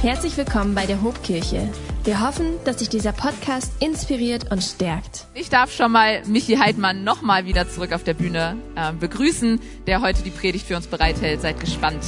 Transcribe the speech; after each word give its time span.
Herzlich 0.00 0.36
willkommen 0.36 0.76
bei 0.76 0.86
der 0.86 1.02
Hobkirche. 1.02 1.68
Wir 2.04 2.20
hoffen, 2.20 2.54
dass 2.64 2.76
dich 2.76 2.88
dieser 2.88 3.10
Podcast 3.10 3.72
inspiriert 3.82 4.52
und 4.52 4.62
stärkt. 4.62 5.26
Ich 5.34 5.50
darf 5.50 5.72
schon 5.72 5.90
mal 5.90 6.22
Michi 6.24 6.54
Heidmann 6.54 7.02
nochmal 7.02 7.46
wieder 7.46 7.68
zurück 7.68 7.92
auf 7.92 8.04
der 8.04 8.14
Bühne 8.14 8.56
äh, 8.76 8.92
begrüßen, 8.92 9.60
der 9.88 10.00
heute 10.00 10.22
die 10.22 10.30
Predigt 10.30 10.68
für 10.68 10.76
uns 10.76 10.86
bereithält. 10.86 11.40
Seid 11.40 11.58
gespannt. 11.58 12.04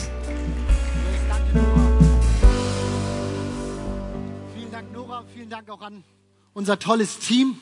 Vielen 4.54 4.71
Dank, 4.71 4.93
Nora. 4.93 5.25
Vielen 5.35 5.51
Dank 5.51 5.69
auch 5.69 5.83
an 5.83 6.04
unser 6.54 6.79
tolles 6.79 7.19
Team 7.19 7.59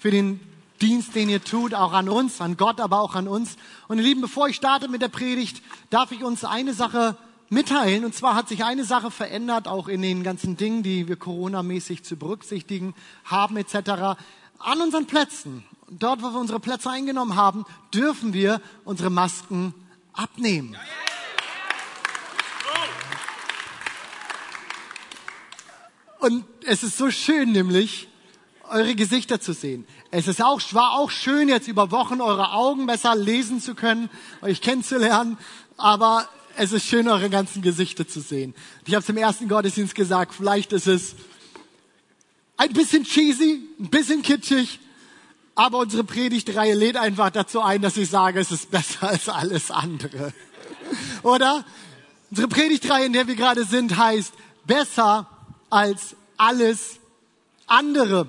für 0.00 0.10
den 0.10 0.40
Dienst, 0.80 1.14
den 1.14 1.28
ihr 1.28 1.44
tut, 1.44 1.72
auch 1.74 1.92
an 1.92 2.08
uns, 2.08 2.40
an 2.40 2.56
Gott, 2.56 2.80
aber 2.80 3.00
auch 3.00 3.14
an 3.14 3.28
uns. 3.28 3.56
Und 3.86 3.98
ihr 3.98 4.04
Lieben, 4.04 4.22
bevor 4.22 4.48
ich 4.48 4.56
starte 4.56 4.88
mit 4.88 5.02
der 5.02 5.08
Predigt, 5.08 5.62
darf 5.90 6.10
ich 6.10 6.24
uns 6.24 6.44
eine 6.44 6.74
Sache 6.74 7.16
mitteilen. 7.50 8.04
Und 8.04 8.14
zwar 8.14 8.34
hat 8.34 8.48
sich 8.48 8.64
eine 8.64 8.84
Sache 8.84 9.10
verändert, 9.10 9.68
auch 9.68 9.88
in 9.88 10.02
den 10.02 10.22
ganzen 10.22 10.56
Dingen, 10.56 10.82
die 10.82 11.08
wir 11.08 11.16
Corona-mäßig 11.16 12.02
zu 12.04 12.16
berücksichtigen 12.16 12.94
haben, 13.24 13.56
etc. 13.56 14.18
An 14.58 14.80
unseren 14.82 15.06
Plätzen, 15.06 15.64
dort, 15.90 16.22
wo 16.22 16.30
wir 16.30 16.40
unsere 16.40 16.60
Plätze 16.60 16.90
eingenommen 16.90 17.36
haben, 17.36 17.64
dürfen 17.94 18.32
wir 18.32 18.60
unsere 18.84 19.10
Masken 19.10 19.74
abnehmen. 20.12 20.76
Und 26.20 26.44
es 26.64 26.82
ist 26.82 26.98
so 26.98 27.10
schön, 27.10 27.52
nämlich 27.52 28.08
eure 28.68 28.94
Gesichter 28.94 29.40
zu 29.40 29.52
sehen. 29.52 29.86
Es 30.10 30.26
ist 30.26 30.42
auch, 30.42 30.60
war 30.72 30.92
auch 30.92 31.10
schön, 31.10 31.48
jetzt 31.48 31.68
über 31.68 31.90
Wochen 31.90 32.20
eure 32.20 32.52
Augen 32.52 32.86
besser 32.86 33.14
lesen 33.14 33.60
zu 33.60 33.74
können, 33.74 34.10
euch 34.42 34.60
kennenzulernen. 34.60 35.38
Aber 35.76 36.28
es 36.58 36.72
ist 36.72 36.86
schön, 36.86 37.06
eure 37.06 37.30
ganzen 37.30 37.62
Gesichter 37.62 38.06
zu 38.06 38.20
sehen. 38.20 38.52
Ich 38.84 38.94
habe 38.94 39.02
es 39.02 39.08
im 39.08 39.16
ersten 39.16 39.48
Gottesdienst 39.48 39.94
gesagt, 39.94 40.34
vielleicht 40.34 40.72
ist 40.72 40.88
es 40.88 41.14
ein 42.56 42.72
bisschen 42.72 43.04
cheesy, 43.04 43.62
ein 43.78 43.90
bisschen 43.90 44.22
kitschig, 44.22 44.80
aber 45.54 45.78
unsere 45.78 46.02
Predigtreihe 46.02 46.74
lädt 46.74 46.96
einfach 46.96 47.30
dazu 47.30 47.60
ein, 47.60 47.80
dass 47.80 47.96
ich 47.96 48.10
sage, 48.10 48.40
es 48.40 48.50
ist 48.50 48.72
besser 48.72 49.08
als 49.08 49.28
alles 49.28 49.70
andere. 49.70 50.32
Oder? 51.22 51.64
Unsere 52.30 52.48
Predigtreihe, 52.48 53.06
in 53.06 53.12
der 53.12 53.28
wir 53.28 53.36
gerade 53.36 53.64
sind, 53.64 53.96
heißt 53.96 54.32
besser 54.66 55.28
als 55.70 56.16
alles 56.36 56.98
andere. 57.68 58.28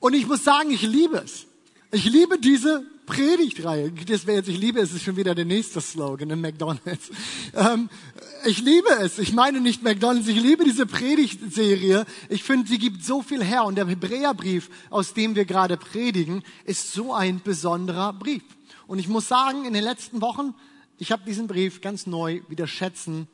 Und 0.00 0.14
ich 0.14 0.26
muss 0.26 0.42
sagen, 0.42 0.72
ich 0.72 0.82
liebe 0.82 1.18
es. 1.18 1.46
Ich 1.92 2.04
liebe 2.04 2.38
diese 2.38 2.84
Predigtreihe. 3.06 3.90
Das 3.90 4.26
wäre 4.26 4.38
jetzt, 4.38 4.48
ich 4.48 4.58
liebe 4.58 4.80
es, 4.80 4.92
ist 4.92 5.02
schon 5.02 5.16
wieder 5.16 5.34
der 5.34 5.44
nächste 5.44 5.80
Slogan 5.80 6.30
in 6.30 6.40
McDonalds. 6.40 7.10
Ähm, 7.54 7.90
ich 8.44 8.60
liebe 8.62 8.88
es. 9.00 9.18
Ich 9.18 9.32
meine 9.32 9.60
nicht 9.60 9.82
McDonalds, 9.82 10.28
ich 10.28 10.40
liebe 10.40 10.64
diese 10.64 10.86
Predigtserie. 10.86 12.06
Ich 12.28 12.44
finde, 12.44 12.68
sie 12.68 12.78
gibt 12.78 13.04
so 13.04 13.22
viel 13.22 13.42
her. 13.42 13.64
Und 13.64 13.74
der 13.74 13.86
Hebräerbrief, 13.86 14.70
aus 14.90 15.14
dem 15.14 15.34
wir 15.34 15.44
gerade 15.44 15.76
predigen, 15.76 16.42
ist 16.64 16.92
so 16.92 17.12
ein 17.12 17.40
besonderer 17.42 18.12
Brief. 18.12 18.42
Und 18.86 18.98
ich 18.98 19.08
muss 19.08 19.28
sagen, 19.28 19.64
in 19.64 19.74
den 19.74 19.84
letzten 19.84 20.20
Wochen, 20.20 20.54
ich 20.98 21.10
habe 21.12 21.24
diesen 21.24 21.46
Brief 21.46 21.80
ganz 21.80 22.06
neu 22.06 22.42
wieder 22.48 22.66
schätzen 22.66 23.26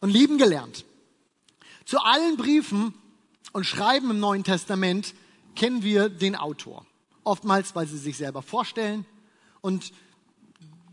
und 0.00 0.10
lieben 0.10 0.38
gelernt. 0.38 0.84
Zu 1.84 1.98
allen 1.98 2.36
Briefen 2.36 2.94
und 3.52 3.64
Schreiben 3.64 4.10
im 4.10 4.20
Neuen 4.20 4.44
Testament 4.44 5.14
kennen 5.56 5.82
wir 5.82 6.08
den 6.08 6.36
Autor. 6.36 6.86
Oftmals, 7.24 7.74
weil 7.74 7.86
sie 7.86 7.98
sich 7.98 8.16
selber 8.16 8.42
vorstellen. 8.42 9.04
Und 9.60 9.92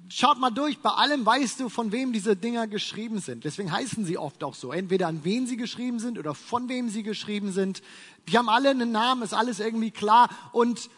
schaut 0.09 0.39
mal 0.39 0.51
durch, 0.51 0.79
bei 0.79 0.89
allem 0.89 1.25
weißt 1.25 1.59
du, 1.59 1.69
von 1.69 1.91
wem 1.91 2.13
diese 2.13 2.35
Dinger 2.35 2.67
geschrieben 2.67 3.19
sind. 3.19 3.43
Deswegen 3.43 3.71
heißen 3.71 4.05
sie 4.05 4.17
oft 4.17 4.43
auch 4.43 4.55
so. 4.55 4.71
Entweder 4.71 5.07
an 5.07 5.23
wen 5.23 5.47
sie 5.47 5.57
geschrieben 5.57 5.99
sind 5.99 6.17
oder 6.17 6.33
von 6.33 6.69
wem 6.69 6.89
sie 6.89 7.03
geschrieben 7.03 7.51
sind. 7.51 7.81
Die 8.27 8.37
haben 8.37 8.49
alle 8.49 8.69
einen 8.69 8.91
Namen, 8.91 9.21
ist 9.21 9.33
alles 9.33 9.59
irgendwie 9.59 9.91
klar. 9.91 10.29
Und 10.51 10.89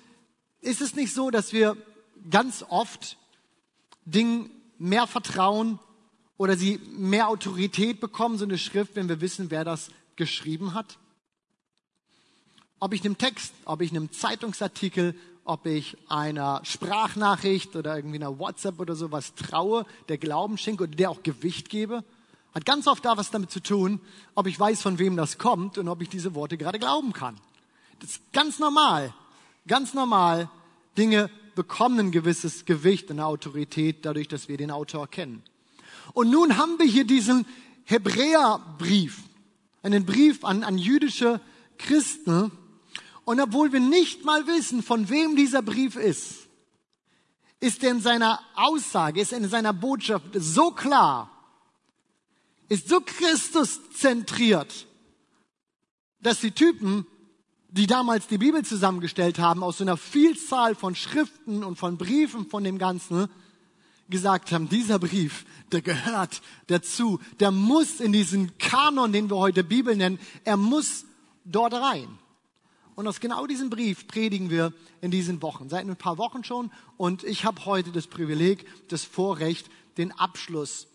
ist 0.61 0.81
es 0.81 0.95
nicht 0.95 1.13
so, 1.13 1.29
dass 1.29 1.53
wir 1.53 1.77
ganz 2.29 2.65
oft 2.67 3.17
Dingen 4.05 4.49
mehr 4.77 5.07
vertrauen 5.07 5.79
oder 6.37 6.55
sie 6.55 6.79
mehr 6.91 7.27
Autorität 7.27 7.99
bekommen, 7.99 8.37
so 8.37 8.45
eine 8.45 8.57
Schrift, 8.57 8.95
wenn 8.95 9.09
wir 9.09 9.21
wissen, 9.21 9.51
wer 9.51 9.63
das 9.63 9.89
geschrieben 10.15 10.73
hat? 10.73 10.97
Ob 12.79 12.93
ich 12.93 13.03
einem 13.03 13.17
Text, 13.17 13.53
ob 13.65 13.81
ich 13.81 13.91
einem 13.91 14.11
Zeitungsartikel, 14.11 15.15
ob 15.43 15.65
ich 15.65 15.97
einer 16.07 16.61
Sprachnachricht 16.63 17.75
oder 17.75 17.95
irgendwie 17.95 18.17
einer 18.17 18.37
WhatsApp 18.37 18.79
oder 18.79 18.95
sowas 18.95 19.33
traue, 19.35 19.85
der 20.07 20.17
Glauben 20.17 20.57
schenke 20.57 20.83
oder 20.83 20.95
der 20.95 21.09
auch 21.09 21.23
Gewicht 21.23 21.69
gebe, 21.69 22.03
hat 22.53 22.65
ganz 22.65 22.87
oft 22.87 23.03
da 23.05 23.17
was 23.17 23.31
damit 23.31 23.51
zu 23.51 23.59
tun, 23.59 23.99
ob 24.35 24.47
ich 24.47 24.59
weiß, 24.59 24.81
von 24.81 24.99
wem 24.99 25.15
das 25.15 25.37
kommt 25.37 25.77
und 25.77 25.87
ob 25.87 26.01
ich 26.01 26.09
diese 26.09 26.35
Worte 26.35 26.57
gerade 26.57 26.79
glauben 26.79 27.13
kann. 27.13 27.35
Das 27.99 28.11
ist 28.11 28.33
ganz 28.33 28.59
normal, 28.59 29.13
ganz 29.67 29.93
normal. 29.93 30.49
Dinge 30.97 31.29
bekommen 31.55 31.99
ein 31.99 32.11
gewisses 32.11 32.65
Gewicht, 32.65 33.11
eine 33.11 33.25
Autorität, 33.25 34.05
dadurch, 34.05 34.27
dass 34.27 34.47
wir 34.47 34.57
den 34.57 34.71
Autor 34.71 35.07
kennen. 35.07 35.43
Und 36.13 36.29
nun 36.29 36.57
haben 36.57 36.79
wir 36.79 36.85
hier 36.85 37.05
diesen 37.05 37.45
Hebräerbrief, 37.85 39.23
einen 39.83 40.05
Brief 40.05 40.43
an, 40.43 40.63
an 40.63 40.77
jüdische 40.77 41.41
Christen, 41.77 42.51
und 43.29 43.39
obwohl 43.39 43.71
wir 43.71 43.79
nicht 43.79 44.25
mal 44.25 44.47
wissen, 44.47 44.81
von 44.81 45.07
wem 45.07 45.35
dieser 45.35 45.61
Brief 45.61 45.95
ist, 45.95 46.47
ist 47.59 47.83
er 47.83 47.91
in 47.91 48.01
seiner 48.01 48.39
Aussage, 48.55 49.21
ist 49.21 49.31
er 49.31 49.37
in 49.37 49.47
seiner 49.47 49.71
Botschaft 49.71 50.25
so 50.33 50.71
klar, 50.71 51.29
ist 52.69 52.89
so 52.89 53.01
Christus 53.01 53.81
zentriert, 53.93 54.87
dass 56.19 56.39
die 56.39 56.49
Typen, 56.49 57.05
die 57.69 57.85
damals 57.85 58.25
die 58.25 58.39
Bibel 58.39 58.65
zusammengestellt 58.65 59.37
haben, 59.37 59.61
aus 59.61 59.77
so 59.77 59.83
einer 59.83 59.97
Vielzahl 59.97 60.73
von 60.73 60.95
Schriften 60.95 61.63
und 61.63 61.75
von 61.75 61.99
Briefen 61.99 62.49
von 62.49 62.63
dem 62.63 62.79
Ganzen, 62.79 63.29
gesagt 64.09 64.51
haben, 64.51 64.69
dieser 64.69 64.97
Brief, 64.97 65.45
der 65.71 65.83
gehört 65.83 66.41
dazu, 66.65 67.19
der 67.39 67.51
muss 67.51 67.99
in 67.99 68.11
diesen 68.11 68.57
Kanon, 68.57 69.13
den 69.13 69.29
wir 69.29 69.37
heute 69.37 69.63
Bibel 69.63 69.95
nennen, 69.95 70.17
er 70.45 70.57
muss 70.57 71.05
dort 71.45 71.75
rein. 71.75 72.17
Und 72.99 73.07
aus 73.07 73.21
genau 73.21 73.47
diesem 73.47 73.69
Brief 73.69 74.07
predigen 74.07 74.49
wir 74.49 74.73
in 74.99 75.09
diesen 75.09 75.41
Wochen, 75.41 75.69
seit 75.69 75.87
ein 75.87 75.95
paar 75.95 76.17
Wochen 76.17 76.43
schon. 76.43 76.69
Und 76.97 77.23
ich 77.23 77.45
habe 77.45 77.63
heute 77.63 77.93
das 77.93 78.07
Privileg, 78.07 78.65
das 78.89 79.05
Vorrecht, 79.05 79.69
den 79.97 80.11
Abschluss 80.11 80.85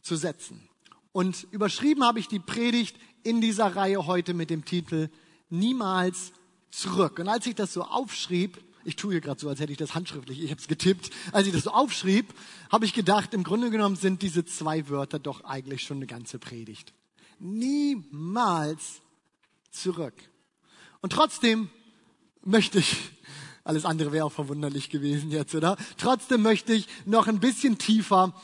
zu 0.00 0.16
setzen. 0.16 0.70
Und 1.12 1.46
überschrieben 1.50 2.02
habe 2.02 2.18
ich 2.18 2.28
die 2.28 2.38
Predigt 2.38 2.96
in 3.24 3.42
dieser 3.42 3.76
Reihe 3.76 4.06
heute 4.06 4.32
mit 4.32 4.48
dem 4.48 4.64
Titel 4.64 5.10
Niemals 5.50 6.32
zurück. 6.70 7.18
Und 7.18 7.28
als 7.28 7.46
ich 7.46 7.56
das 7.56 7.74
so 7.74 7.82
aufschrieb, 7.82 8.56
ich 8.84 8.96
tue 8.96 9.12
hier 9.12 9.20
gerade 9.20 9.38
so, 9.38 9.50
als 9.50 9.60
hätte 9.60 9.72
ich 9.72 9.78
das 9.78 9.94
handschriftlich, 9.94 10.42
ich 10.42 10.50
habe 10.50 10.62
es 10.62 10.66
getippt, 10.66 11.10
als 11.30 11.46
ich 11.46 11.52
das 11.52 11.64
so 11.64 11.72
aufschrieb, 11.72 12.32
habe 12.72 12.86
ich 12.86 12.94
gedacht, 12.94 13.34
im 13.34 13.44
Grunde 13.44 13.68
genommen 13.68 13.96
sind 13.96 14.22
diese 14.22 14.46
zwei 14.46 14.88
Wörter 14.88 15.18
doch 15.18 15.44
eigentlich 15.44 15.82
schon 15.82 15.98
eine 15.98 16.06
ganze 16.06 16.38
Predigt. 16.38 16.94
Niemals 17.38 19.02
zurück. 19.70 20.14
Und 21.00 21.12
trotzdem 21.12 21.70
möchte 22.44 22.78
ich, 22.78 22.96
alles 23.64 23.84
andere 23.84 24.12
wäre 24.12 24.24
auch 24.24 24.32
verwunderlich 24.32 24.90
gewesen 24.90 25.30
jetzt, 25.30 25.54
oder? 25.54 25.76
Trotzdem 25.96 26.42
möchte 26.42 26.72
ich 26.72 26.88
noch 27.04 27.26
ein 27.28 27.40
bisschen 27.40 27.78
tiefer 27.78 28.34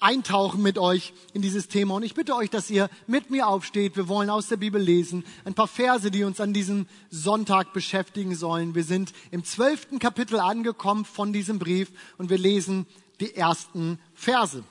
eintauchen 0.00 0.62
mit 0.62 0.78
euch 0.78 1.12
in 1.34 1.42
dieses 1.42 1.68
Thema. 1.68 1.94
Und 1.94 2.02
ich 2.02 2.14
bitte 2.14 2.34
euch, 2.34 2.50
dass 2.50 2.70
ihr 2.70 2.88
mit 3.06 3.30
mir 3.30 3.46
aufsteht. 3.46 3.96
Wir 3.96 4.08
wollen 4.08 4.30
aus 4.30 4.48
der 4.48 4.56
Bibel 4.56 4.80
lesen. 4.80 5.24
Ein 5.44 5.54
paar 5.54 5.68
Verse, 5.68 6.10
die 6.10 6.24
uns 6.24 6.40
an 6.40 6.54
diesem 6.54 6.86
Sonntag 7.10 7.72
beschäftigen 7.72 8.34
sollen. 8.34 8.74
Wir 8.74 8.84
sind 8.84 9.12
im 9.30 9.44
zwölften 9.44 9.98
Kapitel 9.98 10.40
angekommen 10.40 11.04
von 11.04 11.32
diesem 11.32 11.58
Brief 11.58 11.90
und 12.16 12.30
wir 12.30 12.38
lesen 12.38 12.86
die 13.20 13.34
ersten 13.34 13.98
Verse. 14.14 14.64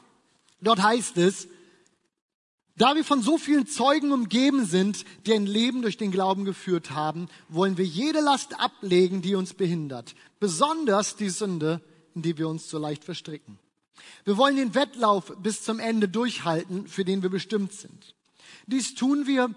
Dort 0.62 0.82
heißt 0.82 1.18
es, 1.18 1.48
da 2.80 2.96
wir 2.96 3.04
von 3.04 3.22
so 3.22 3.38
vielen 3.38 3.68
Zeugen 3.68 4.14
umgeben 4.14 4.66
sind, 4.66 5.04
die 5.26 5.34
ein 5.34 5.46
Leben 5.46 5.82
durch 5.82 5.98
den 5.98 6.12
Glauben 6.12 6.46
geführt 6.46 6.92
haben, 6.92 7.28
wollen 7.50 7.78
wir 7.78 7.84
jede 7.84 8.22
Last 8.22 8.58
ablegen, 8.58 9.22
die 9.22 9.36
uns 9.36 9.54
behindert. 9.54 10.16
Besonders 10.40 11.18
die 11.18 11.30
Sünde, 11.30 11.82
in 12.16 12.22
die 12.22 12.38
wir 12.38 12.48
uns 12.48 12.70
so 12.70 12.78
leicht 12.78 13.04
verstricken. 13.04 13.60
Wir 14.24 14.38
wollen 14.38 14.56
den 14.56 14.76
Wettlauf 14.76 15.36
bis 15.44 15.62
zum 15.62 15.80
Ende 15.80 16.08
durchhalten, 16.08 16.88
für 16.88 17.04
den 17.04 17.22
wir 17.22 17.30
bestimmt 17.30 17.74
sind. 17.74 18.16
Dies 18.66 18.96
tun 18.96 19.28
wir, 19.28 19.54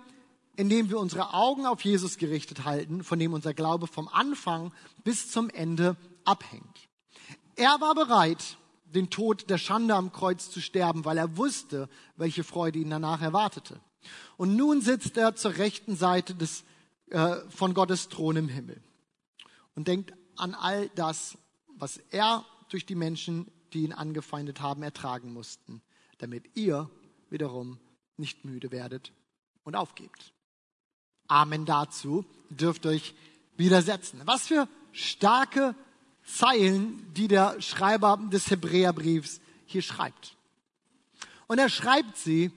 indem 0.57 0.91
wir 0.91 0.99
unsere 0.99 1.33
Augen 1.33 1.65
auf 1.65 1.85
Jesus 1.85 2.19
gerichtet 2.19 2.65
halten, 2.65 3.05
von 3.05 3.21
dem 3.21 3.35
unser 3.35 3.55
Glaube 3.55 3.87
vom 3.87 4.09
Anfang 4.09 4.73
bis 5.05 5.31
zum 5.31 5.49
Ende 5.49 5.97
abhängt. 6.25 6.89
Er 7.55 7.81
war 7.81 7.95
bereit, 7.95 8.57
den 8.94 9.11
Tod 9.11 9.49
der 9.50 9.59
Schande 9.59 9.94
am 9.94 10.12
Kreuz 10.12 10.50
zu 10.50 10.61
sterben, 10.61 11.05
weil 11.05 11.19
er 11.19 11.37
wusste, 11.37 11.89
welche 12.17 12.44
Freude 12.44 12.79
ihn 12.79 12.91
danach 12.91 13.23
erwartete. 13.23 13.81
Und 14.37 14.56
nun 14.56 14.81
sitzt 14.81 15.17
er 15.17 15.35
zur 15.35 15.56
rechten 15.56 15.97
Seite 15.97 16.35
des, 16.35 16.65
äh, 17.11 17.37
von 17.49 17.75
Gottes 17.75 18.09
Thron 18.09 18.37
im 18.37 18.49
Himmel 18.49 18.83
und 19.75 19.89
denkt 19.89 20.12
an 20.37 20.55
all 20.55 20.89
das, 20.94 21.39
was 21.77 21.99
er 22.11 22.44
durch 22.69 22.87
die 22.87 22.94
Menschen, 22.94 23.50
die 23.73 23.85
ihn 23.85 23.93
angefeindet 23.93 24.61
haben, 24.61 24.83
ertragen 24.83 25.33
mussten, 25.33 25.83
damit 26.19 26.56
ihr 26.56 26.91
wiederum 27.31 27.79
nicht 28.17 28.45
müde 28.45 28.71
werdet 28.71 29.12
und 29.65 29.77
aufgebt. 29.77 30.33
Amen 31.29 31.65
dazu. 31.65 32.25
Dürft 32.50 32.85
euch 32.87 33.15
widersetzen. 33.56 34.21
Was 34.25 34.47
für 34.47 34.69
starke 34.93 35.75
Zeilen, 36.25 37.13
die 37.15 37.29
der 37.29 37.61
Schreiber 37.61 38.19
des 38.31 38.51
Hebräerbriefs 38.51 39.41
hier 39.67 39.83
schreibt. 39.83 40.37
Und 41.47 41.59
er 41.59 41.69
schreibt 41.69 42.17
sie 42.17 42.51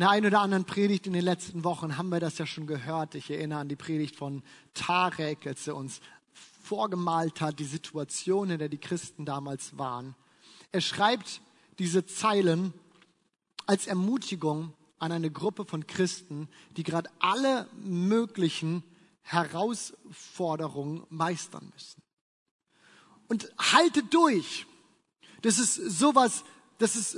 in 0.00 0.02
der 0.02 0.10
einen 0.10 0.26
oder 0.28 0.40
anderen 0.40 0.64
Predigt 0.64 1.06
in 1.06 1.12
den 1.12 1.24
letzten 1.24 1.62
Wochen 1.62 1.98
haben 1.98 2.08
wir 2.08 2.20
das 2.20 2.38
ja 2.38 2.46
schon 2.46 2.66
gehört. 2.66 3.14
Ich 3.14 3.30
erinnere 3.30 3.58
an 3.58 3.68
die 3.68 3.76
Predigt 3.76 4.16
von 4.16 4.42
Tarek, 4.72 5.46
als 5.46 5.66
er 5.66 5.76
uns 5.76 6.00
vorgemalt 6.62 7.42
hat, 7.42 7.58
die 7.58 7.64
Situation, 7.64 8.48
in 8.48 8.58
der 8.58 8.70
die 8.70 8.78
Christen 8.78 9.26
damals 9.26 9.76
waren. 9.76 10.14
Er 10.72 10.80
schreibt 10.80 11.42
diese 11.78 12.06
Zeilen 12.06 12.72
als 13.66 13.88
Ermutigung 13.88 14.72
an 14.98 15.12
eine 15.12 15.30
Gruppe 15.30 15.66
von 15.66 15.86
Christen, 15.86 16.48
die 16.78 16.82
gerade 16.82 17.10
alle 17.18 17.66
möglichen 17.82 18.82
Herausforderungen 19.22 21.04
meistern 21.10 21.70
müssen. 21.74 22.00
Und 23.30 23.48
haltet 23.58 24.12
durch. 24.12 24.66
Das 25.42 25.60
ist 25.60 25.76
sowas, 25.76 26.42
das 26.78 26.96
ist 26.96 27.16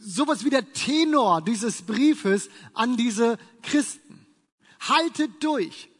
sowas 0.00 0.44
wie 0.44 0.50
der 0.50 0.72
Tenor 0.72 1.42
dieses 1.42 1.82
Briefes 1.82 2.48
an 2.74 2.96
diese 2.96 3.38
Christen. 3.60 4.24
Haltet 4.80 5.42
durch. 5.42 5.90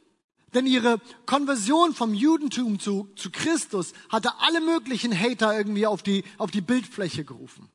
Denn 0.55 0.67
ihre 0.67 1.01
Konversion 1.27 1.93
vom 1.93 2.15
Judentum 2.15 2.79
zu, 2.79 3.09
zu 3.17 3.33
Christus 3.33 3.95
hatte 4.11 4.39
alle 4.39 4.61
möglichen 4.61 5.13
Hater 5.13 5.57
irgendwie 5.57 5.89
auf 5.89 6.05
die, 6.05 6.23
auf 6.39 6.53
die 6.53 6.61
Bildfläche 6.61 7.25
gerufen. 7.25 7.69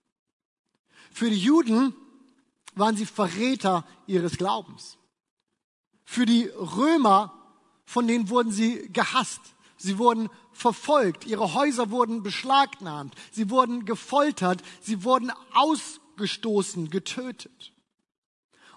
Für 1.11 1.29
die 1.29 1.37
Juden 1.37 1.93
waren 2.75 2.95
sie 2.95 3.05
Verräter 3.05 3.85
ihres 4.05 4.37
Glaubens. 4.37 4.97
Für 6.05 6.25
die 6.25 6.45
Römer, 6.45 7.33
von 7.83 8.07
denen 8.07 8.29
wurden 8.29 8.53
sie 8.53 8.87
gehasst. 8.93 9.41
Sie 9.77 9.97
wurden 9.97 10.29
verfolgt. 10.51 11.25
Ihre 11.25 11.53
Häuser 11.53 11.91
wurden 11.91 12.23
beschlagnahmt. 12.23 13.15
Sie 13.31 13.49
wurden 13.49 13.85
gefoltert. 13.85 14.61
Sie 14.81 15.03
wurden 15.03 15.31
ausgestoßen, 15.53 16.89
getötet. 16.89 17.73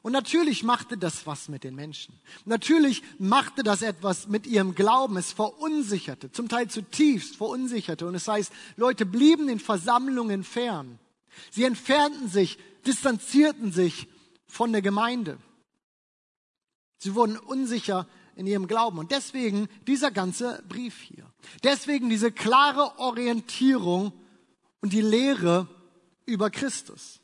Und 0.02 0.12
natürlich 0.12 0.62
machte 0.62 0.96
das 0.96 1.26
was 1.26 1.48
mit 1.48 1.62
den 1.62 1.74
Menschen. 1.74 2.18
Natürlich 2.46 3.02
machte 3.18 3.62
das 3.62 3.82
etwas 3.82 4.28
mit 4.28 4.46
ihrem 4.46 4.74
Glauben. 4.74 5.16
Es 5.16 5.32
verunsicherte, 5.32 6.32
zum 6.32 6.48
Teil 6.48 6.68
zutiefst 6.68 7.36
verunsicherte. 7.36 8.06
Und 8.06 8.14
es 8.14 8.26
heißt, 8.26 8.52
Leute 8.76 9.04
blieben 9.04 9.46
den 9.46 9.60
Versammlungen 9.60 10.42
fern. 10.42 10.98
Sie 11.50 11.64
entfernten 11.64 12.28
sich, 12.28 12.58
distanzierten 12.86 13.72
sich 13.72 14.08
von 14.46 14.72
der 14.72 14.82
Gemeinde. 14.82 15.38
Sie 16.98 17.14
wurden 17.14 17.38
unsicher 17.38 18.06
in 18.40 18.46
ihrem 18.46 18.66
Glauben. 18.66 18.98
Und 18.98 19.10
deswegen 19.10 19.68
dieser 19.86 20.10
ganze 20.10 20.64
Brief 20.66 20.98
hier. 21.02 21.26
Deswegen 21.62 22.08
diese 22.08 22.32
klare 22.32 22.98
Orientierung 22.98 24.14
und 24.80 24.94
die 24.94 25.02
Lehre 25.02 25.68
über 26.24 26.48
Christus. 26.48 27.20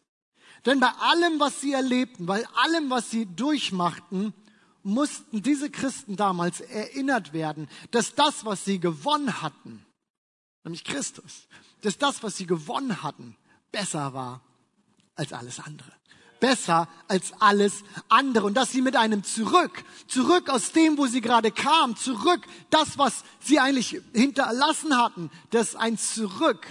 Denn 0.66 0.78
bei 0.78 0.90
allem, 0.90 1.40
was 1.40 1.62
sie 1.62 1.72
erlebten, 1.72 2.26
bei 2.26 2.46
allem, 2.48 2.90
was 2.90 3.10
sie 3.10 3.24
durchmachten, 3.24 4.34
mussten 4.82 5.42
diese 5.42 5.70
Christen 5.70 6.16
damals 6.16 6.60
erinnert 6.60 7.32
werden, 7.32 7.66
dass 7.92 8.14
das, 8.14 8.44
was 8.44 8.66
sie 8.66 8.78
gewonnen 8.78 9.40
hatten, 9.40 9.86
nämlich 10.64 10.84
Christus, 10.84 11.48
dass 11.80 11.96
das, 11.96 12.22
was 12.22 12.36
sie 12.36 12.46
gewonnen 12.46 13.02
hatten, 13.02 13.36
besser 13.72 14.12
war 14.12 14.42
als 15.14 15.32
alles 15.32 15.60
andere. 15.60 15.92
Besser 16.40 16.88
als 17.08 17.32
alles 17.40 17.82
andere. 18.08 18.46
Und 18.46 18.54
dass 18.54 18.72
sie 18.72 18.82
mit 18.82 18.96
einem 18.96 19.24
zurück, 19.24 19.84
zurück 20.06 20.50
aus 20.50 20.72
dem, 20.72 20.98
wo 20.98 21.06
sie 21.06 21.20
gerade 21.20 21.50
kamen, 21.50 21.96
zurück, 21.96 22.46
das, 22.70 22.98
was 22.98 23.24
sie 23.40 23.58
eigentlich 23.58 24.00
hinterlassen 24.12 24.96
hatten, 24.96 25.30
dass 25.50 25.76
ein 25.76 25.98
Zurück 25.98 26.66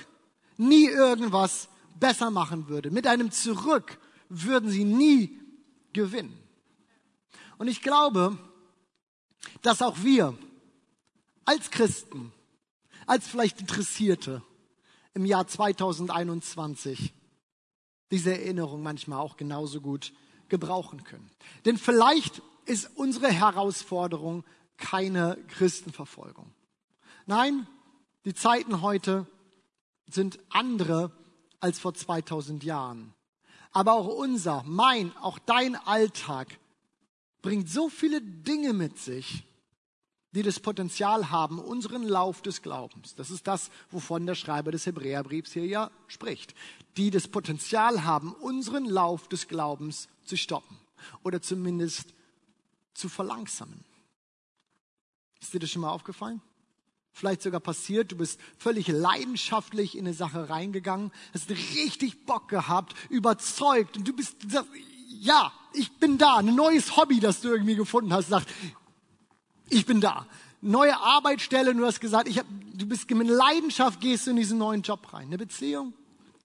nie 0.57 0.85
irgendwas 0.85 1.69
besser 1.99 2.31
machen 2.31 2.67
würde. 2.67 2.91
Mit 2.91 3.07
einem 3.07 3.31
Zurück 3.31 3.97
würden 4.29 4.69
sie 4.69 4.85
nie 4.85 5.39
gewinnen. 5.93 6.37
Und 7.57 7.67
ich 7.67 7.81
glaube, 7.81 8.37
dass 9.61 9.81
auch 9.81 10.03
wir 10.03 10.37
als 11.45 11.71
Christen, 11.71 12.31
als 13.05 13.27
vielleicht 13.27 13.61
Interessierte 13.61 14.41
im 15.13 15.25
Jahr 15.25 15.47
2021 15.47 17.13
diese 18.11 18.31
Erinnerung 18.31 18.83
manchmal 18.83 19.19
auch 19.19 19.37
genauso 19.37 19.81
gut 19.81 20.13
gebrauchen 20.49 21.03
können. 21.03 21.29
Denn 21.65 21.77
vielleicht 21.77 22.41
ist 22.65 22.89
unsere 22.95 23.29
Herausforderung 23.31 24.43
keine 24.77 25.37
Christenverfolgung. 25.49 26.51
Nein, 27.25 27.67
die 28.25 28.33
Zeiten 28.33 28.81
heute 28.81 29.25
sind 30.07 30.39
andere 30.49 31.11
als 31.59 31.79
vor 31.79 31.93
2000 31.93 32.63
Jahren. 32.63 33.13
Aber 33.71 33.93
auch 33.93 34.07
unser, 34.07 34.63
mein, 34.65 35.15
auch 35.17 35.39
dein 35.39 35.75
Alltag 35.75 36.59
bringt 37.41 37.69
so 37.69 37.89
viele 37.89 38.21
Dinge 38.21 38.73
mit 38.73 38.97
sich, 38.99 39.43
die 40.35 40.43
das 40.43 40.59
Potenzial 40.59 41.31
haben, 41.31 41.59
unseren 41.59 42.03
Lauf 42.03 42.41
des 42.41 42.61
Glaubens, 42.61 43.15
das 43.15 43.31
ist 43.31 43.47
das, 43.47 43.71
wovon 43.89 44.25
der 44.25 44.35
Schreiber 44.35 44.71
des 44.71 44.85
Hebräerbriefs 44.85 45.53
hier 45.53 45.65
ja 45.65 45.91
spricht, 46.07 46.53
die 46.97 47.09
das 47.09 47.27
Potenzial 47.27 48.03
haben, 48.03 48.33
unseren 48.33 48.85
Lauf 48.85 49.27
des 49.27 49.47
Glaubens 49.47 50.07
zu 50.25 50.37
stoppen 50.37 50.77
oder 51.23 51.41
zumindest 51.41 52.13
zu 52.93 53.09
verlangsamen. 53.09 53.83
Ist 55.41 55.53
dir 55.53 55.59
das 55.59 55.71
schon 55.71 55.81
mal 55.81 55.91
aufgefallen? 55.91 56.41
vielleicht 57.15 57.43
sogar 57.43 57.61
passiert, 57.61 58.11
du 58.11 58.17
bist 58.17 58.39
völlig 58.57 58.89
leidenschaftlich 58.89 59.97
in 59.97 60.05
eine 60.05 60.13
Sache 60.13 60.49
reingegangen, 60.49 61.11
hast 61.33 61.49
richtig 61.49 62.25
Bock 62.25 62.49
gehabt, 62.49 62.93
überzeugt 63.09 63.95
und 63.95 64.05
du 64.05 64.13
bist, 64.13 64.35
ja, 65.21 65.53
ich 65.73 65.91
bin 65.93 66.17
da, 66.17 66.35
ein 66.37 66.55
neues 66.55 66.97
Hobby, 66.97 67.21
das 67.21 67.39
du 67.39 67.49
irgendwie 67.49 67.75
gefunden 67.75 68.11
hast, 68.11 68.27
sagt, 68.27 68.49
ich 69.69 69.85
bin 69.85 70.01
da. 70.01 70.27
Neue 70.61 70.97
Arbeitsstelle, 70.97 71.75
du 71.75 71.85
hast 71.85 71.99
gesagt, 71.99 72.27
ich 72.27 72.39
hab, 72.39 72.47
du 72.73 72.85
bist 72.87 73.09
mit 73.09 73.27
Leidenschaft 73.27 74.01
gehst 74.01 74.25
du 74.25 74.31
in 74.31 74.37
diesen 74.37 74.57
neuen 74.57 74.81
Job 74.81 75.13
rein. 75.13 75.27
Eine 75.27 75.37
Beziehung, 75.37 75.93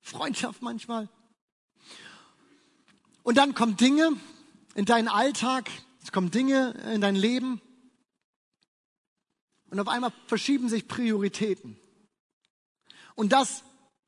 Freundschaft 0.02 0.62
manchmal. 0.62 1.08
Und 3.22 3.36
dann 3.36 3.54
kommen 3.54 3.76
Dinge 3.76 4.12
in 4.74 4.84
deinen 4.84 5.08
Alltag, 5.08 5.70
es 6.02 6.12
kommen 6.12 6.30
Dinge 6.30 6.72
in 6.92 7.00
dein 7.00 7.16
Leben, 7.16 7.60
und 9.70 9.78
auf 9.78 9.88
einmal 9.88 10.12
verschieben 10.26 10.68
sich 10.68 10.88
Prioritäten. 10.88 11.78
Und 13.14 13.32
das, 13.32 13.62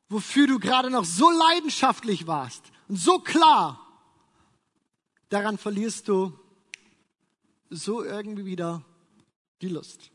wofür 0.09 0.47
du 0.47 0.59
gerade 0.59 0.91
noch 0.91 1.05
so 1.05 1.31
leidenschaftlich 1.31 2.27
warst 2.27 2.65
und 2.89 2.97
so 2.97 3.21
klar, 3.21 3.79
daran 5.29 5.59
verlierst 5.59 6.09
du 6.09 6.39
so 7.71 8.03
irgendwie 8.05 8.45
wieder 8.45 8.85
die 9.63 9.69
Lust. 9.69 10.11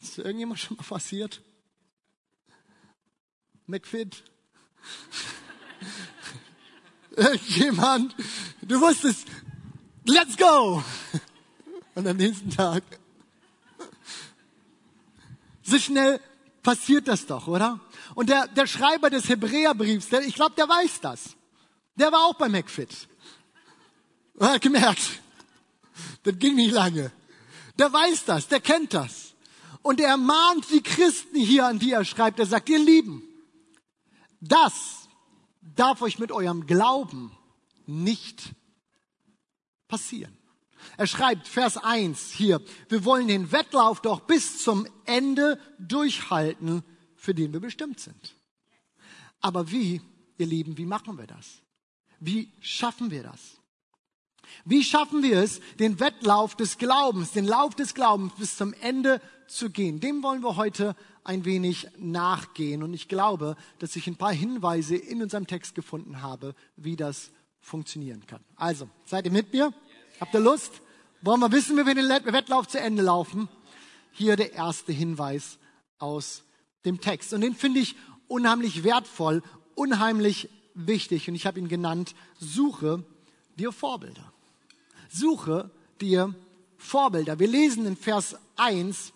Ist 0.00 0.18
irgendjemand 0.18 0.60
schon 0.60 0.76
mal 0.76 0.84
passiert? 0.84 1.42
McFit? 3.66 4.24
Irgendjemand? 7.16 8.16
Du 8.62 8.80
wusstest, 8.80 9.26
let's 10.04 10.36
go! 10.36 10.82
Und 11.94 12.06
am 12.06 12.16
nächsten 12.16 12.50
Tag 12.50 12.82
so 15.62 15.78
schnell 15.78 16.20
passiert 16.62 17.08
das 17.08 17.26
doch, 17.26 17.46
oder? 17.46 17.80
Und 18.14 18.28
der, 18.28 18.46
der 18.48 18.66
Schreiber 18.66 19.10
des 19.10 19.28
Hebräerbriefs, 19.28 20.08
der, 20.08 20.22
ich 20.22 20.34
glaube, 20.34 20.54
der 20.56 20.68
weiß 20.68 21.00
das. 21.00 21.36
Der 21.96 22.10
war 22.12 22.26
auch 22.26 22.34
bei 22.34 22.48
McFit. 22.48 23.08
Er 24.38 24.54
hat 24.54 24.62
gemerkt, 24.62 25.20
das 26.22 26.38
ging 26.38 26.56
nicht 26.56 26.72
lange. 26.72 27.12
Der 27.78 27.92
weiß 27.92 28.24
das, 28.24 28.48
der 28.48 28.60
kennt 28.60 28.94
das. 28.94 29.34
Und 29.82 30.00
er 30.00 30.16
mahnt 30.16 30.70
die 30.70 30.82
Christen 30.82 31.38
hier, 31.38 31.66
an 31.66 31.78
die 31.78 31.92
er 31.92 32.04
schreibt. 32.04 32.38
Er 32.38 32.46
sagt, 32.46 32.68
ihr 32.68 32.78
Lieben, 32.78 33.22
das 34.40 35.08
darf 35.60 36.02
euch 36.02 36.18
mit 36.18 36.30
eurem 36.30 36.66
Glauben 36.66 37.32
nicht 37.86 38.54
passieren. 39.88 40.36
Er 40.96 41.06
schreibt, 41.06 41.48
Vers 41.48 41.76
1 41.76 42.32
hier, 42.32 42.60
wir 42.88 43.04
wollen 43.04 43.28
den 43.28 43.52
Wettlauf 43.52 44.00
doch 44.00 44.20
bis 44.20 44.62
zum 44.62 44.86
Ende 45.04 45.60
durchhalten, 45.78 46.82
für 47.14 47.34
den 47.34 47.52
wir 47.52 47.60
bestimmt 47.60 48.00
sind. 48.00 48.34
Aber 49.40 49.70
wie, 49.70 50.00
ihr 50.38 50.46
Lieben, 50.46 50.76
wie 50.78 50.86
machen 50.86 51.18
wir 51.18 51.26
das? 51.26 51.62
Wie 52.20 52.52
schaffen 52.60 53.10
wir 53.10 53.22
das? 53.22 53.61
Wie 54.64 54.84
schaffen 54.84 55.22
wir 55.22 55.38
es, 55.38 55.60
den 55.78 56.00
Wettlauf 56.00 56.56
des 56.56 56.78
Glaubens, 56.78 57.32
den 57.32 57.46
Lauf 57.46 57.74
des 57.74 57.94
Glaubens 57.94 58.32
bis 58.38 58.56
zum 58.56 58.74
Ende 58.74 59.20
zu 59.46 59.70
gehen? 59.70 60.00
Dem 60.00 60.22
wollen 60.22 60.42
wir 60.42 60.56
heute 60.56 60.94
ein 61.24 61.44
wenig 61.44 61.88
nachgehen. 61.98 62.82
Und 62.82 62.94
ich 62.94 63.08
glaube, 63.08 63.56
dass 63.78 63.96
ich 63.96 64.06
ein 64.06 64.16
paar 64.16 64.32
Hinweise 64.32 64.96
in 64.96 65.22
unserem 65.22 65.46
Text 65.46 65.74
gefunden 65.74 66.22
habe, 66.22 66.54
wie 66.76 66.96
das 66.96 67.30
funktionieren 67.60 68.26
kann. 68.26 68.40
Also, 68.56 68.88
seid 69.04 69.24
ihr 69.24 69.32
mit 69.32 69.52
mir? 69.52 69.72
Habt 70.20 70.34
ihr 70.34 70.40
Lust? 70.40 70.72
Wollen 71.22 71.40
wir 71.40 71.52
wissen, 71.52 71.76
wie 71.76 71.86
wir 71.86 71.94
den 71.94 72.08
Wettlauf 72.08 72.66
zu 72.66 72.80
Ende 72.80 73.02
laufen? 73.02 73.48
Hier 74.10 74.36
der 74.36 74.52
erste 74.52 74.92
Hinweis 74.92 75.58
aus 75.98 76.42
dem 76.84 77.00
Text. 77.00 77.32
Und 77.32 77.42
den 77.42 77.54
finde 77.54 77.80
ich 77.80 77.94
unheimlich 78.26 78.82
wertvoll, 78.82 79.42
unheimlich 79.74 80.48
wichtig. 80.74 81.28
Und 81.28 81.36
ich 81.36 81.46
habe 81.46 81.60
ihn 81.60 81.68
genannt, 81.68 82.14
suche 82.40 83.04
dir 83.56 83.72
Vorbilder. 83.72 84.32
Suche 85.08 85.70
dir 86.00 86.34
Vorbilder. 86.76 87.38
Wir 87.38 87.48
lesen 87.48 87.86
in 87.86 87.96
Vers 87.96 88.36
1, 88.56 89.12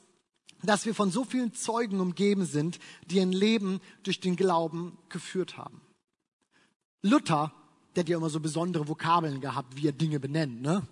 dass 0.62 0.86
wir 0.86 0.94
von 0.94 1.10
so 1.10 1.24
vielen 1.24 1.54
Zeugen 1.54 2.00
umgeben 2.00 2.44
sind, 2.44 2.78
die 3.06 3.20
ein 3.20 3.32
Leben 3.32 3.80
durch 4.02 4.20
den 4.20 4.36
Glauben 4.36 4.96
geführt 5.08 5.56
haben. 5.56 5.80
Luther, 7.02 7.52
der 7.94 8.02
hat 8.02 8.08
ja 8.08 8.16
immer 8.16 8.30
so 8.30 8.40
besondere 8.40 8.88
Vokabeln 8.88 9.40
gehabt, 9.40 9.76
wie 9.76 9.88
er 9.88 9.92
Dinge 9.92 10.20
benennt, 10.20 10.62
ne? 10.62 10.86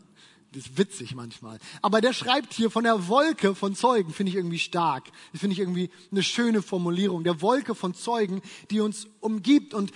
Das 0.52 0.66
ist 0.66 0.78
witzig 0.78 1.16
manchmal. 1.16 1.58
Aber 1.82 2.00
der 2.00 2.12
schreibt 2.12 2.54
hier 2.54 2.70
von 2.70 2.84
der 2.84 3.08
Wolke 3.08 3.56
von 3.56 3.74
Zeugen, 3.74 4.12
finde 4.12 4.30
ich 4.30 4.36
irgendwie 4.36 4.60
stark. 4.60 5.10
Das 5.32 5.40
finde 5.40 5.54
ich 5.54 5.58
irgendwie 5.58 5.90
eine 6.12 6.22
schöne 6.22 6.62
Formulierung. 6.62 7.24
Der 7.24 7.42
Wolke 7.42 7.74
von 7.74 7.92
Zeugen, 7.92 8.40
die 8.70 8.80
uns 8.80 9.08
umgibt. 9.18 9.74
Und 9.74 9.90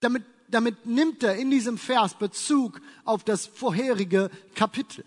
damit, 0.00 0.24
damit 0.50 0.86
nimmt 0.86 1.22
er 1.22 1.36
in 1.36 1.50
diesem 1.50 1.78
Vers 1.78 2.14
Bezug 2.14 2.80
auf 3.04 3.24
das 3.24 3.46
vorherige 3.46 4.30
Kapitel. 4.54 5.04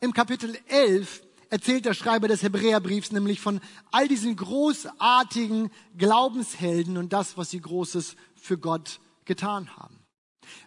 Im 0.00 0.12
Kapitel 0.12 0.58
11 0.68 1.22
erzählt 1.50 1.84
der 1.84 1.94
Schreiber 1.94 2.28
des 2.28 2.42
Hebräerbriefs 2.42 3.12
nämlich 3.12 3.40
von 3.40 3.60
all 3.90 4.08
diesen 4.08 4.36
großartigen 4.36 5.70
Glaubenshelden 5.96 6.96
und 6.96 7.12
das, 7.12 7.36
was 7.36 7.50
sie 7.50 7.60
Großes 7.60 8.16
für 8.34 8.58
Gott 8.58 9.00
getan 9.24 9.76
haben. 9.76 10.00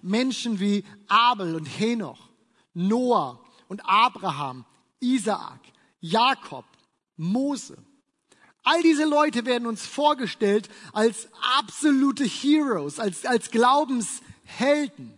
Menschen 0.01 0.60
wie 0.60 0.84
Abel 1.08 1.55
und 1.55 1.65
Henoch, 1.65 2.29
Noah 2.74 3.39
und 3.67 3.81
Abraham, 3.86 4.65
Isaak, 5.00 5.62
Jakob, 6.00 6.65
Mose. 7.17 7.77
All 8.69 8.83
diese 8.83 9.05
Leute 9.05 9.47
werden 9.47 9.65
uns 9.65 9.83
vorgestellt 9.83 10.69
als 10.93 11.27
absolute 11.57 12.23
Heroes, 12.23 12.99
als, 12.99 13.25
als 13.25 13.49
Glaubenshelden. 13.49 15.17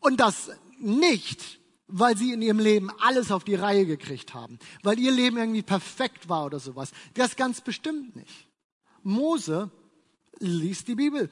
Und 0.00 0.20
das 0.20 0.50
nicht, 0.78 1.60
weil 1.86 2.14
sie 2.14 2.30
in 2.32 2.42
ihrem 2.42 2.58
Leben 2.58 2.90
alles 3.00 3.32
auf 3.32 3.44
die 3.44 3.54
Reihe 3.54 3.86
gekriegt 3.86 4.34
haben, 4.34 4.58
weil 4.82 4.98
ihr 4.98 5.12
Leben 5.12 5.38
irgendwie 5.38 5.62
perfekt 5.62 6.28
war 6.28 6.44
oder 6.44 6.60
sowas. 6.60 6.92
Das 7.14 7.36
ganz 7.36 7.62
bestimmt 7.62 8.16
nicht. 8.16 8.46
Mose 9.02 9.70
liest 10.38 10.88
die 10.88 10.96
Bibel. 10.96 11.30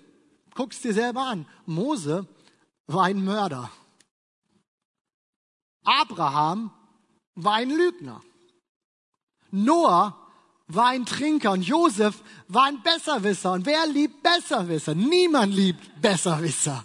Guck's 0.54 0.80
dir 0.80 0.94
selber 0.94 1.24
an. 1.24 1.46
Mose 1.66 2.26
war 2.86 3.04
ein 3.04 3.22
Mörder. 3.22 3.70
Abraham 5.84 6.72
war 7.34 7.56
ein 7.56 7.68
Lügner. 7.68 8.22
Noah 9.50 10.19
war 10.74 10.88
ein 10.88 11.06
Trinker 11.06 11.52
und 11.52 11.62
Josef 11.62 12.22
war 12.48 12.64
ein 12.64 12.82
Besserwisser. 12.82 13.52
Und 13.52 13.66
wer 13.66 13.86
liebt 13.86 14.22
Besserwisser? 14.22 14.94
Niemand 14.94 15.54
liebt 15.54 16.00
Besserwisser. 16.00 16.84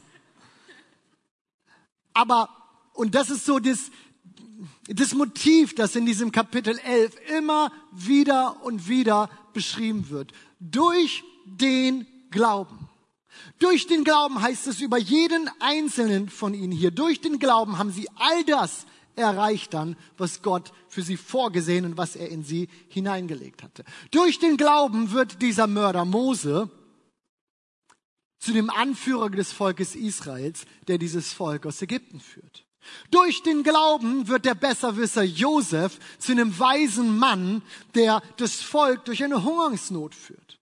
Aber, 2.14 2.50
und 2.94 3.14
das 3.14 3.30
ist 3.30 3.46
so 3.46 3.60
das, 3.60 3.92
das 4.88 5.14
Motiv, 5.14 5.76
das 5.76 5.96
in 5.96 6.06
diesem 6.06 6.32
Kapitel 6.32 6.78
11 6.80 7.16
immer 7.38 7.72
wieder 7.92 8.64
und 8.64 8.88
wieder 8.88 9.30
beschrieben 9.54 10.10
wird. 10.10 10.32
Durch 10.60 11.24
den 11.46 12.08
Glauben. 12.32 12.90
Durch 13.60 13.88
den 13.88 14.04
Glauben 14.04 14.42
heißt 14.42 14.68
es 14.68 14.82
über 14.82 14.98
jeden 14.98 15.50
einzelnen 15.60 16.30
von 16.30 16.54
ihnen 16.54 16.72
hier. 16.72 16.92
Durch 16.92 17.22
den 17.22 17.40
Glauben 17.40 17.78
haben 17.78 17.92
sie 17.92 18.10
all 18.16 18.44
das 18.46 18.86
erreicht 19.16 19.74
dann, 19.74 19.96
was 20.18 20.42
Gott 20.42 20.72
für 20.88 21.02
sie 21.02 21.18
vorgesehen 21.18 21.86
und 21.86 21.98
was 21.98 22.16
er 22.16 22.30
in 22.30 22.44
sie 22.44 22.70
hineingelegt 22.90 23.64
hatte. 23.64 23.84
Durch 24.12 24.40
den 24.40 24.58
Glauben 24.58 25.12
wird 25.12 25.42
dieser 25.42 25.68
Mörder 25.68 26.06
Mose 26.06 26.70
zu 28.40 28.54
dem 28.54 28.70
Anführer 28.70 29.30
des 29.30 29.52
Volkes 29.52 29.96
Israels, 29.96 30.66
der 30.88 30.98
dieses 30.98 31.34
Volk 31.34 31.66
aus 31.66 31.82
Ägypten 31.82 32.20
führt. 32.20 32.66
Durch 33.10 33.42
den 33.42 33.64
Glauben 33.64 34.28
wird 34.28 34.46
der 34.46 34.54
Besserwisser 34.54 35.24
Josef 35.24 35.98
zu 36.20 36.32
einem 36.32 36.58
weisen 36.60 37.18
Mann, 37.18 37.64
der 37.96 38.22
das 38.38 38.62
Volk 38.62 39.06
durch 39.06 39.24
eine 39.24 39.44
Hungersnot 39.44 40.14
führt. 40.14 40.60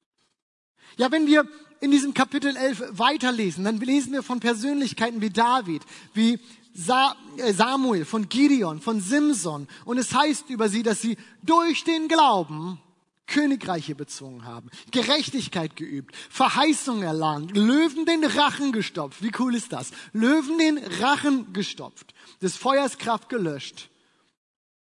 Ja, 0.97 1.11
wenn 1.11 1.27
wir 1.27 1.47
in 1.81 1.91
diesem 1.91 2.13
Kapitel 2.13 2.55
11 2.55 2.83
weiterlesen, 2.91 3.65
dann 3.65 3.79
lesen 3.79 4.13
wir 4.13 4.23
von 4.23 4.39
Persönlichkeiten 4.39 5.19
wie 5.19 5.31
David, 5.31 5.81
wie 6.13 6.39
Samuel, 6.73 8.05
von 8.05 8.27
Gideon, 8.29 8.81
von 8.81 8.99
Simson. 8.99 9.67
Und 9.85 9.97
es 9.97 10.13
heißt 10.13 10.49
über 10.49 10.69
sie, 10.69 10.83
dass 10.83 11.01
sie 11.01 11.17
durch 11.43 11.83
den 11.83 12.07
Glauben 12.07 12.79
Königreiche 13.25 13.95
bezwungen 13.95 14.45
haben, 14.45 14.69
Gerechtigkeit 14.91 15.75
geübt, 15.75 16.15
Verheißung 16.29 17.03
erlangt, 17.03 17.55
Löwen 17.55 18.05
den 18.05 18.23
Rachen 18.23 18.71
gestopft. 18.71 19.23
Wie 19.23 19.31
cool 19.39 19.55
ist 19.55 19.71
das? 19.71 19.91
Löwen 20.11 20.57
den 20.57 20.77
Rachen 20.77 21.53
gestopft, 21.53 22.13
des 22.41 22.57
Feuers 22.57 22.97
Kraft 22.97 23.29
gelöscht 23.29 23.89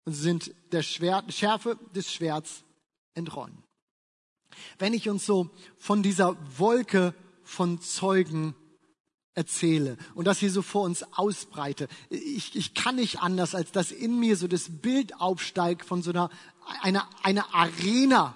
und 0.06 0.14
sind 0.14 0.54
der 0.72 0.82
Schwert, 0.82 1.32
Schärfe 1.34 1.78
des 1.96 2.12
Schwerts 2.12 2.64
entronnen. 3.14 3.64
Wenn 4.80 4.94
ich 4.94 5.08
uns 5.08 5.26
so 5.26 5.50
von 5.78 6.04
dieser 6.04 6.36
Wolke 6.58 7.14
von 7.44 7.80
Zeugen 7.80 8.56
erzähle 9.34 9.98
und 10.14 10.26
das 10.26 10.40
hier 10.40 10.52
so 10.52 10.62
vor 10.62 10.84
uns 10.84 11.04
ausbreite, 11.14 11.88
ich, 12.10 12.56
ich 12.56 12.74
kann 12.74 12.98
nicht 12.98 13.22
anders, 13.22 13.56
als 13.56 13.72
dass 13.72 13.92
in 13.92 14.20
mir 14.20 14.36
so 14.36 14.48
das 14.48 14.68
Bild 14.70 15.20
aufsteigt 15.20 15.86
von 15.86 16.02
so 16.02 16.12
einer, 16.12 16.30
einer, 16.82 17.08
einer 17.24 17.54
Arena, 17.54 18.36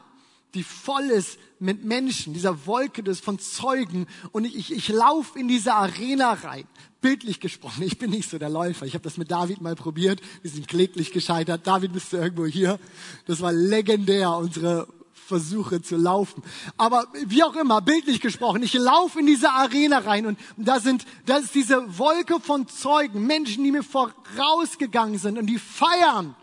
die 0.54 0.64
voll 0.64 1.06
ist 1.06 1.38
mit 1.60 1.84
Menschen, 1.84 2.34
dieser 2.34 2.66
Wolke 2.66 3.04
des 3.04 3.20
von 3.20 3.40
Zeugen 3.40 4.08
und 4.32 4.46
ich, 4.46 4.56
ich, 4.56 4.72
ich 4.72 4.88
laufe 4.90 5.38
in 5.38 5.48
diese 5.48 5.74
Arena 5.74 6.34
rein. 6.34 6.66
Bildlich 7.02 7.40
gesprochen, 7.40 7.84
ich 7.84 8.00
bin 8.00 8.10
nicht 8.10 8.30
so 8.30 8.40
der 8.40 8.50
Läufer. 8.50 8.86
Ich 8.86 8.94
habe 8.94 9.04
das 9.04 9.18
mit 9.18 9.30
David 9.30 9.62
mal 9.62 9.76
probiert, 9.76 10.22
wir 10.42 10.50
sind 10.50 10.68
kläglich 10.68 11.12
gescheitert. 11.12 11.68
David, 11.68 11.94
bist 11.94 12.14
du 12.14 12.18
irgendwo 12.18 12.46
hier? 12.46 12.80
Das 13.28 13.42
war 13.42 13.52
legendär, 13.52 14.32
unsere 14.32 14.88
versuche 15.26 15.82
zu 15.82 15.98
laufen. 15.98 16.44
Aber 16.78 17.08
wie 17.26 17.44
auch 17.44 17.56
immer, 17.56 17.82
bildlich 17.82 18.22
gesprochen, 18.22 18.64
ich 18.64 18.74
laufe 18.74 19.20
in 19.20 19.26
diese 19.26 19.52
Arena 19.52 20.00
rein 20.00 20.26
und 20.26 20.40
da 20.58 20.80
sind, 20.80 21.06
da 21.26 21.38
ist 21.38 21.56
diese 21.56 21.98
Wolke 21.98 22.40
von 22.40 22.68
Zeugen, 22.68 23.26
Menschen, 23.26 23.64
die 23.64 23.72
mir 23.72 23.84
vorausgegangen 23.84 25.18
sind 25.18 25.38
und 25.38 25.48
die 25.48 25.60
feiern, 25.60 26.36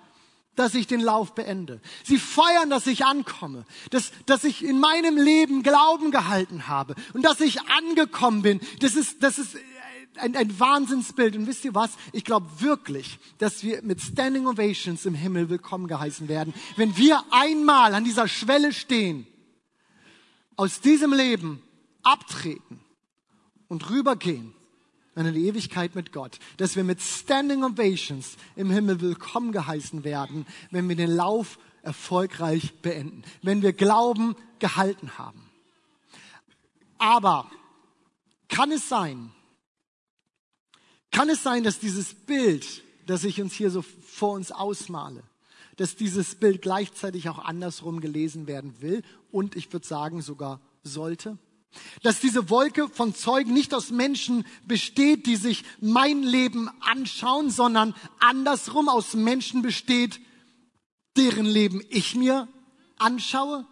dass 0.57 0.75
ich 0.75 0.87
den 0.87 1.01
Lauf 1.01 1.35
beende. 1.35 1.81
Sie 2.05 2.19
feiern, 2.19 2.69
dass 2.69 2.87
ich 2.87 3.05
ankomme, 3.05 3.65
dass, 3.91 4.12
dass 4.27 4.45
ich 4.45 4.65
in 4.65 4.81
meinem 4.81 5.17
Leben 5.17 5.62
Glauben 5.62 6.11
gehalten 6.11 6.69
habe 6.69 6.95
und 7.15 7.23
dass 7.23 7.41
ich 7.41 7.62
angekommen 7.69 8.43
bin. 8.43 8.61
Das 8.81 8.95
ist, 8.95 9.23
das 9.23 9.39
ist 9.39 9.57
ein, 10.19 10.37
ein 10.37 10.59
Wahnsinnsbild. 10.59 11.37
Und 11.37 11.47
wisst 11.47 11.64
ihr 11.64 11.75
was? 11.75 11.92
Ich 12.12 12.25
glaube 12.25 12.47
wirklich, 12.61 13.19
dass 13.38 13.62
wir 13.62 13.83
mit 13.83 14.00
Standing 14.00 14.47
Ovations 14.47 15.07
im 15.07 15.14
Himmel 15.14 15.49
willkommen 15.49 15.88
geheißen 15.88 16.28
werden, 16.28 16.54
wenn 16.76 16.97
wir 16.97 17.23
einmal 17.31 17.95
an 17.95 18.04
dieser 18.04 18.28
Schwelle 18.28 18.73
stehen, 18.73 19.26
aus 20.57 20.81
diesem 20.81 21.12
Leben 21.12 21.62
abtreten 22.02 22.81
und 23.69 23.90
rübergehen 23.90 24.54
in 25.14 25.35
die 25.35 25.47
Ewigkeit 25.47 25.95
mit 25.95 26.12
Gott, 26.12 26.38
dass 26.57 26.75
wir 26.75 26.85
mit 26.85 27.00
Standing 27.00 27.64
Ovations 27.64 28.37
im 28.57 28.71
Himmel 28.71 29.00
willkommen 29.00 29.52
geheißen 29.52 30.04
werden, 30.04 30.47
wenn 30.71 30.88
wir 30.88 30.97
den 30.97 31.11
Lauf 31.11 31.59
erfolgreich 31.83 32.73
beenden, 32.81 33.23
wenn 33.42 33.61
wir 33.61 33.73
Glauben 33.73 34.37
gehalten 34.59 35.19
haben. 35.19 35.50
Aber 36.99 37.50
kann 38.49 38.71
es 38.71 38.88
sein, 38.88 39.33
kann 41.12 41.28
es 41.28 41.42
sein, 41.42 41.62
dass 41.62 41.78
dieses 41.78 42.14
Bild, 42.14 42.83
das 43.07 43.25
ich 43.25 43.40
uns 43.40 43.52
hier 43.52 43.71
so 43.71 43.83
vor 43.83 44.33
uns 44.33 44.50
ausmale, 44.50 45.23
dass 45.76 45.95
dieses 45.95 46.35
Bild 46.35 46.62
gleichzeitig 46.62 47.28
auch 47.28 47.38
andersrum 47.38 48.00
gelesen 48.00 48.47
werden 48.47 48.81
will 48.81 49.02
und 49.31 49.54
ich 49.54 49.73
würde 49.73 49.87
sagen 49.87 50.23
sogar 50.23 50.61
sollte? 50.83 51.38
Dass 52.02 52.21
diese 52.21 52.50
Wolke 52.50 52.88
von 52.88 53.14
Zeugen 53.14 53.54
nicht 53.54 53.73
aus 53.73 53.90
Menschen 53.90 54.45
besteht, 54.66 55.26
die 55.26 55.37
sich 55.37 55.64
mein 55.81 56.23
Leben 56.23 56.69
anschauen, 56.81 57.50
sondern 57.50 57.95
andersrum 58.19 58.88
aus 58.88 59.14
Menschen 59.14 59.62
besteht, 59.62 60.21
deren 61.16 61.47
Leben 61.47 61.83
ich 61.88 62.14
mir 62.14 62.49
anschaue? 62.99 63.66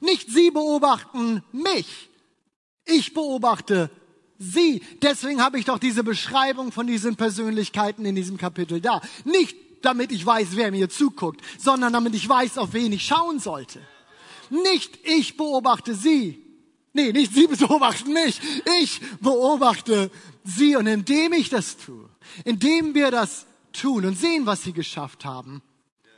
Nicht 0.00 0.30
sie 0.30 0.50
beobachten 0.50 1.42
mich, 1.52 2.08
ich 2.84 3.14
beobachte 3.14 3.90
sie. 4.42 4.82
Deswegen 5.00 5.42
habe 5.42 5.58
ich 5.58 5.64
doch 5.64 5.78
diese 5.78 6.04
Beschreibung 6.04 6.72
von 6.72 6.86
diesen 6.86 7.16
Persönlichkeiten 7.16 8.04
in 8.04 8.14
diesem 8.14 8.36
Kapitel 8.36 8.80
da. 8.80 9.00
Nicht 9.24 9.56
damit 9.82 10.12
ich 10.12 10.24
weiß, 10.24 10.48
wer 10.52 10.70
mir 10.70 10.88
zuguckt, 10.88 11.40
sondern 11.58 11.92
damit 11.92 12.14
ich 12.14 12.28
weiß, 12.28 12.58
auf 12.58 12.72
wen 12.72 12.92
ich 12.92 13.04
schauen 13.04 13.40
sollte. 13.40 13.80
Nicht 14.50 14.98
ich 15.04 15.36
beobachte 15.36 15.94
sie, 15.94 16.42
Nee, 16.92 17.12
nicht 17.12 17.32
sie 17.32 17.46
beobachten 17.66 18.12
mich. 18.12 18.40
Ich 18.82 19.00
beobachte 19.20 20.10
sie. 20.44 20.76
Und 20.76 20.86
indem 20.86 21.32
ich 21.32 21.48
das 21.48 21.76
tue, 21.76 22.08
indem 22.44 22.94
wir 22.94 23.10
das 23.10 23.46
tun 23.72 24.04
und 24.04 24.16
sehen, 24.16 24.46
was 24.46 24.62
sie 24.62 24.72
geschafft 24.72 25.24
haben, 25.24 25.62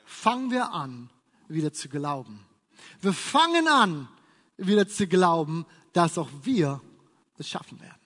fangen 0.04 0.50
wir 0.50 0.73
an, 0.73 1.11
wieder 1.49 1.73
zu 1.73 1.88
glauben. 1.88 2.45
Wir 3.00 3.12
fangen 3.12 3.69
an, 3.69 4.09
wieder 4.57 4.88
zu 4.88 5.07
glauben, 5.07 5.66
dass 5.93 6.19
auch 6.19 6.31
wir 6.43 6.81
es 7.38 7.49
schaffen 7.49 7.81
werden. 7.81 8.04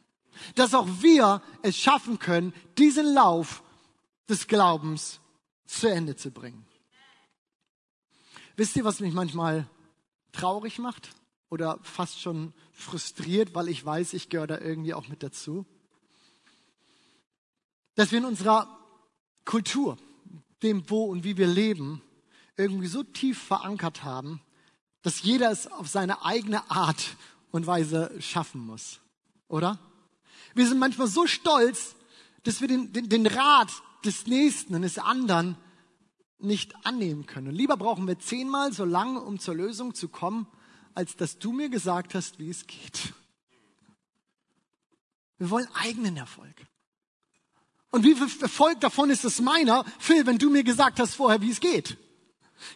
Dass 0.54 0.74
auch 0.74 0.88
wir 1.00 1.42
es 1.62 1.76
schaffen 1.76 2.18
können, 2.18 2.52
diesen 2.76 3.14
Lauf 3.14 3.62
des 4.28 4.46
Glaubens 4.46 5.20
zu 5.66 5.88
Ende 5.88 6.16
zu 6.16 6.30
bringen. 6.30 6.66
Wisst 8.56 8.76
ihr, 8.76 8.84
was 8.84 9.00
mich 9.00 9.14
manchmal 9.14 9.68
traurig 10.32 10.78
macht 10.78 11.10
oder 11.48 11.78
fast 11.82 12.20
schon 12.20 12.52
frustriert, 12.72 13.54
weil 13.54 13.68
ich 13.68 13.84
weiß, 13.84 14.14
ich 14.14 14.28
gehöre 14.28 14.46
da 14.46 14.58
irgendwie 14.58 14.94
auch 14.94 15.08
mit 15.08 15.22
dazu? 15.22 15.64
Dass 17.94 18.10
wir 18.10 18.18
in 18.18 18.24
unserer 18.24 18.78
Kultur, 19.44 19.96
dem 20.62 20.88
wo 20.90 21.04
und 21.04 21.24
wie 21.24 21.36
wir 21.36 21.46
leben, 21.46 22.02
irgendwie 22.56 22.88
so 22.88 23.02
tief 23.02 23.40
verankert 23.40 24.02
haben, 24.02 24.40
dass 25.02 25.22
jeder 25.22 25.50
es 25.50 25.66
auf 25.68 25.88
seine 25.88 26.24
eigene 26.24 26.70
Art 26.70 27.16
und 27.50 27.66
Weise 27.66 28.14
schaffen 28.20 28.60
muss. 28.60 29.00
Oder? 29.48 29.78
Wir 30.54 30.66
sind 30.66 30.78
manchmal 30.78 31.06
so 31.06 31.26
stolz, 31.26 31.94
dass 32.44 32.60
wir 32.60 32.68
den, 32.68 32.92
den, 32.92 33.08
den 33.08 33.26
Rat 33.26 33.70
des 34.04 34.26
Nächsten 34.26 34.74
und 34.74 34.82
des 34.82 34.98
anderen 34.98 35.56
nicht 36.38 36.74
annehmen 36.84 37.26
können. 37.26 37.48
Und 37.48 37.54
lieber 37.54 37.76
brauchen 37.76 38.06
wir 38.06 38.18
zehnmal 38.18 38.72
so 38.72 38.84
lange, 38.84 39.20
um 39.20 39.38
zur 39.38 39.54
Lösung 39.54 39.94
zu 39.94 40.08
kommen, 40.08 40.46
als 40.94 41.16
dass 41.16 41.38
du 41.38 41.52
mir 41.52 41.68
gesagt 41.68 42.14
hast, 42.14 42.38
wie 42.38 42.50
es 42.50 42.66
geht. 42.66 43.12
Wir 45.38 45.50
wollen 45.50 45.68
eigenen 45.74 46.16
Erfolg. 46.16 46.54
Und 47.90 48.04
wie 48.04 48.14
viel 48.14 48.42
Erfolg 48.42 48.80
davon 48.80 49.10
ist 49.10 49.24
es 49.24 49.40
meiner, 49.40 49.84
Phil, 49.98 50.26
wenn 50.26 50.38
du 50.38 50.50
mir 50.50 50.62
gesagt 50.62 51.00
hast 51.00 51.14
vorher, 51.14 51.40
wie 51.40 51.50
es 51.50 51.60
geht? 51.60 51.96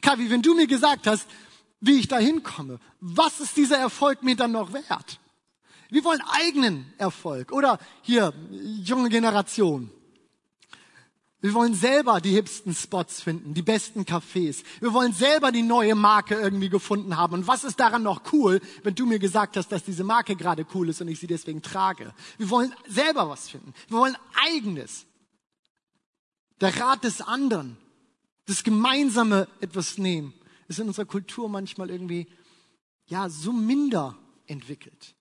Kavi, 0.00 0.31
wenn 0.31 0.43
du 0.43 0.55
mir 0.55 0.67
gesagt 0.67 1.07
hast, 1.07 1.26
wie 1.81 1.99
ich 1.99 2.09
da 2.09 2.19
hinkomme, 2.19 2.79
was 3.00 3.41
ist 3.41 3.57
dieser 3.57 3.76
Erfolg 3.76 4.23
mir 4.23 4.37
dann 4.37 4.52
noch 4.52 4.73
wert? 4.73 5.19
Wir 5.92 6.04
wollen 6.04 6.22
eigenen 6.22 6.90
Erfolg. 6.96 7.52
Oder 7.52 7.78
hier, 8.00 8.32
junge 8.50 9.11
Generation. 9.11 9.90
Wir 11.42 11.52
wollen 11.52 11.75
selber 11.75 12.22
die 12.22 12.30
hipsten 12.30 12.75
Spots 12.75 13.20
finden, 13.20 13.52
die 13.52 13.61
besten 13.61 14.04
Cafés. 14.04 14.64
Wir 14.80 14.94
wollen 14.94 15.12
selber 15.12 15.52
die 15.52 15.61
neue 15.61 15.94
Marke 15.94 16.34
irgendwie 16.34 16.70
gefunden 16.70 17.18
haben. 17.18 17.34
Und 17.34 17.46
was 17.46 17.64
ist 17.64 17.78
daran 17.78 18.02
noch 18.02 18.32
cool, 18.32 18.62
wenn 18.84 18.94
du 18.94 19.04
mir 19.04 19.18
gesagt 19.18 19.58
hast, 19.58 19.70
dass 19.70 19.84
diese 19.84 20.02
Marke 20.02 20.34
gerade 20.34 20.64
cool 20.72 20.88
ist 20.88 21.02
und 21.02 21.08
ich 21.08 21.20
sie 21.20 21.26
deswegen 21.26 21.61
trage? 21.61 22.14
Wir 22.38 22.49
wollen 22.49 22.75
selber 22.88 23.28
was 23.28 23.50
finden. 23.50 23.75
Wir 23.88 23.99
wollen 23.99 24.16
eigenes. 24.50 25.04
Der 26.62 26.75
Rat 26.80 27.04
des 27.04 27.20
anderen, 27.20 27.76
das 28.46 28.64
gemeinsame 28.64 29.46
etwas 29.61 29.99
nehmen, 29.99 30.32
ist 30.68 30.78
in 30.78 30.87
unserer 30.87 31.04
Kultur 31.04 31.50
manchmal 31.50 31.90
irgendwie, 31.90 32.28
ja, 33.04 33.28
so 33.28 33.52
minder 33.52 34.16
entwickelt. 34.46 35.14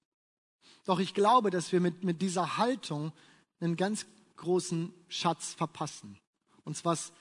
Doch 0.85 0.99
ich 0.99 1.13
glaube, 1.13 1.49
dass 1.49 1.71
wir 1.71 1.79
mit, 1.79 2.03
mit 2.03 2.21
dieser 2.21 2.57
Haltung 2.57 3.11
einen 3.59 3.75
ganz 3.75 4.05
großen 4.37 4.93
Schatz 5.07 5.53
verpassen. 5.53 6.17
Uns 6.63 6.83
was 6.85 7.11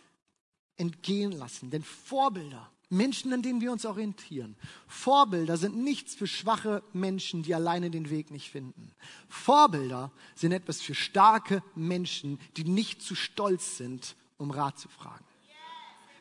entgehen 0.77 1.33
lassen. 1.33 1.71
Denn 1.71 1.83
Vorbilder, 1.83 2.71
Menschen, 2.89 3.33
an 3.33 3.43
denen 3.43 3.61
wir 3.61 3.71
uns 3.71 3.85
orientieren, 3.85 4.57
Vorbilder 4.89 5.57
sind 5.57 5.77
nichts 5.77 6.15
für 6.15 6.27
schwache 6.27 6.83
Menschen, 6.93 7.43
die 7.43 7.55
alleine 7.55 7.91
den 7.91 8.11
Weg 8.11 8.31
nicht 8.31 8.51
finden. 8.51 8.93
Vorbilder 9.29 10.11
sind 10.35 10.53
etwas 10.53 10.81
für 10.81 10.95
starke 10.95 11.63
Menschen, 11.75 12.41
die 12.57 12.65
nicht 12.65 13.03
zu 13.03 13.15
stolz 13.15 13.77
sind, 13.77 14.17
um 14.39 14.51
Rat 14.51 14.79
zu 14.79 14.89
fragen. 14.89 15.25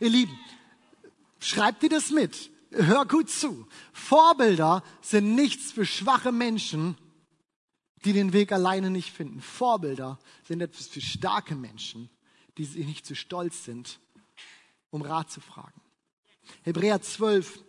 Ihr 0.02 0.10
Lieben, 0.10 0.38
schreibt 1.40 1.84
ihr 1.84 1.90
das 1.90 2.12
mit. 2.12 2.52
Hör 2.72 3.06
gut 3.06 3.30
zu. 3.30 3.68
Vorbilder 3.94 4.84
sind 5.02 5.34
nichts 5.36 5.72
für 5.72 5.86
schwache 5.86 6.32
Menschen, 6.32 6.98
die 8.06 8.14
den 8.14 8.34
Weg 8.34 8.52
alleine 8.52 8.90
nicht 8.90 9.12
finden. 9.12 9.42
Vorbilder 9.42 10.20
sind 10.44 10.62
etwas 10.62 10.88
für 10.88 11.02
starke 11.02 11.56
Menschen, 11.56 12.10
die 12.58 12.66
sich 12.66 12.86
nicht 12.86 13.06
zu 13.06 13.16
stolz 13.16 13.66
sind, 13.66 14.00
um 14.90 15.02
Rat 15.02 15.32
zu 15.32 15.42
fragen. 15.42 15.82
Hebräer 16.64 17.02
12, 17.02 17.64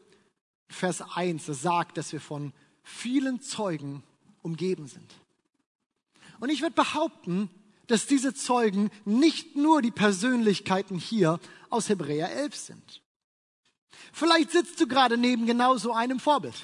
Vers 0.68 1.02
1, 1.02 1.46
das 1.46 1.62
sagt, 1.62 1.96
dass 1.96 2.12
wir 2.12 2.20
von 2.20 2.52
vielen 2.82 3.40
Zeugen 3.40 4.02
umgeben 4.42 4.86
sind. 4.86 5.14
Und 6.38 6.48
ich 6.48 6.62
würde 6.62 6.74
behaupten, 6.74 7.50
dass 7.86 8.06
diese 8.06 8.34
Zeugen 8.34 8.90
nicht 9.04 9.56
nur 9.56 9.82
die 9.82 9.90
Persönlichkeiten 9.90 10.96
hier 10.96 11.40
aus 11.70 11.88
Hebräer 11.88 12.30
11 12.32 12.54
sind. 12.54 13.02
Vielleicht 14.12 14.50
sitzt 14.52 14.80
du 14.80 14.86
gerade 14.86 15.16
neben 15.16 15.46
genau 15.46 15.76
so 15.76 15.92
einem 15.92 16.20
Vorbild. 16.20 16.54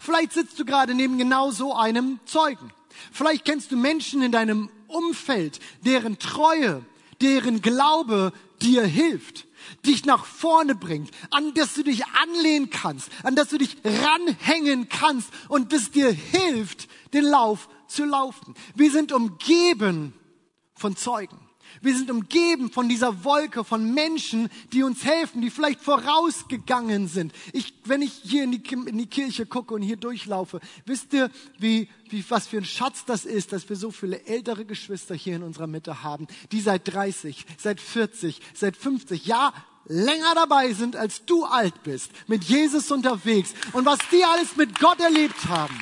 Vielleicht 0.00 0.32
sitzt 0.32 0.58
du 0.58 0.64
gerade 0.64 0.94
neben 0.94 1.16
genau 1.18 1.50
so 1.50 1.74
einem 1.74 2.20
Zeugen. 2.24 2.72
Vielleicht 3.12 3.44
kennst 3.44 3.72
du 3.72 3.76
Menschen 3.76 4.22
in 4.22 4.32
deinem 4.32 4.70
Umfeld, 4.86 5.60
deren 5.84 6.18
Treue, 6.18 6.84
deren 7.20 7.62
Glaube 7.62 8.32
dir 8.62 8.84
hilft, 8.84 9.46
dich 9.84 10.04
nach 10.04 10.24
vorne 10.24 10.74
bringt, 10.74 11.10
an 11.30 11.54
das 11.54 11.74
du 11.74 11.82
dich 11.82 12.04
anlehnen 12.06 12.70
kannst, 12.70 13.10
an 13.22 13.36
das 13.36 13.48
du 13.48 13.58
dich 13.58 13.76
ranhängen 13.84 14.88
kannst 14.88 15.30
und 15.48 15.72
das 15.72 15.90
dir 15.90 16.10
hilft, 16.10 16.88
den 17.12 17.24
Lauf 17.24 17.68
zu 17.86 18.04
laufen. 18.04 18.54
Wir 18.74 18.90
sind 18.90 19.12
umgeben 19.12 20.12
von 20.74 20.96
Zeugen. 20.96 21.43
Wir 21.80 21.96
sind 21.96 22.10
umgeben 22.10 22.70
von 22.70 22.88
dieser 22.88 23.24
Wolke 23.24 23.64
von 23.64 23.92
Menschen, 23.94 24.48
die 24.72 24.82
uns 24.82 25.04
helfen, 25.04 25.40
die 25.40 25.50
vielleicht 25.50 25.80
vorausgegangen 25.80 27.08
sind. 27.08 27.32
Ich, 27.52 27.74
wenn 27.84 28.02
ich 28.02 28.12
hier 28.22 28.44
in 28.44 28.52
die, 28.52 28.62
in 28.72 28.98
die 28.98 29.06
Kirche 29.06 29.46
gucke 29.46 29.74
und 29.74 29.82
hier 29.82 29.96
durchlaufe, 29.96 30.60
wisst 30.86 31.12
ihr, 31.12 31.30
wie, 31.58 31.88
wie, 32.08 32.24
was 32.28 32.46
für 32.46 32.58
ein 32.58 32.64
Schatz 32.64 33.04
das 33.04 33.24
ist, 33.24 33.52
dass 33.52 33.68
wir 33.68 33.76
so 33.76 33.90
viele 33.90 34.24
ältere 34.26 34.64
Geschwister 34.64 35.14
hier 35.14 35.36
in 35.36 35.42
unserer 35.42 35.66
Mitte 35.66 36.02
haben, 36.02 36.26
die 36.52 36.60
seit 36.60 36.92
30, 36.92 37.44
seit 37.58 37.80
40, 37.80 38.40
seit 38.54 38.76
50, 38.76 39.26
ja, 39.26 39.52
länger 39.86 40.34
dabei 40.34 40.72
sind, 40.72 40.96
als 40.96 41.24
du 41.26 41.44
alt 41.44 41.82
bist, 41.82 42.10
mit 42.26 42.44
Jesus 42.44 42.90
unterwegs 42.90 43.54
und 43.72 43.84
was 43.84 43.98
die 44.10 44.24
alles 44.24 44.56
mit 44.56 44.78
Gott 44.80 45.00
erlebt 45.00 45.46
haben. 45.46 45.78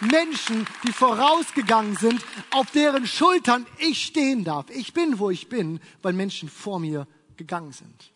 Menschen, 0.00 0.66
die 0.86 0.92
vorausgegangen 0.92 1.96
sind, 1.96 2.24
auf 2.50 2.70
deren 2.70 3.06
Schultern 3.06 3.66
ich 3.78 4.04
stehen 4.04 4.44
darf. 4.44 4.66
Ich 4.70 4.92
bin, 4.92 5.18
wo 5.18 5.30
ich 5.30 5.48
bin, 5.48 5.80
weil 6.02 6.12
Menschen 6.12 6.48
vor 6.48 6.78
mir 6.78 7.06
gegangen 7.36 7.72
sind. 7.72 8.12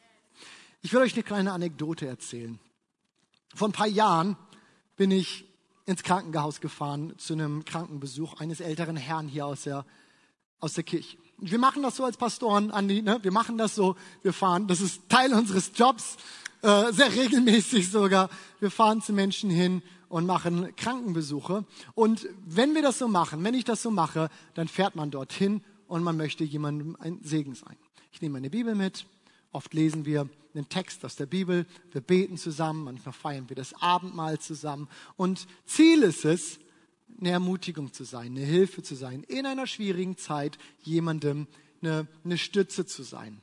Ich 0.83 0.93
will 0.93 1.01
euch 1.01 1.15
eine 1.15 1.23
kleine 1.23 1.53
Anekdote 1.53 2.07
erzählen. 2.07 2.59
Vor 3.55 3.69
ein 3.69 3.73
paar 3.73 3.87
Jahren 3.87 4.37
bin 4.97 5.11
ich 5.11 5.45
ins 5.87 6.03
Krankenhaus 6.03 6.61
gefahren 6.61 7.15
zu 7.19 7.33
einem 7.33 7.65
Krankenbesuch 7.65 8.41
eines 8.41 8.61
älteren 8.61 8.97
Herrn 8.97 9.29
hier 9.29 9.47
aus 9.47 9.63
der, 9.63 9.85
aus 10.61 10.75
der 10.75 10.85
Kirche. 10.85 11.17
Wir 11.39 11.59
machen 11.59 11.83
das 11.83 11.97
so 11.97 12.05
als 12.05 12.17
Pastoren, 12.17 12.71
Andi, 12.71 13.03
ne? 13.03 13.19
wir 13.23 13.33
machen 13.33 13.59
das 13.59 13.75
so, 13.75 13.97
wir 14.23 14.33
fahren, 14.33 14.69
das 14.69 14.81
ist 14.81 15.09
Teil 15.09 15.33
unseres 15.33 15.73
Jobs, 15.75 16.17
äh, 16.63 16.93
sehr 16.93 17.13
regelmäßig 17.15 17.91
sogar. 17.91 18.29
Wir 18.61 18.71
fahren 18.71 19.01
zu 19.01 19.13
Menschen 19.13 19.49
hin 19.49 19.83
und 20.11 20.27
machen 20.27 20.75
Krankenbesuche. 20.77 21.65
Und 21.95 22.29
wenn 22.45 22.75
wir 22.75 22.83
das 22.83 22.99
so 22.99 23.09
machen, 23.09 23.43
wenn 23.45 23.55
ich 23.55 23.65
das 23.65 23.81
so 23.81 23.91
mache, 23.91 24.29
dann 24.55 24.69
fährt 24.69 24.97
man 24.97 25.11
dorthin 25.11 25.63
und 25.87 26.03
man 26.03 26.19
möchte 26.19 26.45
jemandem 26.45 26.97
ein 27.01 27.21
Segen 27.23 27.55
sein. 27.55 27.77
Ich 28.13 28.21
nehme 28.21 28.35
meine 28.35 28.51
Bibel 28.51 28.75
mit. 28.75 29.07
Oft 29.53 29.73
lesen 29.73 30.05
wir 30.05 30.29
einen 30.53 30.69
Text 30.69 31.05
aus 31.05 31.15
der 31.15 31.27
Bibel. 31.27 31.65
Wir 31.93 32.01
beten 32.01 32.37
zusammen. 32.37 32.85
Manchmal 32.85 33.13
feiern 33.13 33.49
wir 33.49 33.57
das 33.57 33.73
Abendmahl 33.81 34.41
zusammen. 34.41 34.89
Und 35.17 35.47
Ziel 35.65 36.03
ist 36.03 36.25
es, 36.25 36.59
eine 37.21 37.31
Ermutigung 37.31 37.93
zu 37.93 38.05
sein, 38.05 38.33
eine 38.33 38.45
Hilfe 38.45 38.83
zu 38.83 38.95
sein, 38.95 39.23
in 39.25 39.47
einer 39.47 39.67
schwierigen 39.67 40.17
Zeit 40.17 40.59
jemandem 40.83 41.47
eine, 41.83 42.07
eine 42.25 42.39
Stütze 42.39 42.87
zu 42.87 43.03
sein. 43.03 43.43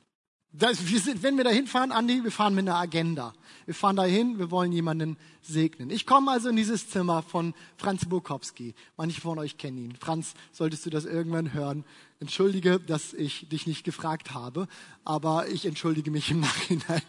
Das, 0.52 0.86
wir 0.86 0.98
sind, 0.98 1.22
wenn 1.22 1.36
wir 1.36 1.44
da 1.44 1.50
hinfahren, 1.50 1.92
Andi, 1.92 2.24
wir 2.24 2.32
fahren 2.32 2.54
mit 2.54 2.66
einer 2.66 2.78
Agenda. 2.78 3.34
Wir 3.66 3.74
fahren 3.74 3.96
dahin, 3.96 4.38
wir 4.38 4.50
wollen 4.50 4.72
jemanden 4.72 5.18
segnen. 5.42 5.90
Ich 5.90 6.06
komme 6.06 6.30
also 6.30 6.48
in 6.48 6.56
dieses 6.56 6.88
Zimmer 6.88 7.22
von 7.22 7.54
Franz 7.76 8.06
Bukowski. 8.06 8.74
Manche 8.96 9.20
von 9.20 9.38
euch 9.38 9.58
kennen 9.58 9.76
ihn. 9.76 9.96
Franz, 9.96 10.32
solltest 10.52 10.86
du 10.86 10.90
das 10.90 11.04
irgendwann 11.04 11.52
hören, 11.52 11.84
entschuldige, 12.18 12.80
dass 12.80 13.12
ich 13.12 13.48
dich 13.50 13.66
nicht 13.66 13.84
gefragt 13.84 14.32
habe, 14.32 14.68
aber 15.04 15.48
ich 15.48 15.66
entschuldige 15.66 16.10
mich 16.10 16.30
im 16.30 16.40
Nachhinein. 16.40 17.02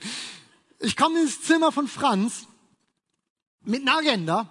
Ich 0.79 0.97
komme 0.97 1.21
ins 1.21 1.41
Zimmer 1.41 1.71
von 1.71 1.87
Franz 1.87 2.45
mit 3.61 3.81
einer 3.81 3.97
Agenda 3.97 4.49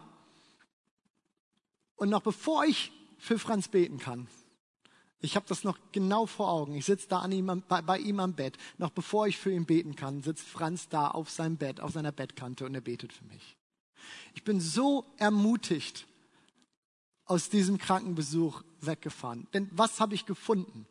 und 1.97 2.09
noch 2.09 2.23
bevor 2.23 2.65
ich 2.65 2.91
für 3.19 3.39
Franz 3.39 3.69
beten 3.69 3.99
kann, 3.99 4.29
ich 5.21 5.35
habe 5.35 5.47
das 5.49 5.65
noch 5.65 5.79
genau 5.91 6.27
vor 6.27 6.49
Augen. 6.51 6.75
Ich 6.75 6.85
sitze 6.85 7.09
da 7.09 7.21
an 7.21 7.33
ihm, 7.33 7.63
bei, 7.69 7.83
bei, 7.83 7.99
ihm 7.99 8.21
am 8.21 8.35
Bett. 8.35 8.57
Noch 8.79 8.91
bevor 8.91 9.27
ich 9.27 9.37
für 9.37 9.51
ihn 9.51 9.67
beten 9.67 9.97
kann, 9.97 10.23
sitzt 10.23 10.47
Franz 10.47 10.89
da 10.89 11.09
auf 11.09 11.31
seinem 11.31 11.57
Bett, 11.57 11.81
auf 11.81 11.93
seiner 11.93 12.13
Bettkante 12.13 12.65
und 12.65 12.75
er 12.75 12.81
betet 12.81 13.13
für 13.13 13.25
mich. 13.25 13.57
Ich 14.35 14.45
bin 14.45 14.61
so 14.61 15.05
ermutigt 15.17 16.07
aus 17.25 17.51
diesem 17.51 17.79
Krankenbesuch 17.79 18.63
weggefahren. 18.81 19.49
Denn 19.53 19.69
was 19.73 20.01
habe 20.01 20.15
ich 20.15 20.25
gefunden? 20.25 20.87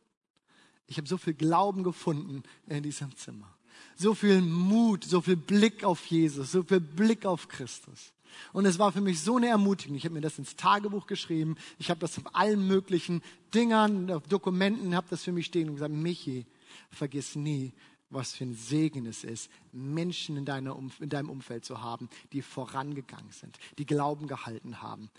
Ich 0.88 0.98
habe 0.98 1.08
so 1.08 1.18
viel 1.18 1.34
Glauben 1.34 1.84
gefunden 1.84 2.44
in 2.68 2.84
diesem 2.84 3.16
Zimmer. 3.16 3.54
So 3.96 4.14
viel 4.14 4.42
Mut, 4.42 5.06
so 5.06 5.22
viel 5.22 5.38
Blick 5.38 5.84
auf 5.84 6.06
Jesus, 6.06 6.52
so 6.52 6.64
viel 6.64 6.80
Blick 6.80 7.26
auf 7.26 7.48
Christus. 7.48 8.12
Und 8.54 8.66
es 8.66 8.80
war 8.80 8.92
für 8.92 9.02
mich 9.02 9.22
so 9.22 9.38
eine 9.38 9.48
Ermutigung. 9.48 9.96
Ich 9.96 10.06
habe 10.06 10.16
mir 10.16 10.22
das 10.22 10.38
ins 10.38 10.56
Tagebuch 10.56 11.08
geschrieben. 11.08 11.56
Ich 11.78 11.90
habe 11.90 12.00
das 12.00 12.18
auf 12.18 12.36
allen 12.36 12.68
möglichen 12.68 13.22
Dingern, 13.54 14.12
auf 14.12 14.28
Dokumenten, 14.28 14.96
habe 14.96 15.08
das 15.10 15.24
für 15.24 15.32
mich 15.32 15.48
stehen 15.48 15.70
und 15.70 15.76
gesagt, 15.76 15.94
Michi, 15.94 16.46
vergiss 16.92 17.36
nie, 17.36 17.74
was 18.10 18.34
für 18.34 18.46
ein 18.46 18.56
Segen 18.56 19.06
es 19.06 19.24
ist, 19.24 19.50
Menschen 19.72 20.38
in, 20.38 20.46
deiner, 20.46 20.78
in 21.00 21.10
deinem 21.10 21.30
Umfeld 21.30 21.66
zu 21.66 21.82
haben, 21.82 22.10
die 22.32 22.42
vorangegangen 22.42 23.32
sind, 23.32 23.58
die 23.78 23.86
Glauben 23.86 24.28
gehalten 24.28 24.82
haben. 24.82 25.10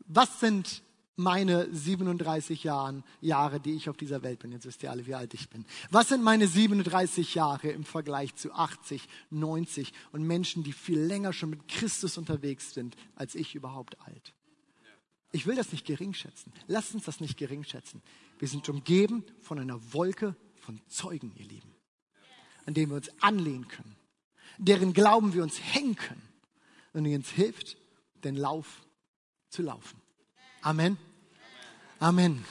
Was 0.00 0.40
sind 0.40 0.82
meine 1.16 1.72
37 1.74 2.62
Jahren, 2.64 3.02
Jahre, 3.20 3.58
die 3.58 3.72
ich 3.72 3.88
auf 3.88 3.96
dieser 3.96 4.22
Welt 4.22 4.38
bin. 4.38 4.52
Jetzt 4.52 4.66
wisst 4.66 4.82
ihr 4.82 4.90
alle, 4.90 5.06
wie 5.06 5.14
alt 5.14 5.32
ich 5.34 5.48
bin. 5.48 5.64
Was 5.90 6.08
sind 6.08 6.22
meine 6.22 6.46
37 6.46 7.34
Jahre 7.34 7.68
im 7.68 7.84
Vergleich 7.84 8.34
zu 8.36 8.52
80, 8.52 9.08
90 9.30 9.92
und 10.12 10.22
Menschen, 10.22 10.62
die 10.62 10.72
viel 10.72 11.00
länger 11.00 11.32
schon 11.32 11.50
mit 11.50 11.66
Christus 11.68 12.18
unterwegs 12.18 12.74
sind, 12.74 12.96
als 13.14 13.34
ich 13.34 13.54
überhaupt 13.54 13.98
alt? 14.02 14.34
Ich 15.32 15.46
will 15.46 15.56
das 15.56 15.72
nicht 15.72 15.86
gering 15.86 16.14
schätzen. 16.14 16.52
Lasst 16.66 16.94
uns 16.94 17.04
das 17.04 17.20
nicht 17.20 17.36
gering 17.36 17.64
schätzen. 17.64 18.02
Wir 18.38 18.48
sind 18.48 18.68
umgeben 18.68 19.24
von 19.40 19.58
einer 19.58 19.92
Wolke 19.92 20.36
von 20.60 20.80
Zeugen, 20.88 21.32
ihr 21.36 21.46
Lieben, 21.46 21.74
an 22.66 22.74
denen 22.74 22.90
wir 22.90 22.96
uns 22.96 23.10
anlehnen 23.20 23.68
können, 23.68 23.96
deren 24.58 24.92
Glauben 24.92 25.32
wir 25.32 25.42
uns 25.42 25.60
hängen 25.60 25.96
können 25.96 26.28
und 26.92 27.04
die 27.04 27.14
uns 27.14 27.30
hilft, 27.30 27.76
den 28.22 28.36
Lauf 28.36 28.86
zu 29.48 29.62
laufen. 29.62 30.00
Amen. 30.62 30.98
Amen. 31.98 32.44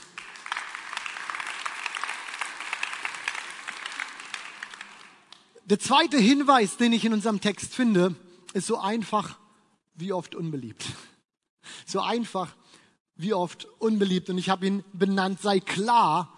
Der 5.64 5.80
zweite 5.80 6.18
Hinweis, 6.18 6.76
den 6.76 6.92
ich 6.92 7.04
in 7.04 7.12
unserem 7.12 7.40
Text 7.40 7.74
finde, 7.74 8.14
ist 8.52 8.68
so 8.68 8.78
einfach 8.78 9.38
wie 9.96 10.12
oft 10.12 10.34
unbeliebt. 10.34 10.84
So 11.84 12.00
einfach 12.00 12.54
wie 13.16 13.34
oft 13.34 13.64
unbeliebt. 13.78 14.30
Und 14.30 14.38
ich 14.38 14.48
habe 14.48 14.66
ihn 14.66 14.84
benannt, 14.92 15.40
sei 15.40 15.60
klar 15.60 16.32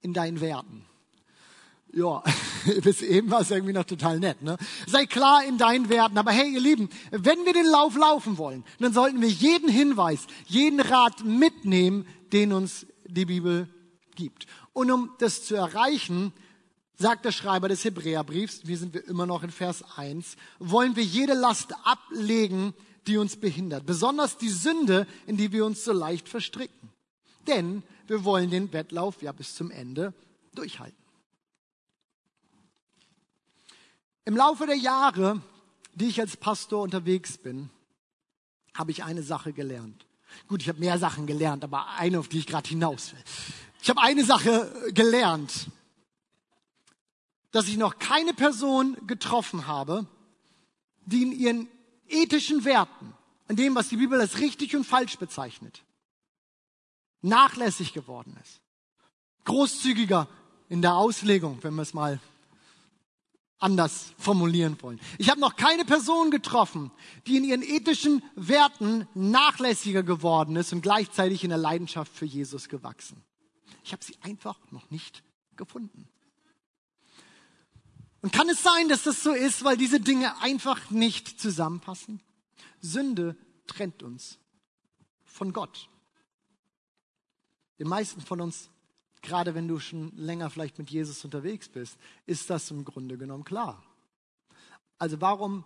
in 0.00 0.12
deinen 0.12 0.40
Werten. 0.40 0.86
Ja, 1.92 2.22
bis 2.82 3.02
eben 3.02 3.30
war 3.30 3.40
es 3.40 3.50
irgendwie 3.50 3.72
noch 3.72 3.84
total 3.84 4.18
nett. 4.18 4.42
Ne? 4.42 4.56
Sei 4.86 5.06
klar 5.06 5.44
in 5.44 5.58
deinen 5.58 5.88
Werten. 5.88 6.18
Aber 6.18 6.32
hey, 6.32 6.52
ihr 6.52 6.60
Lieben, 6.60 6.88
wenn 7.10 7.44
wir 7.44 7.52
den 7.52 7.66
Lauf 7.66 7.96
laufen 7.96 8.38
wollen, 8.38 8.64
dann 8.78 8.92
sollten 8.92 9.20
wir 9.20 9.28
jeden 9.28 9.68
Hinweis, 9.68 10.26
jeden 10.46 10.80
Rat 10.80 11.24
mitnehmen, 11.24 12.06
den 12.32 12.52
uns 12.52 12.86
die 13.06 13.24
Bibel 13.24 13.68
gibt. 14.14 14.46
Und 14.72 14.90
um 14.90 15.10
das 15.18 15.44
zu 15.44 15.54
erreichen, 15.54 16.32
sagt 16.96 17.24
der 17.24 17.32
Schreiber 17.32 17.68
des 17.68 17.84
Hebräerbriefs, 17.84 18.62
hier 18.64 18.78
sind 18.78 18.94
wir 18.94 19.06
immer 19.06 19.26
noch 19.26 19.42
in 19.42 19.50
Vers 19.50 19.84
1, 19.96 20.36
wollen 20.58 20.96
wir 20.96 21.04
jede 21.04 21.34
Last 21.34 21.74
ablegen, 21.84 22.74
die 23.06 23.18
uns 23.18 23.36
behindert. 23.36 23.84
Besonders 23.84 24.38
die 24.38 24.48
Sünde, 24.48 25.06
in 25.26 25.36
die 25.36 25.52
wir 25.52 25.66
uns 25.66 25.84
so 25.84 25.92
leicht 25.92 26.28
verstricken. 26.28 26.90
Denn 27.46 27.82
wir 28.06 28.24
wollen 28.24 28.50
den 28.50 28.72
Wettlauf 28.72 29.22
ja 29.22 29.32
bis 29.32 29.54
zum 29.54 29.70
Ende 29.70 30.14
durchhalten. 30.54 31.03
Im 34.24 34.36
Laufe 34.36 34.66
der 34.66 34.76
Jahre, 34.76 35.42
die 35.94 36.06
ich 36.06 36.20
als 36.20 36.36
Pastor 36.36 36.82
unterwegs 36.82 37.36
bin, 37.36 37.70
habe 38.74 38.90
ich 38.90 39.04
eine 39.04 39.22
Sache 39.22 39.52
gelernt. 39.52 40.06
Gut, 40.48 40.62
ich 40.62 40.68
habe 40.68 40.80
mehr 40.80 40.98
Sachen 40.98 41.26
gelernt, 41.26 41.62
aber 41.62 41.88
eine, 41.96 42.18
auf 42.18 42.28
die 42.28 42.38
ich 42.38 42.46
gerade 42.46 42.68
hinaus 42.68 43.12
will. 43.12 43.22
Ich 43.82 43.90
habe 43.90 44.00
eine 44.00 44.24
Sache 44.24 44.90
gelernt, 44.92 45.68
dass 47.52 47.68
ich 47.68 47.76
noch 47.76 47.98
keine 47.98 48.34
Person 48.34 48.96
getroffen 49.06 49.66
habe, 49.66 50.06
die 51.04 51.22
in 51.22 51.32
ihren 51.32 51.68
ethischen 52.08 52.64
Werten, 52.64 53.14
in 53.48 53.56
dem, 53.56 53.74
was 53.74 53.90
die 53.90 53.96
Bibel 53.96 54.20
als 54.20 54.38
richtig 54.38 54.74
und 54.74 54.84
falsch 54.84 55.18
bezeichnet, 55.18 55.82
nachlässig 57.20 57.92
geworden 57.92 58.36
ist. 58.42 58.60
Großzügiger 59.44 60.28
in 60.68 60.80
der 60.80 60.94
Auslegung, 60.94 61.58
wenn 61.62 61.74
wir 61.74 61.82
es 61.82 61.92
mal 61.94 62.18
anders 63.58 64.12
formulieren 64.18 64.76
wollen. 64.82 65.00
Ich 65.18 65.30
habe 65.30 65.40
noch 65.40 65.56
keine 65.56 65.84
Person 65.84 66.30
getroffen, 66.30 66.90
die 67.26 67.36
in 67.36 67.44
ihren 67.44 67.62
ethischen 67.62 68.22
Werten 68.34 69.08
nachlässiger 69.14 70.02
geworden 70.02 70.56
ist 70.56 70.72
und 70.72 70.82
gleichzeitig 70.82 71.44
in 71.44 71.50
der 71.50 71.58
Leidenschaft 71.58 72.12
für 72.12 72.26
Jesus 72.26 72.68
gewachsen. 72.68 73.22
Ich 73.84 73.92
habe 73.92 74.04
sie 74.04 74.16
einfach 74.22 74.58
noch 74.70 74.90
nicht 74.90 75.22
gefunden. 75.56 76.08
Und 78.22 78.32
kann 78.32 78.48
es 78.48 78.62
sein, 78.62 78.88
dass 78.88 79.02
das 79.02 79.22
so 79.22 79.32
ist, 79.32 79.64
weil 79.64 79.76
diese 79.76 80.00
Dinge 80.00 80.40
einfach 80.40 80.90
nicht 80.90 81.40
zusammenpassen? 81.40 82.22
Sünde 82.80 83.36
trennt 83.66 84.02
uns 84.02 84.38
von 85.24 85.52
Gott. 85.52 85.88
Den 87.78 87.88
meisten 87.88 88.20
von 88.20 88.40
uns 88.40 88.70
gerade 89.24 89.54
wenn 89.54 89.66
du 89.66 89.80
schon 89.80 90.12
länger 90.16 90.50
vielleicht 90.50 90.78
mit 90.78 90.90
Jesus 90.90 91.24
unterwegs 91.24 91.68
bist, 91.68 91.98
ist 92.26 92.50
das 92.50 92.70
im 92.70 92.84
Grunde 92.84 93.18
genommen 93.18 93.44
klar. 93.44 93.82
Also 94.98 95.20
warum, 95.20 95.64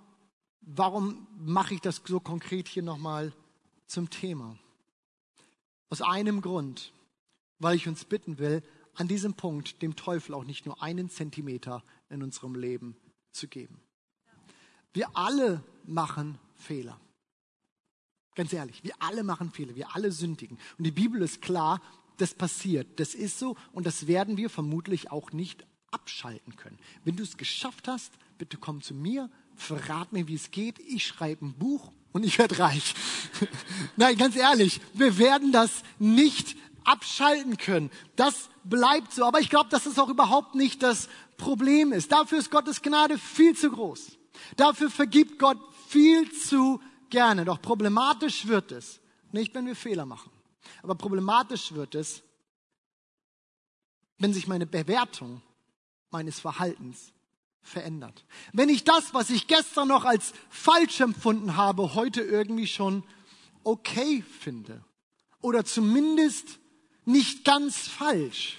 warum 0.62 1.26
mache 1.36 1.74
ich 1.74 1.80
das 1.80 2.00
so 2.06 2.20
konkret 2.20 2.68
hier 2.68 2.82
nochmal 2.82 3.32
zum 3.86 4.08
Thema? 4.08 4.56
Aus 5.90 6.00
einem 6.00 6.40
Grund, 6.40 6.92
weil 7.58 7.76
ich 7.76 7.88
uns 7.88 8.04
bitten 8.04 8.38
will, 8.38 8.62
an 8.94 9.08
diesem 9.08 9.34
Punkt 9.34 9.82
dem 9.82 9.96
Teufel 9.96 10.34
auch 10.34 10.44
nicht 10.44 10.64
nur 10.64 10.82
einen 10.82 11.10
Zentimeter 11.10 11.82
in 12.08 12.22
unserem 12.22 12.54
Leben 12.54 12.96
zu 13.32 13.48
geben. 13.48 13.80
Wir 14.92 15.08
alle 15.16 15.62
machen 15.84 16.38
Fehler. 16.56 16.98
Ganz 18.34 18.52
ehrlich, 18.52 18.84
wir 18.84 18.94
alle 19.00 19.24
machen 19.24 19.50
Fehler, 19.50 19.74
wir 19.74 19.94
alle 19.94 20.12
sündigen. 20.12 20.58
Und 20.78 20.84
die 20.84 20.92
Bibel 20.92 21.22
ist 21.22 21.42
klar, 21.42 21.80
das 22.20 22.34
passiert, 22.34 23.00
das 23.00 23.14
ist 23.14 23.38
so 23.38 23.56
und 23.72 23.86
das 23.86 24.06
werden 24.06 24.36
wir 24.36 24.50
vermutlich 24.50 25.10
auch 25.10 25.32
nicht 25.32 25.64
abschalten 25.90 26.56
können. 26.56 26.78
Wenn 27.04 27.16
du 27.16 27.22
es 27.22 27.36
geschafft 27.36 27.88
hast, 27.88 28.12
bitte 28.36 28.56
komm 28.56 28.82
zu 28.82 28.94
mir, 28.94 29.30
verrat 29.56 30.12
mir, 30.12 30.28
wie 30.28 30.34
es 30.34 30.50
geht, 30.50 30.78
ich 30.78 31.06
schreibe 31.06 31.46
ein 31.46 31.54
Buch 31.54 31.92
und 32.12 32.24
ich 32.24 32.38
werde 32.38 32.58
reich. 32.58 32.94
Nein, 33.96 34.16
ganz 34.16 34.36
ehrlich, 34.36 34.80
wir 34.94 35.18
werden 35.18 35.52
das 35.52 35.82
nicht 35.98 36.56
abschalten 36.84 37.56
können. 37.58 37.90
Das 38.16 38.48
bleibt 38.64 39.12
so. 39.12 39.24
Aber 39.24 39.40
ich 39.40 39.50
glaube, 39.50 39.68
dass 39.70 39.86
es 39.86 39.98
auch 39.98 40.08
überhaupt 40.08 40.54
nicht 40.54 40.82
das 40.82 41.08
Problem 41.36 41.92
ist. 41.92 42.12
Dafür 42.12 42.38
ist 42.38 42.50
Gottes 42.50 42.82
Gnade 42.82 43.18
viel 43.18 43.56
zu 43.56 43.70
groß. 43.70 44.18
Dafür 44.56 44.90
vergibt 44.90 45.38
Gott 45.38 45.58
viel 45.88 46.30
zu 46.32 46.80
gerne. 47.10 47.44
Doch 47.44 47.60
problematisch 47.60 48.46
wird 48.46 48.72
es, 48.72 49.00
nicht 49.32 49.54
wenn 49.54 49.66
wir 49.66 49.76
Fehler 49.76 50.06
machen. 50.06 50.30
Aber 50.82 50.94
problematisch 50.94 51.72
wird 51.72 51.94
es, 51.94 52.22
wenn 54.18 54.32
sich 54.32 54.48
meine 54.48 54.66
Bewertung 54.66 55.42
meines 56.10 56.40
Verhaltens 56.40 57.12
verändert. 57.62 58.24
Wenn 58.52 58.68
ich 58.68 58.84
das, 58.84 59.14
was 59.14 59.30
ich 59.30 59.46
gestern 59.46 59.88
noch 59.88 60.04
als 60.04 60.32
falsch 60.48 61.00
empfunden 61.00 61.56
habe, 61.56 61.94
heute 61.94 62.22
irgendwie 62.22 62.66
schon 62.66 63.04
okay 63.64 64.22
finde. 64.40 64.82
Oder 65.40 65.64
zumindest 65.64 66.58
nicht 67.04 67.44
ganz 67.44 67.88
falsch. 67.88 68.58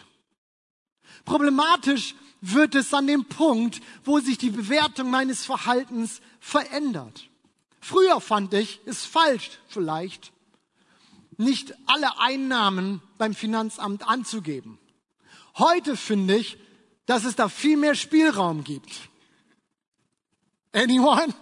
Problematisch 1.26 2.16
wird 2.42 2.76
es 2.76 2.94
an 2.94 3.08
dem 3.08 3.26
Punkt, 3.26 3.82
wo 4.04 4.20
sich 4.20 4.38
die 4.38 4.52
Bewertung 4.52 5.10
meines 5.10 5.46
Verhaltens 5.46 6.22
verändert. 6.40 7.30
Früher 7.82 8.22
fand 8.22 8.54
ich 8.54 8.80
es 8.86 9.06
falsch 9.06 9.52
vielleicht, 9.68 10.32
nicht 11.40 11.74
alle 11.86 12.20
Einnahmen 12.20 13.02
beim 13.18 13.34
Finanzamt 13.34 14.08
anzugeben. 14.08 14.78
Heute 15.58 15.96
finde 15.96 16.36
ich, 16.36 16.58
dass 17.06 17.24
es 17.24 17.36
da 17.36 17.50
viel 17.50 17.78
mehr 17.78 17.96
Spielraum 17.96 18.64
gibt. 18.64 19.10
Anyone? 20.74 21.34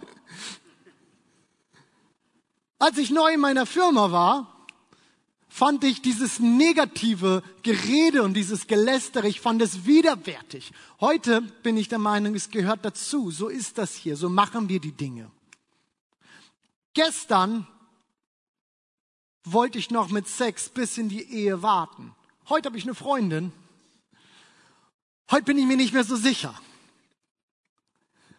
Als 2.78 2.96
ich 2.96 3.10
neu 3.10 3.34
in 3.34 3.40
meiner 3.40 3.66
Firma 3.66 4.12
war, 4.12 4.66
fand 5.48 5.82
ich 5.82 6.00
dieses 6.00 6.38
negative 6.38 7.42
Gerede 7.64 8.22
und 8.22 8.34
dieses 8.34 8.68
Gelästere, 8.68 9.26
ich 9.26 9.40
fand 9.40 9.60
es 9.60 9.84
widerwärtig. 9.84 10.72
Heute 11.00 11.40
bin 11.40 11.76
ich 11.76 11.88
der 11.88 11.98
Meinung, 11.98 12.36
es 12.36 12.50
gehört 12.50 12.84
dazu. 12.84 13.32
So 13.32 13.48
ist 13.48 13.78
das 13.78 13.94
hier. 13.94 14.16
So 14.16 14.28
machen 14.28 14.68
wir 14.68 14.78
die 14.78 14.92
Dinge. 14.92 15.30
Gestern 16.94 17.66
wollte 19.44 19.78
ich 19.78 19.90
noch 19.90 20.08
mit 20.10 20.28
Sex 20.28 20.68
bis 20.68 20.98
in 20.98 21.08
die 21.08 21.22
Ehe 21.22 21.62
warten. 21.62 22.14
Heute 22.48 22.66
habe 22.66 22.78
ich 22.78 22.84
eine 22.84 22.94
Freundin. 22.94 23.52
Heute 25.30 25.44
bin 25.44 25.58
ich 25.58 25.66
mir 25.66 25.76
nicht 25.76 25.92
mehr 25.92 26.04
so 26.04 26.16
sicher. 26.16 26.54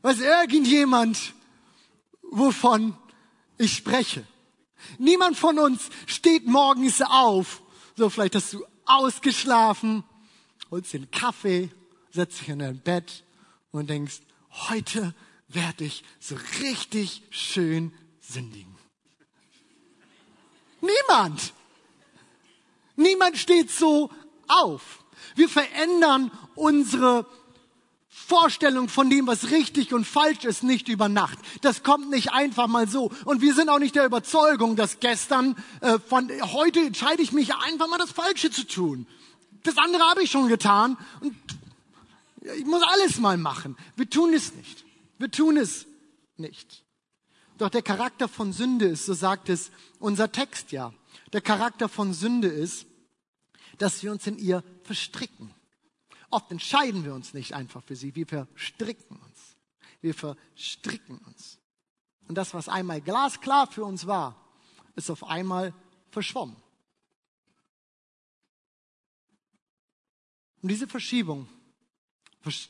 Weiß 0.01 0.19
irgendjemand, 0.21 1.33
wovon 2.21 2.97
ich 3.57 3.75
spreche? 3.75 4.25
Niemand 4.97 5.37
von 5.37 5.59
uns 5.59 5.89
steht 6.07 6.47
morgens 6.47 7.01
auf. 7.01 7.61
So, 7.95 8.09
vielleicht 8.09 8.35
hast 8.35 8.53
du 8.53 8.65
ausgeschlafen, 8.85 10.03
holst 10.71 10.93
den 10.93 11.11
Kaffee, 11.11 11.69
setzt 12.11 12.41
dich 12.41 12.49
in 12.49 12.59
dein 12.59 12.79
Bett 12.79 13.23
und 13.71 13.89
denkst, 13.89 14.21
heute 14.69 15.13
werde 15.47 15.83
ich 15.83 16.03
so 16.19 16.35
richtig 16.61 17.23
schön 17.29 17.93
sündigen. 18.21 18.78
Niemand. 20.81 21.53
Niemand 22.95 23.37
steht 23.37 23.71
so 23.71 24.09
auf. 24.47 25.03
Wir 25.35 25.49
verändern 25.49 26.31
unsere 26.55 27.25
Vorstellung 28.09 28.89
von 28.89 29.09
dem, 29.09 29.25
was 29.25 29.51
richtig 29.51 29.93
und 29.93 30.05
falsch 30.05 30.45
ist, 30.45 30.63
nicht 30.63 30.87
über 30.87 31.09
Nacht. 31.09 31.39
Das 31.61 31.83
kommt 31.83 32.09
nicht 32.09 32.31
einfach 32.31 32.67
mal 32.67 32.87
so. 32.87 33.11
Und 33.25 33.41
wir 33.41 33.53
sind 33.53 33.69
auch 33.69 33.79
nicht 33.79 33.95
der 33.95 34.05
Überzeugung, 34.05 34.75
dass 34.75 34.99
gestern, 34.99 35.55
äh, 35.81 35.97
von 35.99 36.29
heute 36.53 36.79
entscheide 36.81 37.21
ich 37.23 37.31
mich 37.31 37.55
einfach 37.55 37.87
mal 37.87 37.97
das 37.97 38.11
Falsche 38.11 38.51
zu 38.51 38.67
tun. 38.67 39.07
Das 39.63 39.77
andere 39.77 40.03
habe 40.03 40.23
ich 40.23 40.31
schon 40.31 40.47
getan 40.47 40.97
und 41.21 41.35
ich 42.41 42.65
muss 42.65 42.83
alles 42.83 43.19
mal 43.19 43.37
machen. 43.37 43.77
Wir 43.95 44.09
tun 44.09 44.33
es 44.33 44.53
nicht. 44.53 44.85
Wir 45.17 45.31
tun 45.31 45.57
es 45.57 45.85
nicht. 46.37 46.83
Doch 47.59 47.69
der 47.69 47.81
Charakter 47.81 48.29
von 48.29 48.53
Sünde 48.53 48.85
ist, 48.85 49.05
so 49.05 49.13
sagt 49.13 49.49
es 49.49 49.69
unser 49.99 50.31
Text 50.31 50.71
ja, 50.71 50.93
der 51.33 51.41
Charakter 51.41 51.89
von 51.89 52.13
Sünde 52.13 52.47
ist, 52.47 52.87
dass 53.77 54.01
wir 54.01 54.13
uns 54.13 54.25
in 54.27 54.37
ihr 54.39 54.63
verstricken. 54.83 55.53
Oft 56.29 56.49
entscheiden 56.51 57.03
wir 57.03 57.13
uns 57.13 57.33
nicht 57.33 57.53
einfach 57.53 57.83
für 57.83 57.97
sie, 57.97 58.15
wir 58.15 58.25
verstricken 58.25 59.17
uns. 59.17 59.57
Wir 59.99 60.13
verstricken 60.13 61.17
uns. 61.17 61.59
Und 62.29 62.35
das, 62.35 62.53
was 62.53 62.69
einmal 62.69 63.01
glasklar 63.01 63.67
für 63.67 63.83
uns 63.83 64.07
war, 64.07 64.41
ist 64.95 65.09
auf 65.09 65.25
einmal 65.25 65.73
verschwommen. 66.11 66.55
Und 70.61 70.69
diese 70.69 70.87
Verschiebung 70.87 71.49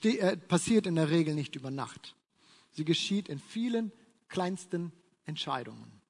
äh, 0.01 0.37
passiert 0.37 0.87
in 0.87 0.95
der 0.95 1.11
Regel 1.11 1.35
nicht 1.35 1.55
über 1.55 1.69
Nacht. 1.69 2.15
Sie 2.71 2.85
geschieht 2.85 3.29
in 3.29 3.39
vielen 3.39 3.91
kleinsten 4.29 4.91
Entscheidungen. 5.25 6.01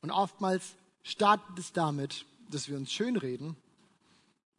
Und 0.00 0.10
oftmals 0.10 0.74
startet 1.02 1.58
es 1.58 1.72
damit, 1.72 2.26
dass 2.50 2.68
wir 2.68 2.76
uns 2.76 2.92
schönreden, 2.92 3.56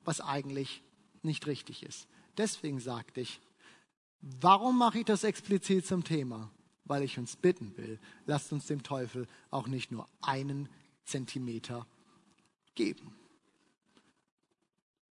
was 0.03 0.21
eigentlich 0.21 0.81
nicht 1.21 1.47
richtig 1.47 1.83
ist. 1.83 2.07
Deswegen 2.37 2.79
sagte 2.79 3.21
ich, 3.21 3.39
warum 4.21 4.77
mache 4.77 4.99
ich 4.99 5.05
das 5.05 5.23
explizit 5.23 5.85
zum 5.85 6.03
Thema? 6.03 6.49
Weil 6.85 7.03
ich 7.03 7.17
uns 7.17 7.35
bitten 7.35 7.77
will, 7.77 7.99
lasst 8.25 8.51
uns 8.51 8.65
dem 8.65 8.83
Teufel 8.83 9.27
auch 9.51 9.67
nicht 9.67 9.91
nur 9.91 10.07
einen 10.21 10.67
Zentimeter 11.05 11.87
geben. 12.75 13.15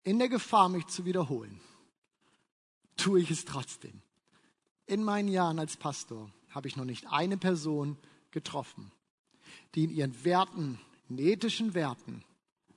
In 0.04 0.20
der 0.20 0.30
Gefahr, 0.30 0.70
mich 0.70 0.88
zu 0.88 1.04
wiederholen, 1.04 1.60
tue 2.96 3.20
ich 3.20 3.32
es 3.32 3.44
trotzdem. 3.44 4.02
In 4.86 5.04
meinen 5.04 5.28
Jahren 5.28 5.60
als 5.60 5.76
Pastor 5.76 6.32
habe 6.50 6.68
ich 6.68 6.76
noch 6.76 6.86
nicht 6.86 7.08
eine 7.08 7.38
Person 7.38 7.98
getroffen, 8.32 8.92
die 9.76 9.86
in 9.86 9.90
ihren 9.92 10.24
Werten, 10.24 10.80
in 11.10 11.18
ethischen 11.18 11.74
Werten, 11.74 12.24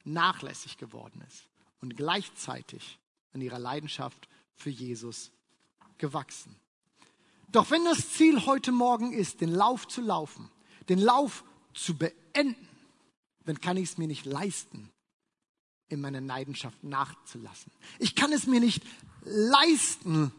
nachlässig 0.05 0.79
geworden 0.79 1.23
ist 1.27 1.49
und 1.81 1.97
gleichzeitig 1.97 2.99
an 3.33 3.41
ihrer 3.41 3.59
Leidenschaft 3.59 4.29
für 4.55 4.71
Jesus 4.71 5.31
gewachsen. 5.99 6.57
Doch 7.49 7.71
wenn 7.71 7.85
das 7.85 8.13
Ziel 8.13 8.47
heute 8.47 8.73
Morgen 8.73 9.13
ist, 9.13 9.41
den 9.41 9.51
Lauf 9.51 9.89
zu 9.89 10.01
laufen, 10.01 10.51
den 10.89 10.99
Lauf 10.99 11.45
zu 11.75 11.97
beenden, 11.97 12.69
dann 13.45 13.61
kann 13.61 13.77
ich 13.77 13.91
es 13.91 13.99
mir 13.99 14.07
nicht 14.07 14.25
leisten, 14.27 14.91
in 15.89 16.01
meiner 16.01 16.21
Leidenschaft 16.21 16.85
nachzulassen. 16.85 17.73
Ich 17.99 18.15
kann 18.15 18.33
es 18.33 18.47
mir 18.47 18.61
nicht 18.61 18.83
leisten, 19.25 20.33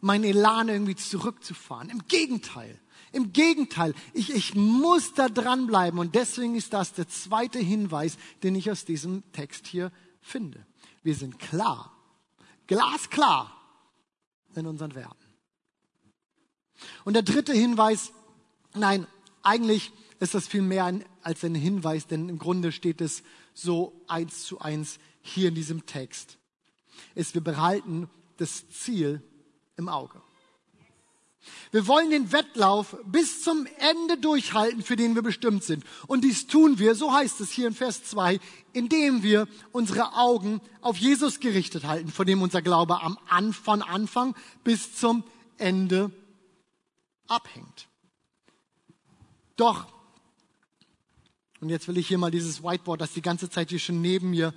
mein 0.00 0.24
Elan 0.24 0.68
irgendwie 0.68 0.96
zurückzufahren. 0.96 1.90
Im 1.90 2.06
Gegenteil. 2.06 2.78
Im 3.12 3.32
Gegenteil. 3.32 3.94
Ich, 4.14 4.30
ich 4.34 4.54
muss 4.54 5.14
da 5.14 5.28
dranbleiben. 5.28 5.98
Und 5.98 6.14
deswegen 6.14 6.54
ist 6.54 6.72
das 6.72 6.92
der 6.92 7.08
zweite 7.08 7.58
Hinweis, 7.58 8.16
den 8.42 8.54
ich 8.54 8.70
aus 8.70 8.84
diesem 8.84 9.22
Text 9.32 9.66
hier 9.66 9.90
finde. 10.20 10.64
Wir 11.02 11.14
sind 11.14 11.38
klar 11.38 11.96
glasklar 12.70 13.52
in 14.54 14.66
unseren 14.68 14.94
Werten. 14.94 15.26
Und 17.04 17.14
der 17.14 17.24
dritte 17.24 17.52
Hinweis, 17.52 18.12
nein, 18.74 19.08
eigentlich 19.42 19.90
ist 20.20 20.34
das 20.34 20.46
viel 20.46 20.62
mehr 20.62 20.84
ein, 20.84 21.04
als 21.22 21.44
ein 21.44 21.56
Hinweis, 21.56 22.06
denn 22.06 22.28
im 22.28 22.38
Grunde 22.38 22.70
steht 22.70 23.00
es 23.00 23.24
so 23.54 24.00
eins 24.06 24.44
zu 24.44 24.60
eins 24.60 25.00
hier 25.20 25.48
in 25.48 25.56
diesem 25.56 25.84
Text. 25.84 26.38
Ist, 27.16 27.34
wir 27.34 27.42
behalten 27.42 28.08
das 28.36 28.68
Ziel 28.68 29.20
im 29.80 29.88
Auge. 29.88 30.20
Wir 31.72 31.86
wollen 31.86 32.10
den 32.10 32.32
Wettlauf 32.32 32.96
bis 33.06 33.42
zum 33.42 33.66
Ende 33.78 34.18
durchhalten, 34.18 34.82
für 34.82 34.96
den 34.96 35.14
wir 35.14 35.22
bestimmt 35.22 35.64
sind. 35.64 35.84
Und 36.06 36.22
dies 36.22 36.46
tun 36.46 36.78
wir, 36.78 36.94
so 36.94 37.12
heißt 37.12 37.40
es 37.40 37.50
hier 37.50 37.66
in 37.66 37.74
Vers 37.74 38.04
2, 38.04 38.38
indem 38.72 39.22
wir 39.22 39.48
unsere 39.72 40.14
Augen 40.14 40.60
auf 40.82 40.98
Jesus 40.98 41.40
gerichtet 41.40 41.84
halten, 41.84 42.10
von 42.10 42.26
dem 42.26 42.42
unser 42.42 42.60
Glaube 42.60 43.00
am 43.00 43.18
An 43.28 43.52
von 43.52 43.82
Anfang 43.82 44.36
bis 44.64 44.94
zum 44.96 45.24
Ende 45.56 46.10
abhängt. 47.26 47.88
Doch, 49.56 49.86
und 51.60 51.68
jetzt 51.68 51.88
will 51.88 51.98
ich 51.98 52.08
hier 52.08 52.18
mal 52.18 52.30
dieses 52.30 52.62
Whiteboard, 52.62 53.00
das 53.00 53.12
die 53.12 53.22
ganze 53.22 53.50
Zeit 53.50 53.70
hier 53.70 53.78
schon 53.78 54.00
neben 54.00 54.30
mir 54.30 54.54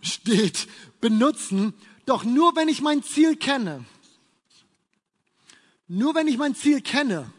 steht, 0.00 0.68
benutzen. 1.00 1.74
Doch 2.06 2.24
nur 2.24 2.56
wenn 2.56 2.68
ich 2.68 2.82
mein 2.82 3.02
Ziel 3.02 3.36
kenne, 3.36 3.84
nur 5.92 6.14
wenn 6.14 6.28
ich 6.28 6.38
mein 6.38 6.54
Ziel 6.54 6.80
kenne, 6.82 7.32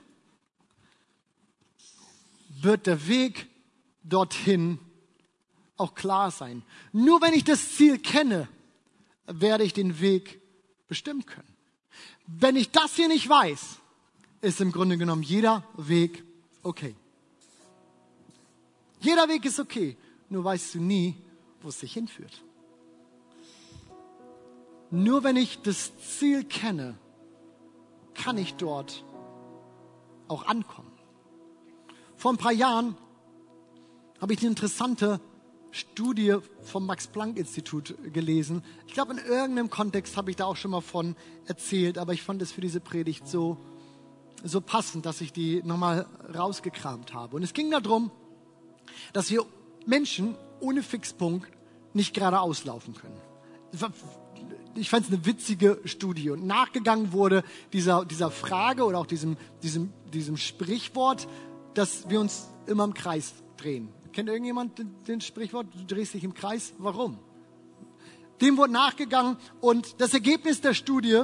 wird 2.61 2.85
der 2.85 3.07
Weg 3.07 3.47
dorthin 4.03 4.77
auch 5.77 5.95
klar 5.95 6.31
sein. 6.31 6.61
Nur 6.91 7.21
wenn 7.21 7.33
ich 7.33 7.45
das 7.45 7.75
Ziel 7.77 7.97
kenne, 7.97 8.49
werde 9.25 9.63
ich 9.63 9.71
den 9.71 10.01
Weg 10.01 10.41
bestimmen 10.89 11.25
können. 11.25 11.47
Wenn 12.27 12.57
ich 12.57 12.71
das 12.71 12.93
hier 12.93 13.07
nicht 13.07 13.29
weiß, 13.29 13.77
ist 14.41 14.59
im 14.59 14.73
Grunde 14.73 14.97
genommen 14.97 15.23
jeder 15.23 15.63
Weg 15.77 16.21
okay. 16.61 16.93
Jeder 18.99 19.29
Weg 19.29 19.45
ist 19.45 19.61
okay, 19.61 19.95
nur 20.27 20.43
weißt 20.43 20.75
du 20.75 20.81
nie, 20.81 21.15
wo 21.61 21.69
es 21.69 21.79
dich 21.79 21.93
hinführt. 21.93 22.43
Nur 24.89 25.23
wenn 25.23 25.37
ich 25.37 25.61
das 25.61 25.93
Ziel 26.19 26.43
kenne, 26.43 26.97
kann 28.23 28.37
ich 28.37 28.55
dort 28.55 29.03
auch 30.27 30.45
ankommen. 30.45 30.91
Vor 32.15 32.31
ein 32.31 32.37
paar 32.37 32.51
Jahren 32.51 32.95
habe 34.19 34.33
ich 34.33 34.39
eine 34.39 34.49
interessante 34.49 35.19
Studie 35.71 36.37
vom 36.61 36.85
Max-Planck-Institut 36.85 37.95
gelesen. 38.13 38.63
Ich 38.85 38.93
glaube, 38.93 39.13
in 39.13 39.17
irgendeinem 39.17 39.69
Kontext 39.69 40.17
habe 40.17 40.29
ich 40.29 40.35
da 40.35 40.45
auch 40.45 40.55
schon 40.55 40.71
mal 40.71 40.81
von 40.81 41.15
erzählt, 41.45 41.97
aber 41.97 42.13
ich 42.13 42.21
fand 42.21 42.41
es 42.41 42.51
für 42.51 42.61
diese 42.61 42.79
Predigt 42.79 43.27
so, 43.27 43.57
so 44.43 44.61
passend, 44.61 45.05
dass 45.05 45.21
ich 45.21 45.33
die 45.33 45.63
nochmal 45.63 46.05
rausgekramt 46.35 47.13
habe. 47.13 47.37
Und 47.37 47.43
es 47.43 47.53
ging 47.53 47.71
darum, 47.71 48.11
dass 49.13 49.31
wir 49.31 49.45
Menschen 49.85 50.35
ohne 50.59 50.83
Fixpunkt 50.83 51.49
nicht 51.93 52.13
geradeaus 52.13 52.65
laufen 52.65 52.93
können 52.93 53.19
ich 54.75 54.89
fand 54.89 55.05
es 55.05 55.11
eine 55.11 55.25
witzige 55.25 55.79
Studie 55.85 56.29
und 56.29 56.45
nachgegangen 56.45 57.11
wurde 57.11 57.43
dieser, 57.73 58.05
dieser 58.05 58.31
Frage 58.31 58.85
oder 58.85 58.99
auch 58.99 59.05
diesem, 59.05 59.37
diesem, 59.63 59.91
diesem 60.13 60.37
Sprichwort, 60.37 61.27
dass 61.73 62.09
wir 62.09 62.19
uns 62.19 62.49
immer 62.67 62.83
im 62.83 62.93
Kreis 62.93 63.33
drehen. 63.57 63.89
Kennt 64.13 64.29
irgendjemand 64.29 64.77
den, 64.77 64.95
den 65.07 65.21
Sprichwort, 65.21 65.67
du 65.73 65.95
drehst 65.95 66.13
dich 66.13 66.23
im 66.23 66.33
Kreis? 66.33 66.73
Warum? 66.77 67.17
Dem 68.41 68.57
wurde 68.57 68.73
nachgegangen 68.73 69.37
und 69.59 70.01
das 70.01 70.13
Ergebnis 70.13 70.61
der 70.61 70.73
Studie, 70.73 71.23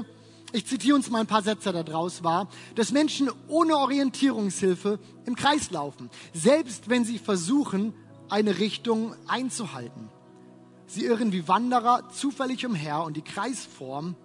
ich 0.53 0.65
zitiere 0.65 0.95
uns 0.95 1.09
mal 1.09 1.19
ein 1.19 1.27
paar 1.27 1.41
Sätze 1.41 1.73
daraus, 1.73 2.23
war, 2.23 2.47
dass 2.75 2.91
Menschen 2.91 3.29
ohne 3.47 3.77
Orientierungshilfe 3.77 4.99
im 5.25 5.35
Kreis 5.35 5.71
laufen, 5.71 6.09
selbst 6.33 6.89
wenn 6.89 7.03
sie 7.03 7.17
versuchen, 7.17 7.93
eine 8.29 8.59
Richtung 8.59 9.15
einzuhalten. 9.27 10.09
Sie 10.87 11.03
irren 11.03 11.33
wie 11.33 11.47
Wanderer 11.49 12.09
zufällig 12.09 12.65
umher 12.65 13.03
und 13.03 13.17
die 13.17 13.21
Kreisform 13.21 14.15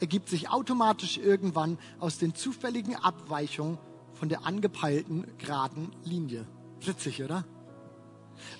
ergibt 0.00 0.28
sich 0.28 0.50
automatisch 0.50 1.18
irgendwann 1.18 1.78
aus 2.00 2.18
den 2.18 2.34
zufälligen 2.34 2.96
Abweichungen 2.96 3.78
von 4.14 4.28
der 4.28 4.44
angepeilten 4.44 5.26
geraden 5.38 5.92
Linie. 6.04 6.46
Witzig, 6.80 7.22
oder? 7.22 7.44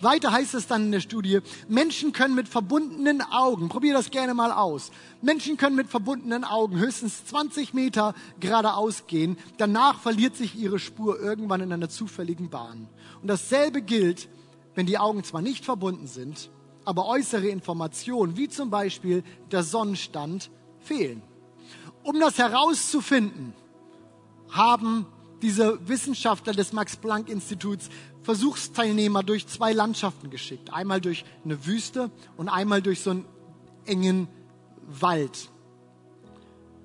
Weiter 0.01 0.31
heißt 0.31 0.55
es 0.55 0.67
dann 0.67 0.87
in 0.87 0.93
der 0.93 1.01
Studie, 1.01 1.41
Menschen 1.67 2.13
können 2.13 2.35
mit 2.35 2.49
verbundenen 2.49 3.23
Augen, 3.23 3.69
probier 3.69 3.95
das 3.95 4.11
gerne 4.11 4.35
mal 4.35 4.53
aus, 4.53 4.93
Menschen 5.23 5.57
können 5.57 5.75
mit 5.75 5.89
verbundenen 5.89 6.45
Augen 6.45 6.79
höchstens 6.79 7.25
20 7.25 7.75
Meter 7.75 8.15
geradeaus 8.39 9.07
gehen, 9.07 9.39
danach 9.57 9.99
verliert 9.99 10.37
sich 10.37 10.55
ihre 10.55 10.79
Spur 10.79 11.19
irgendwann 11.19 11.63
in 11.63 11.73
einer 11.73 11.89
zufälligen 11.89 12.51
Bahn. 12.51 12.89
Und 13.23 13.29
dasselbe 13.29 13.81
gilt, 13.83 14.29
wenn 14.75 14.87
die 14.87 14.99
Augen 14.99 15.25
zwar 15.25 15.41
nicht 15.41 15.65
verbunden 15.65 16.07
sind, 16.07 16.51
aber 16.85 17.07
äußere 17.07 17.49
Informationen, 17.49 18.37
wie 18.37 18.49
zum 18.49 18.71
Beispiel 18.71 19.23
der 19.51 19.63
Sonnenstand, 19.63 20.51
fehlen. 20.81 21.23
Um 22.03 22.19
das 22.19 22.39
herauszufinden, 22.39 23.53
haben 24.51 25.07
diese 25.43 25.87
Wissenschaftler 25.89 26.53
des 26.53 26.73
Max-Planck-Instituts 26.73 27.91
Versuchsteilnehmer 28.23 29.23
durch 29.23 29.47
zwei 29.47 29.73
Landschaften 29.73 30.31
geschickt. 30.31 30.73
Einmal 30.73 31.01
durch 31.01 31.25
eine 31.45 31.67
Wüste 31.67 32.11
und 32.37 32.49
einmal 32.49 32.83
durch 32.83 33.01
so 33.01 33.11
einen 33.11 33.25
engen 33.87 34.29
Wald. 34.87 35.49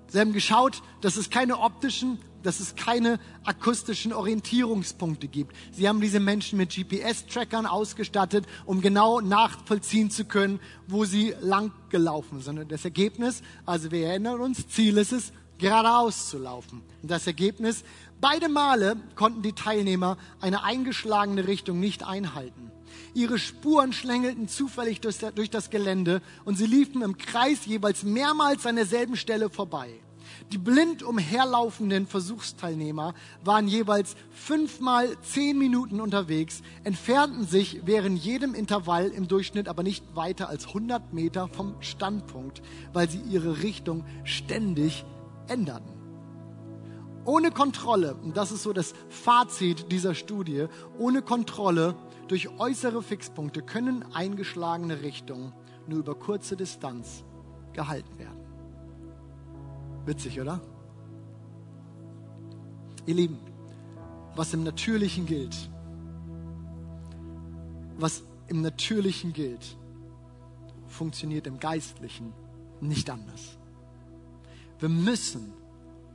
Sie 0.08 0.20
haben 0.20 0.34
geschaut, 0.34 0.82
dass 1.02 1.18
es 1.18 1.30
keine 1.30 1.60
optischen, 1.60 2.20
dass 2.46 2.60
es 2.60 2.76
keine 2.76 3.20
akustischen 3.44 4.14
Orientierungspunkte 4.14 5.28
gibt. 5.28 5.56
Sie 5.72 5.88
haben 5.88 6.02
diese 6.02 6.20
Menschen 6.20 6.58
mit 6.58 6.70
GPS-Trackern 6.70 7.66
ausgestattet, 7.66 8.46
um 8.66 8.82
genau 8.82 9.22
nachvollziehen 9.22 10.12
zu 10.12 10.26
können, 10.26 10.60
wo 10.88 11.06
sie 11.06 11.34
lang 11.42 11.72
gelaufen 11.90 12.42
sind. 12.42 12.60
Und 12.60 12.72
das 12.72 12.86
Ergebnis, 12.86 13.42
also 13.66 13.92
wir 13.92 14.08
erinnern 14.08 14.40
uns, 14.40 14.68
Ziel 14.68 14.98
ist 14.98 15.12
es, 15.12 15.32
geradeaus 15.58 16.30
zu 16.30 16.38
laufen. 16.38 16.82
Und 17.02 17.12
das 17.12 17.28
Ergebnis, 17.28 17.84
beide 18.20 18.50
Male 18.50 18.98
konnten 19.16 19.42
die 19.42 19.54
Teilnehmer 19.54 20.18
eine 20.42 20.64
eingeschlagene 20.64 21.48
Richtung 21.48 21.80
nicht 21.80 22.06
einhalten. 22.06 22.72
Ihre 23.14 23.40
Spuren 23.40 23.94
schlängelten 23.94 24.48
zufällig 24.48 25.02
durch 25.02 25.50
das 25.50 25.70
Gelände 25.70 26.22
und 26.44 26.58
sie 26.58 26.66
liefen 26.66 27.02
im 27.02 27.18
Kreis 27.18 27.66
jeweils 27.66 28.04
mehrmals 28.04 28.66
an 28.66 28.76
derselben 28.76 29.16
Stelle 29.16 29.50
vorbei. 29.50 29.90
Die 30.52 30.58
blind 30.60 31.02
umherlaufenden 31.02 32.06
Versuchsteilnehmer 32.06 33.16
waren 33.44 33.68
jeweils 33.68 34.16
fünfmal 34.30 35.18
zehn 35.22 35.58
Minuten 35.58 36.00
unterwegs, 36.00 36.62
entfernten 36.84 37.46
sich 37.46 37.82
während 37.86 38.20
jedem 38.20 38.54
Intervall 38.54 39.08
im 39.08 39.28
Durchschnitt 39.28 39.68
aber 39.68 39.82
nicht 39.82 40.16
weiter 40.16 40.48
als 40.48 40.68
100 40.68 41.14
Meter 41.14 41.48
vom 41.48 41.76
Standpunkt, 41.82 42.62
weil 42.94 43.10
sie 43.10 43.22
ihre 43.22 43.64
Richtung 43.64 44.06
ständig 44.24 45.04
änderten. 45.48 45.92
Ohne 47.26 47.50
Kontrolle, 47.50 48.14
und 48.14 48.38
das 48.38 48.52
ist 48.52 48.62
so 48.62 48.72
das 48.72 48.94
Fazit 49.10 49.92
dieser 49.92 50.14
Studie, 50.14 50.68
ohne 51.00 51.24
Kontrolle 51.24 51.96
durch 52.28 52.50
äußere 52.60 53.02
Fixpunkte 53.02 53.64
können 53.64 54.06
eingeschlagene 54.14 55.02
Richtungen 55.02 55.54
nur 55.88 56.00
über 56.00 56.14
kurze 56.14 56.56
Distanz 56.56 57.24
gehalten 57.74 58.20
werden. 58.20 58.45
Witzig, 60.06 60.40
oder? 60.40 60.62
Ihr 63.06 63.16
Lieben, 63.16 63.40
was 64.36 64.54
im 64.54 64.64
Natürlichen 64.64 65.26
gilt, 65.26 65.70
was 67.98 68.24
im 68.48 68.62
Natürlichen 68.62 69.34
gilt, 69.34 69.78
funktioniert 70.88 71.48
im 71.48 71.60
Geistlichen 71.60 72.34
nicht 72.82 73.10
anders. 73.10 73.58
Wir 74.80 74.90
müssen 74.90 75.54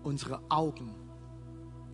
unsere 0.04 0.40
Augen 0.48 0.94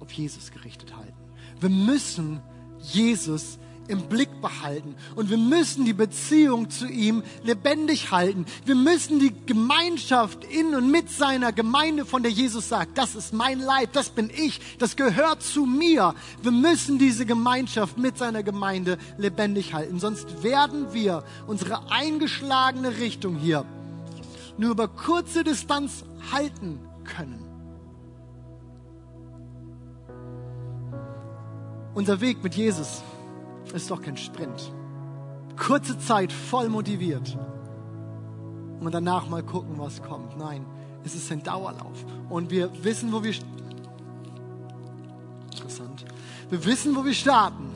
auf 0.01 0.11
Jesus 0.13 0.51
gerichtet 0.51 0.95
halten. 0.95 1.17
Wir 1.61 1.71
müssen 1.71 2.41
Jesus 2.79 3.59
im 3.89 4.03
Blick 4.03 4.41
behalten 4.41 4.95
und 5.15 5.31
wir 5.31 5.39
müssen 5.39 5.85
die 5.85 5.93
Beziehung 5.93 6.71
zu 6.71 6.87
ihm 6.87 7.23
lebendig 7.43 8.11
halten. 8.11 8.47
Wir 8.65 8.75
müssen 8.75 9.19
die 9.19 9.33
Gemeinschaft 9.47 10.45
in 10.45 10.75
und 10.75 10.91
mit 10.91 11.11
seiner 11.11 11.53
Gemeinde, 11.53 12.05
von 12.05 12.23
der 12.23 12.33
Jesus 12.33 12.69
sagt, 12.69 12.99
das 12.99 13.15
ist 13.15 13.33
mein 13.33 13.61
Leib, 13.61 13.93
das 13.93 14.11
bin 14.11 14.31
ich, 14.31 14.61
das 14.79 14.97
gehört 14.97 15.43
zu 15.43 15.67
mir. 15.67 16.15
Wir 16.43 16.53
müssen 16.53 16.99
diese 16.99 17.27
Gemeinschaft 17.27 17.99
mit 17.99 18.19
seiner 18.19 18.43
Gemeinde 18.43 18.99
lebendig 19.19 19.75
halten, 19.75 20.01
sonst 20.01 20.43
werden 20.43 20.93
wir 20.93 21.25
unsere 21.47 21.91
eingeschlagene 21.91 22.99
Richtung 22.99 23.37
hier 23.37 23.65
nur 24.59 24.71
über 24.71 24.89
kurze 24.89 25.45
Distanz 25.45 26.05
halten 26.33 26.81
können. 27.05 27.45
Unser 31.95 32.21
Weg 32.21 32.43
mit 32.43 32.55
Jesus 32.55 33.03
ist 33.73 33.91
doch 33.91 34.01
kein 34.01 34.17
Sprint. 34.17 34.73
Kurze 35.57 35.99
Zeit 35.99 36.33
voll 36.33 36.69
motiviert 36.69 37.37
und 38.81 38.93
danach 38.93 39.29
mal 39.29 39.43
gucken, 39.43 39.79
was 39.79 40.03
kommt. 40.03 40.37
Nein, 40.37 40.65
es 41.05 41.15
ist 41.15 41.31
ein 41.33 41.43
Dauerlauf. 41.43 42.05
Und 42.29 42.51
wir 42.51 42.71
wissen, 42.85 43.13
wo 43.13 43.23
wir. 43.23 43.35
Interessant. 45.51 46.05
Wir 46.51 46.65
wissen, 46.65 46.95
wo 46.95 47.05
wir 47.05 47.15
starten. 47.15 47.71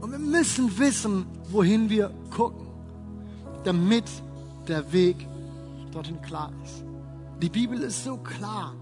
Und 0.00 0.12
wir 0.12 0.18
müssen 0.18 0.78
wissen, 0.78 1.26
wohin 1.50 1.90
wir 1.90 2.10
gucken, 2.30 2.66
damit 3.64 4.10
der 4.66 4.90
Weg 4.92 5.28
dorthin 5.92 6.20
klar 6.22 6.50
ist. 6.64 6.84
Die 7.42 7.50
Bibel 7.50 7.80
ist 7.82 8.04
so 8.04 8.16
klar, 8.16 8.74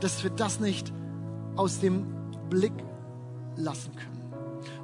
dass 0.00 0.22
wir 0.22 0.30
das 0.30 0.60
nicht 0.60 0.92
aus 1.56 1.80
dem 1.80 2.06
Blick 2.50 2.72
lassen 3.56 3.94
können. 3.94 4.25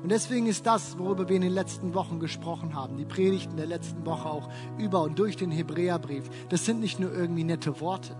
Und 0.02 0.10
deswegen 0.10 0.46
ist 0.46 0.66
das, 0.66 0.98
worüber 0.98 1.28
wir 1.28 1.36
in 1.36 1.42
den 1.42 1.52
letzten 1.52 1.94
Wochen 1.94 2.18
gesprochen 2.20 2.74
haben, 2.74 2.96
die 2.96 3.04
Predigten 3.04 3.56
der 3.56 3.66
letzten 3.66 4.04
Woche 4.04 4.28
auch 4.28 4.48
über 4.78 5.02
und 5.02 5.18
durch 5.18 5.36
den 5.36 5.50
Hebräerbrief, 5.50 6.24
das 6.48 6.64
sind 6.64 6.80
nicht 6.80 6.98
nur 6.98 7.12
irgendwie 7.12 7.44
nette 7.44 7.80
Worte. 7.80 8.16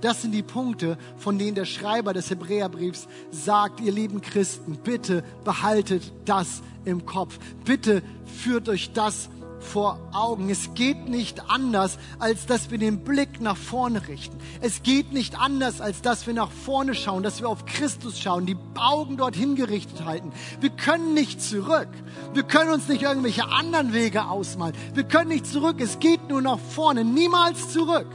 Das 0.00 0.22
sind 0.22 0.32
die 0.32 0.42
Punkte, 0.42 0.98
von 1.16 1.38
denen 1.38 1.54
der 1.54 1.64
Schreiber 1.64 2.12
des 2.12 2.30
Hebräerbriefs 2.30 3.08
sagt, 3.30 3.80
ihr 3.80 3.92
lieben 3.92 4.20
Christen, 4.20 4.78
bitte 4.82 5.24
behaltet 5.44 6.12
das 6.24 6.62
im 6.84 7.06
Kopf. 7.06 7.38
Bitte 7.64 8.02
führt 8.24 8.68
euch 8.68 8.92
das 8.92 9.28
vor 9.64 9.98
Augen. 10.12 10.50
Es 10.50 10.74
geht 10.74 11.08
nicht 11.08 11.50
anders, 11.50 11.98
als 12.18 12.46
dass 12.46 12.70
wir 12.70 12.78
den 12.78 13.02
Blick 13.02 13.40
nach 13.40 13.56
vorne 13.56 14.06
richten. 14.06 14.38
Es 14.60 14.82
geht 14.82 15.12
nicht 15.12 15.38
anders, 15.38 15.80
als 15.80 16.02
dass 16.02 16.26
wir 16.26 16.34
nach 16.34 16.50
vorne 16.50 16.94
schauen, 16.94 17.22
dass 17.22 17.40
wir 17.40 17.48
auf 17.48 17.64
Christus 17.64 18.20
schauen, 18.20 18.46
die 18.46 18.56
Augen 18.76 19.16
dorthin 19.16 19.56
gerichtet 19.56 20.04
halten. 20.04 20.32
Wir 20.60 20.70
können 20.70 21.14
nicht 21.14 21.42
zurück. 21.42 21.88
Wir 22.34 22.42
können 22.44 22.70
uns 22.70 22.88
nicht 22.88 23.02
irgendwelche 23.02 23.48
anderen 23.48 23.92
Wege 23.92 24.26
ausmalen. 24.26 24.74
Wir 24.94 25.04
können 25.04 25.30
nicht 25.30 25.46
zurück. 25.46 25.80
Es 25.80 25.98
geht 25.98 26.28
nur 26.28 26.42
nach 26.42 26.58
vorne, 26.58 27.04
niemals 27.04 27.72
zurück. 27.72 28.08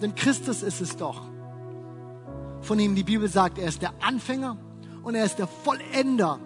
Denn 0.00 0.14
Christus 0.14 0.62
ist 0.62 0.80
es 0.80 0.96
doch, 0.96 1.22
von 2.60 2.78
dem 2.78 2.94
die 2.94 3.04
Bibel 3.04 3.28
sagt, 3.28 3.58
er 3.58 3.68
ist 3.68 3.80
der 3.80 3.94
Anfänger 4.02 4.58
und 5.02 5.14
er 5.14 5.24
ist 5.24 5.38
der 5.38 5.46
Vollender 5.46 6.38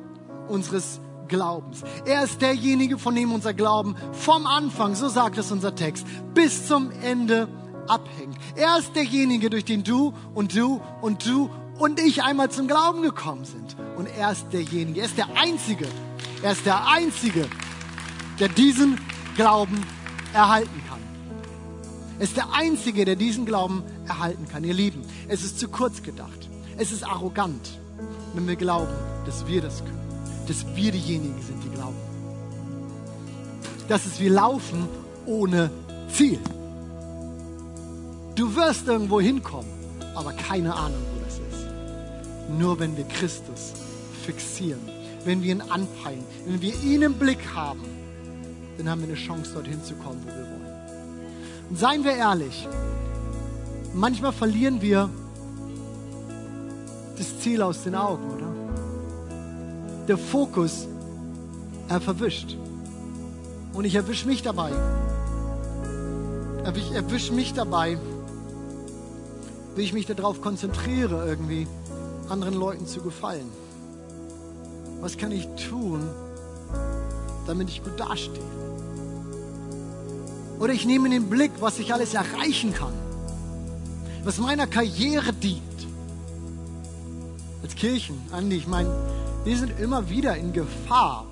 unseres 0.48 1.00
Glaubens. 1.30 1.82
Er 2.04 2.24
ist 2.24 2.42
derjenige, 2.42 2.98
von 2.98 3.14
dem 3.14 3.32
unser 3.32 3.54
Glauben 3.54 3.96
vom 4.12 4.46
Anfang, 4.46 4.94
so 4.94 5.08
sagt 5.08 5.38
es 5.38 5.50
unser 5.50 5.74
Text, 5.74 6.06
bis 6.34 6.66
zum 6.66 6.90
Ende 7.02 7.48
abhängt. 7.88 8.36
Er 8.56 8.78
ist 8.78 8.94
derjenige, 8.94 9.48
durch 9.48 9.64
den 9.64 9.82
du 9.82 10.12
und 10.34 10.54
du 10.54 10.82
und 11.00 11.24
du 11.26 11.48
und 11.78 11.98
ich 11.98 12.22
einmal 12.22 12.50
zum 12.50 12.68
Glauben 12.68 13.00
gekommen 13.00 13.46
sind. 13.46 13.76
Und 13.96 14.06
er 14.06 14.32
ist 14.32 14.52
derjenige, 14.52 15.00
er 15.00 15.06
ist 15.06 15.16
der 15.16 15.28
Einzige, 15.36 15.86
er 16.42 16.52
ist 16.52 16.66
der 16.66 16.86
Einzige, 16.88 17.48
der 18.38 18.48
diesen 18.48 18.98
Glauben 19.36 19.82
erhalten 20.34 20.82
kann. 20.88 21.00
Er 22.18 22.24
ist 22.24 22.36
der 22.36 22.52
Einzige, 22.52 23.06
der 23.06 23.16
diesen 23.16 23.46
Glauben 23.46 23.82
erhalten 24.06 24.46
kann. 24.46 24.62
Ihr 24.64 24.74
Lieben, 24.74 25.02
es 25.28 25.42
ist 25.42 25.58
zu 25.58 25.68
kurz 25.68 26.02
gedacht. 26.02 26.48
Es 26.76 26.92
ist 26.92 27.04
arrogant, 27.04 27.78
wenn 28.34 28.46
wir 28.46 28.56
glauben, 28.56 28.92
dass 29.24 29.46
wir 29.46 29.62
das 29.62 29.78
können 29.78 30.09
dass 30.50 30.66
wir 30.74 30.90
diejenigen 30.90 31.40
sind, 31.40 31.62
die 31.62 31.68
glauben. 31.68 31.94
Dass 33.86 34.04
es 34.04 34.18
wir 34.18 34.30
laufen 34.30 34.88
ohne 35.24 35.70
Ziel. 36.12 36.40
Du 38.34 38.56
wirst 38.56 38.88
irgendwo 38.88 39.20
hinkommen, 39.20 39.70
aber 40.16 40.32
keine 40.32 40.74
Ahnung, 40.74 40.98
wo 41.14 41.24
das 41.24 41.34
ist. 41.34 41.68
Nur 42.58 42.80
wenn 42.80 42.96
wir 42.96 43.04
Christus 43.04 43.74
fixieren, 44.26 44.80
wenn 45.24 45.40
wir 45.40 45.52
ihn 45.52 45.60
anpeilen, 45.60 46.24
wenn 46.46 46.60
wir 46.60 46.74
ihn 46.82 47.02
im 47.02 47.14
Blick 47.14 47.54
haben, 47.54 47.84
dann 48.76 48.90
haben 48.90 49.02
wir 49.02 49.08
eine 49.08 49.16
Chance, 49.16 49.52
dorthin 49.54 49.84
zu 49.84 49.94
kommen, 49.94 50.20
wo 50.24 50.30
wir 50.30 50.46
wollen. 50.46 51.70
Und 51.70 51.78
seien 51.78 52.02
wir 52.02 52.16
ehrlich, 52.16 52.66
manchmal 53.94 54.32
verlieren 54.32 54.82
wir 54.82 55.10
das 57.16 57.38
Ziel 57.38 57.62
aus 57.62 57.84
den 57.84 57.94
Augen, 57.94 58.28
oder? 58.32 58.49
Der 60.10 60.18
Fokus 60.18 60.88
er 61.88 62.00
verwischt. 62.00 62.56
Und 63.72 63.84
ich 63.84 63.94
erwische 63.94 64.26
mich 64.26 64.42
dabei. 64.42 64.72
Ich 66.74 66.92
erwische 66.92 67.32
mich 67.32 67.54
dabei, 67.54 67.96
wie 69.76 69.82
ich 69.82 69.92
mich 69.92 70.06
darauf 70.06 70.40
konzentriere, 70.40 71.28
irgendwie 71.28 71.68
anderen 72.28 72.54
Leuten 72.54 72.86
zu 72.88 73.00
gefallen. 73.02 73.48
Was 75.00 75.16
kann 75.16 75.30
ich 75.30 75.46
tun, 75.68 76.00
damit 77.46 77.68
ich 77.68 77.84
gut 77.84 77.98
dastehe. 77.98 78.42
Oder 80.58 80.72
ich 80.72 80.86
nehme 80.86 81.06
in 81.06 81.12
den 81.12 81.30
Blick, 81.30 81.52
was 81.60 81.78
ich 81.78 81.94
alles 81.94 82.14
erreichen 82.14 82.74
kann, 82.74 82.94
was 84.24 84.38
meiner 84.38 84.66
Karriere 84.66 85.32
dient. 85.32 85.62
Als 87.62 87.76
Kirchen, 87.76 88.20
Andi, 88.32 88.56
ich 88.56 88.66
meine, 88.66 88.90
wir 89.44 89.56
sind 89.56 89.78
immer 89.80 90.08
wieder 90.08 90.36
in 90.36 90.52
Gefahr, 90.52 91.26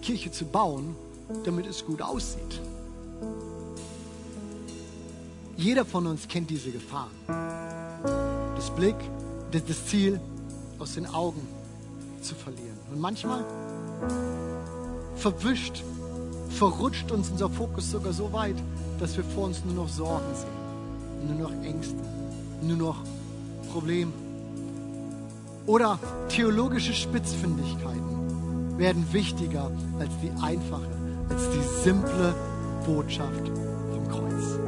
Kirche 0.00 0.30
zu 0.30 0.44
bauen, 0.44 0.94
damit 1.44 1.66
es 1.66 1.84
gut 1.84 2.00
aussieht. 2.00 2.60
Jeder 5.56 5.84
von 5.84 6.06
uns 6.06 6.28
kennt 6.28 6.50
diese 6.50 6.70
Gefahr. 6.70 7.08
Das 8.54 8.70
Blick, 8.70 8.96
das 9.50 9.86
Ziel 9.86 10.20
aus 10.78 10.94
den 10.94 11.06
Augen 11.06 11.40
zu 12.22 12.34
verlieren. 12.34 12.78
Und 12.92 13.00
manchmal 13.00 13.44
verwischt, 15.16 15.82
verrutscht 16.50 17.10
uns 17.10 17.30
unser 17.30 17.50
Fokus 17.50 17.90
sogar 17.90 18.12
so 18.12 18.32
weit, 18.32 18.56
dass 19.00 19.16
wir 19.16 19.24
vor 19.24 19.44
uns 19.44 19.64
nur 19.64 19.74
noch 19.74 19.88
Sorgen 19.88 20.32
sehen, 20.34 21.28
nur 21.36 21.48
noch 21.48 21.64
Ängste, 21.64 21.96
nur 22.62 22.76
noch 22.76 22.96
Probleme. 23.72 24.12
Oder 25.68 25.98
theologische 26.30 26.94
Spitzfindigkeiten 26.94 28.78
werden 28.78 29.06
wichtiger 29.12 29.70
als 29.98 30.10
die 30.22 30.30
einfache, 30.42 30.88
als 31.28 31.42
die 31.50 31.84
simple 31.84 32.34
Botschaft 32.86 33.48
vom 33.90 34.08
Kreuz. 34.08 34.58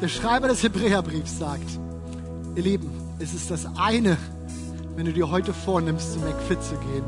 Der 0.00 0.06
Schreiber 0.06 0.46
des 0.46 0.62
Hebräerbriefs 0.62 1.40
sagt, 1.40 1.80
ihr 2.54 2.62
Lieben, 2.62 2.88
es 3.18 3.34
ist 3.34 3.50
das 3.50 3.66
eine, 3.76 4.16
wenn 4.94 5.06
du 5.06 5.12
dir 5.12 5.28
heute 5.28 5.52
vornimmst, 5.52 6.12
zum 6.12 6.22
McFit 6.22 6.62
zu 6.62 6.76
gehen 6.76 7.04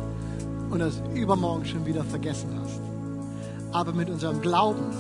und 0.71 0.81
das 0.81 1.01
übermorgen 1.15 1.67
schon 1.67 1.87
wieder 1.87 2.03
vergessen 2.03 2.49
hast. 2.61 2.81
Aber 3.71 3.93
mit 3.93 4.11
unserem 4.11 4.41
Glauben 4.41 4.91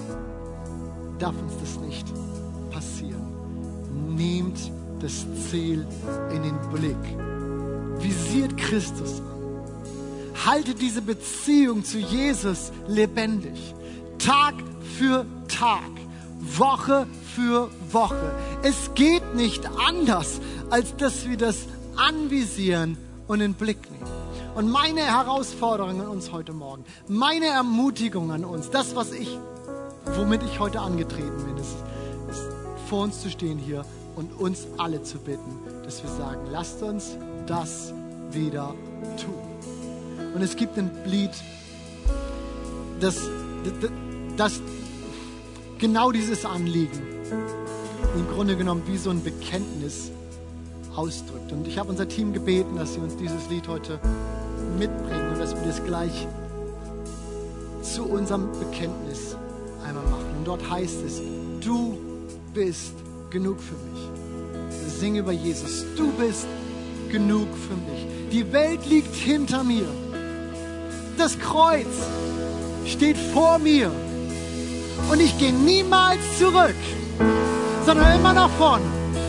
darf 1.18 1.35
uns 1.43 1.55
das 1.61 1.81
nicht 1.81 2.07
passieren. 2.70 3.27
Nehmt 4.14 4.70
das 5.05 5.27
Ziel 5.51 5.87
in 6.31 6.43
den 6.43 6.59
Blick. 6.73 6.97
Visiert 8.03 8.57
Christus 8.57 9.21
an. 9.21 10.47
Haltet 10.47 10.81
diese 10.81 11.03
Beziehung 11.03 11.85
zu 11.85 11.99
Jesus 11.99 12.73
lebendig. 12.89 13.75
Tag 14.19 14.55
für 14.99 15.27
Tag. 15.47 15.91
Woche 16.41 17.07
für 17.35 17.71
Woche. 17.91 18.35
Es 18.63 18.95
geht 18.95 19.35
nicht 19.35 19.69
anders, 19.87 20.41
als 20.71 20.97
dass 20.97 21.29
wir 21.29 21.37
das 21.37 21.67
anvisieren 21.97 22.97
und 23.27 23.41
in 23.43 23.53
den 23.53 23.55
Blick 23.55 23.91
nehmen. 23.91 24.11
Und 24.55 24.71
meine 24.71 25.03
Herausforderung 25.03 26.01
an 26.01 26.09
uns 26.09 26.33
heute 26.33 26.55
Morgen, 26.55 26.85
meine 27.09 27.47
Ermutigung 27.47 28.33
an 28.33 28.45
uns, 28.47 28.71
das, 28.71 28.97
was 28.97 29.13
ich, 29.13 29.39
womit 30.17 30.43
ich 30.45 30.61
heute 30.61 30.81
angetreten 30.81 31.45
bin, 31.45 31.59
ist, 31.59 31.77
ist 32.31 32.49
vor 32.89 33.03
uns 33.03 33.21
zu 33.21 33.29
stehen 33.29 33.59
hier 33.59 33.85
und 34.17 34.33
uns 34.39 34.67
alle 34.79 35.03
zu 35.03 35.19
bitten, 35.19 35.59
dass 35.85 36.03
wir 36.03 36.11
sagen, 36.11 36.47
lasst 36.51 36.83
uns 36.83 37.17
das 37.47 37.93
wieder 38.31 38.75
tun. 39.23 39.35
Und 40.35 40.43
es 40.43 40.57
gibt 40.57 40.79
ein 40.79 40.91
Lied, 41.05 41.31
das, 43.01 43.19
das, 43.81 43.91
das 44.37 44.61
genau 45.79 46.12
dieses 46.12 46.45
Anliegen 46.45 47.03
im 48.17 48.29
Grunde 48.29 48.57
genommen 48.57 48.83
wie 48.87 48.97
so 48.97 49.11
ein 49.11 49.23
Bekenntnis 49.23 50.11
ausdrückt. 50.95 51.53
Und 51.53 51.67
ich 51.67 51.79
habe 51.79 51.91
unser 51.91 52.09
Team 52.09 52.33
gebeten, 52.33 52.77
dass 52.77 52.95
sie 52.95 53.01
uns 53.01 53.17
dieses 53.17 53.49
Lied 53.49 53.69
heute 53.69 53.99
mitbringen 54.79 55.33
und 55.33 55.39
dass 55.39 55.55
wir 55.55 55.62
das 55.67 55.85
gleich 55.85 56.27
zu 57.83 58.05
unserem 58.05 58.51
Bekenntnis 58.59 59.37
einmal 59.87 60.05
machen. 60.05 60.37
Und 60.39 60.47
dort 60.47 60.69
heißt 60.71 61.03
es, 61.05 61.21
du 61.61 61.99
bist 62.55 62.95
genug 63.35 63.59
für 63.59 63.74
mich. 63.91 65.01
Sing 65.01 65.16
über 65.16 65.32
Jesus, 65.32 65.85
du 65.97 66.12
bist 66.12 66.47
genug 67.11 67.49
für 67.66 67.74
mich. 67.74 68.07
Die 68.30 68.53
Welt 68.53 68.87
liegt 68.87 69.12
hinter 69.12 69.64
mir. 69.64 69.89
Das 71.18 71.37
Kreuz 71.41 71.95
steht 72.87 73.16
vor 73.16 73.59
mir. 73.59 73.91
Und 75.11 75.20
ich 75.20 75.37
gehe 75.37 75.53
niemals 75.53 76.20
zurück, 76.39 76.76
sondern 77.85 78.14
immer 78.14 78.32
nach 78.35 78.51
vorne. 78.51 78.85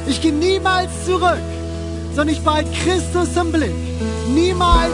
Ich 0.05 0.21
gehe 0.21 0.33
niemals 0.33 0.91
zurück, 1.03 1.41
sondern 2.15 2.35
ich 2.35 2.43
behalte 2.43 2.69
Christus 2.83 3.35
im 3.35 3.51
Blick. 3.51 3.73
Niemals 4.35 4.93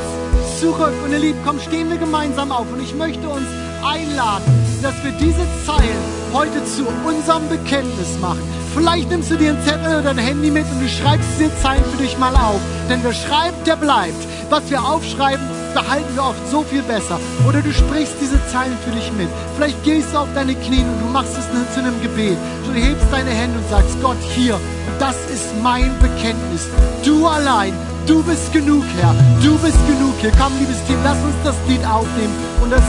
zurück. 0.61 0.93
Und 1.03 1.11
ihr 1.11 1.19
Lieben, 1.19 1.39
komm, 1.45 1.59
stehen 1.59 1.89
wir 1.89 1.97
gemeinsam 1.97 2.53
auf. 2.53 2.71
Und 2.71 2.81
ich 2.81 2.95
möchte 2.95 3.27
uns 3.27 3.47
einladen, 3.83 4.45
dass 4.81 4.95
wir 5.03 5.11
diese 5.11 5.45
Zeilen 5.65 5.99
heute 6.31 6.63
zu 6.63 6.85
unserem 7.05 7.49
Bekenntnis 7.49 8.17
machen. 8.21 8.60
Vielleicht 8.73 9.09
nimmst 9.09 9.29
du 9.29 9.35
dir 9.35 9.51
einen 9.51 9.63
Zettel 9.63 9.99
oder 9.99 10.11
ein 10.11 10.17
Handy 10.17 10.49
mit 10.49 10.65
und 10.71 10.81
du 10.81 10.87
schreibst 10.87 11.27
diese 11.37 11.55
Zeilen 11.61 11.83
für 11.91 12.01
dich 12.01 12.17
mal 12.17 12.33
auf. 12.35 12.59
Denn 12.89 13.03
wer 13.03 13.13
schreibt, 13.13 13.67
der 13.67 13.75
bleibt. 13.75 14.15
Was 14.49 14.69
wir 14.69 14.83
aufschreiben, 14.83 15.45
behalten 15.73 16.15
wir 16.15 16.23
oft 16.23 16.49
so 16.49 16.63
viel 16.63 16.81
besser. 16.83 17.19
Oder 17.47 17.61
du 17.61 17.71
sprichst 17.73 18.15
diese 18.21 18.39
Zeilen 18.47 18.77
für 18.83 18.91
dich 18.91 19.11
mit. 19.13 19.27
Vielleicht 19.55 19.83
gehst 19.83 20.13
du 20.13 20.19
auf 20.19 20.27
deine 20.35 20.55
Knie 20.55 20.83
und 20.83 20.99
du 21.01 21.11
machst 21.11 21.37
es 21.37 21.47
zu 21.73 21.79
einem 21.79 22.01
Gebet. 22.01 22.37
Du 22.65 22.73
hebst 22.73 23.07
deine 23.11 23.29
Hände 23.29 23.57
und 23.57 23.69
sagst, 23.69 23.95
Gott, 24.01 24.17
hier, 24.35 24.59
das 24.99 25.15
ist 25.33 25.51
mein 25.61 25.91
Bekenntnis. 25.99 26.67
Du 27.03 27.27
allein, 27.27 27.73
du 28.07 28.23
bist 28.23 28.51
genug, 28.53 28.83
Herr. 28.99 29.15
Du 29.43 29.57
bist 29.59 29.79
genug. 29.87 30.15
Hier, 30.19 30.31
komm, 30.39 30.53
liebes 30.59 30.83
Team, 30.85 30.97
lass 31.03 31.17
uns 31.23 31.35
das 31.43 31.55
Lied 31.67 31.85
aufnehmen 31.85 32.35
und 32.61 32.71
das 32.71 32.83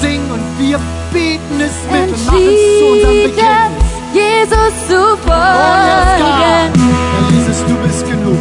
singen 0.00 0.30
und 0.30 0.42
wir 0.58 0.80
beten 1.12 1.60
es 1.60 1.74
mit 1.90 2.14
und 2.14 2.26
machen 2.26 2.48
es 2.48 2.78
zu 2.78 2.86
unserem 2.86 3.22
Bekenntnis. 3.22 3.81
Jesus 4.12 4.88
zu 4.88 4.94
Oh, 4.96 5.16
folgen. 5.16 6.72
Herr 6.72 7.30
Jesus, 7.30 7.64
du 7.66 7.74
bist 7.86 8.06
genug. 8.10 8.38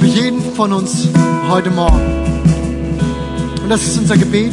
Für 0.00 0.06
jeden 0.06 0.40
von 0.54 0.72
uns 0.72 1.08
heute 1.50 1.70
Morgen. 1.70 2.00
Und 3.62 3.68
das 3.68 3.82
ist 3.82 3.98
unser 3.98 4.16
Gebet, 4.16 4.52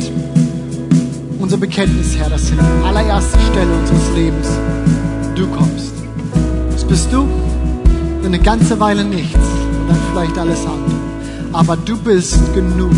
unser 1.39 1.57
Bekenntnis, 1.57 2.15
Herr, 2.17 2.29
dass 2.29 2.51
an 2.51 2.59
allererster 2.85 3.39
Stelle 3.51 3.71
unseres 3.79 4.15
Lebens 4.15 4.47
du 5.35 5.47
kommst. 5.47 5.93
Das 6.71 6.83
bist 6.85 7.11
du, 7.11 7.27
eine 8.25 8.39
ganze 8.39 8.79
Weile 8.79 9.03
nichts 9.03 9.35
und 9.35 9.89
dann 9.89 9.99
vielleicht 10.11 10.37
alles 10.37 10.59
andere. 10.65 10.99
Aber 11.53 11.75
du 11.77 11.97
bist 11.97 12.39
genug. 12.53 12.95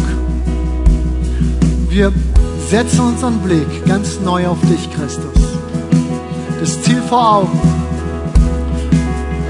Wir 1.90 2.12
setzen 2.70 3.00
unseren 3.02 3.40
Blick 3.40 3.86
ganz 3.88 4.20
neu 4.24 4.48
auf 4.48 4.60
dich, 4.62 4.90
Christus. 4.96 5.43
Das 6.64 6.82
Ziel 6.82 7.02
vor 7.02 7.40
Augen. 7.40 7.60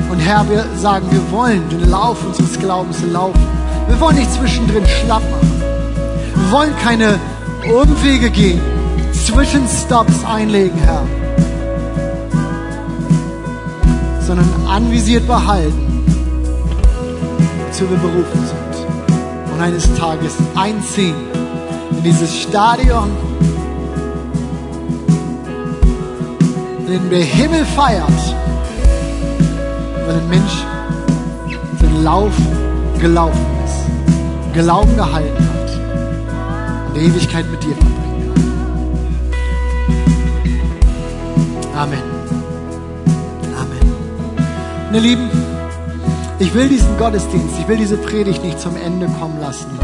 Und 0.09 0.18
Herr, 0.18 0.49
wir 0.49 0.66
sagen, 0.78 1.05
wir 1.11 1.22
wollen 1.32 1.70
den 1.70 1.91
Lauf 1.91 2.18
unseres 2.26 2.57
Glaubens 2.57 3.03
laufen. 3.03 3.39
Wir 3.88 4.01
wollen 4.01 4.16
nicht 4.16 4.34
zwischendrin 4.34 4.84
schlapp 4.88 5.22
machen. 5.30 5.61
Wir 6.34 6.51
wollen 6.51 6.76
keine 6.84 7.20
Umwege 7.72 8.32
gehen, 8.32 8.59
Zwischenstops 9.11 10.26
einlegen, 10.26 10.76
Herr. 10.80 11.03
Sondern 14.26 14.49
anvisiert 14.68 15.28
behalten, 15.28 16.03
wozu 17.68 17.88
wir 17.91 17.97
berufen 17.97 18.43
sind. 18.43 19.53
Und 19.53 19.61
eines 19.61 19.84
Tages 19.99 20.34
einziehen 20.55 21.14
in 21.91 22.03
dieses 22.03 22.36
Stadion, 22.36 23.11
dem 26.94 27.10
der 27.10 27.24
Himmel 27.24 27.66
feiert, 27.66 28.36
weil 30.06 30.16
ein 30.16 30.30
Mensch 30.30 30.64
seinen 31.82 32.04
Lauf 32.04 32.34
gelaufen 33.00 33.46
ist, 33.66 34.54
Glauben 34.54 34.96
gehalten 34.96 35.44
hat 35.50 35.72
und 36.88 36.96
die 36.96 37.00
Ewigkeit 37.08 37.50
mit 37.50 37.64
dir 37.64 37.74
verbringen 37.74 38.36
wird. 38.36 38.39
Amen. 41.76 42.04
Amen. 43.58 43.82
Meine 44.91 45.00
Lieben, 45.00 45.32
ich 46.38 46.54
will 46.54 46.70
diesen 46.70 46.96
Gottesdienst, 47.00 47.56
ich 47.60 47.68
will 47.68 47.78
diese 47.78 47.98
Predigt 47.98 48.44
nicht 48.44 48.60
zum 48.60 48.76
Ende 48.78 49.08
kommen 49.20 49.41
lassen, 49.41 49.80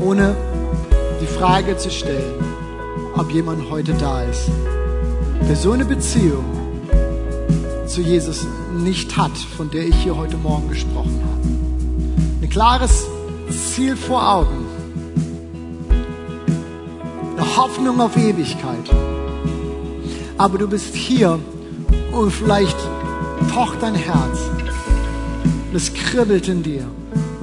ohne 0.00 0.34
die 1.20 1.26
Frage 1.26 1.76
zu 1.76 1.90
stellen, 1.90 2.42
ob 3.14 3.30
jemand 3.30 3.70
heute 3.70 3.92
da 3.92 4.22
ist, 4.22 4.50
der 5.48 5.56
so 5.56 5.72
eine 5.72 5.84
Beziehung 5.84 6.44
zu 7.86 8.00
Jesus 8.00 8.46
nicht 8.72 9.16
hat, 9.16 9.36
von 9.56 9.70
der 9.70 9.86
ich 9.86 9.94
hier 9.96 10.16
heute 10.16 10.36
Morgen 10.36 10.68
gesprochen 10.68 11.20
habe. 11.22 12.42
Ein 12.42 12.48
klares 12.48 13.04
Ziel 13.50 13.96
vor 13.96 14.26
Augen. 14.26 14.64
Eine 17.36 17.56
Hoffnung 17.56 18.00
auf 18.00 18.16
Ewigkeit. 18.16 18.90
Aber 20.38 20.58
du 20.58 20.66
bist 20.66 20.94
hier 20.94 21.38
und 22.12 22.30
vielleicht 22.30 22.76
pocht 23.52 23.82
dein 23.82 23.94
Herz. 23.94 24.38
Und 25.70 25.76
es 25.76 25.92
kribbelt 25.92 26.48
in 26.48 26.62
dir. 26.62 26.86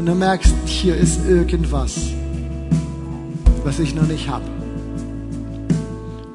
und 0.01 0.07
du 0.07 0.15
merkst, 0.15 0.55
hier 0.65 0.95
ist 0.95 1.27
irgendwas, 1.27 1.95
was 3.63 3.77
ich 3.77 3.93
noch 3.93 4.07
nicht 4.07 4.27
habe. 4.27 4.45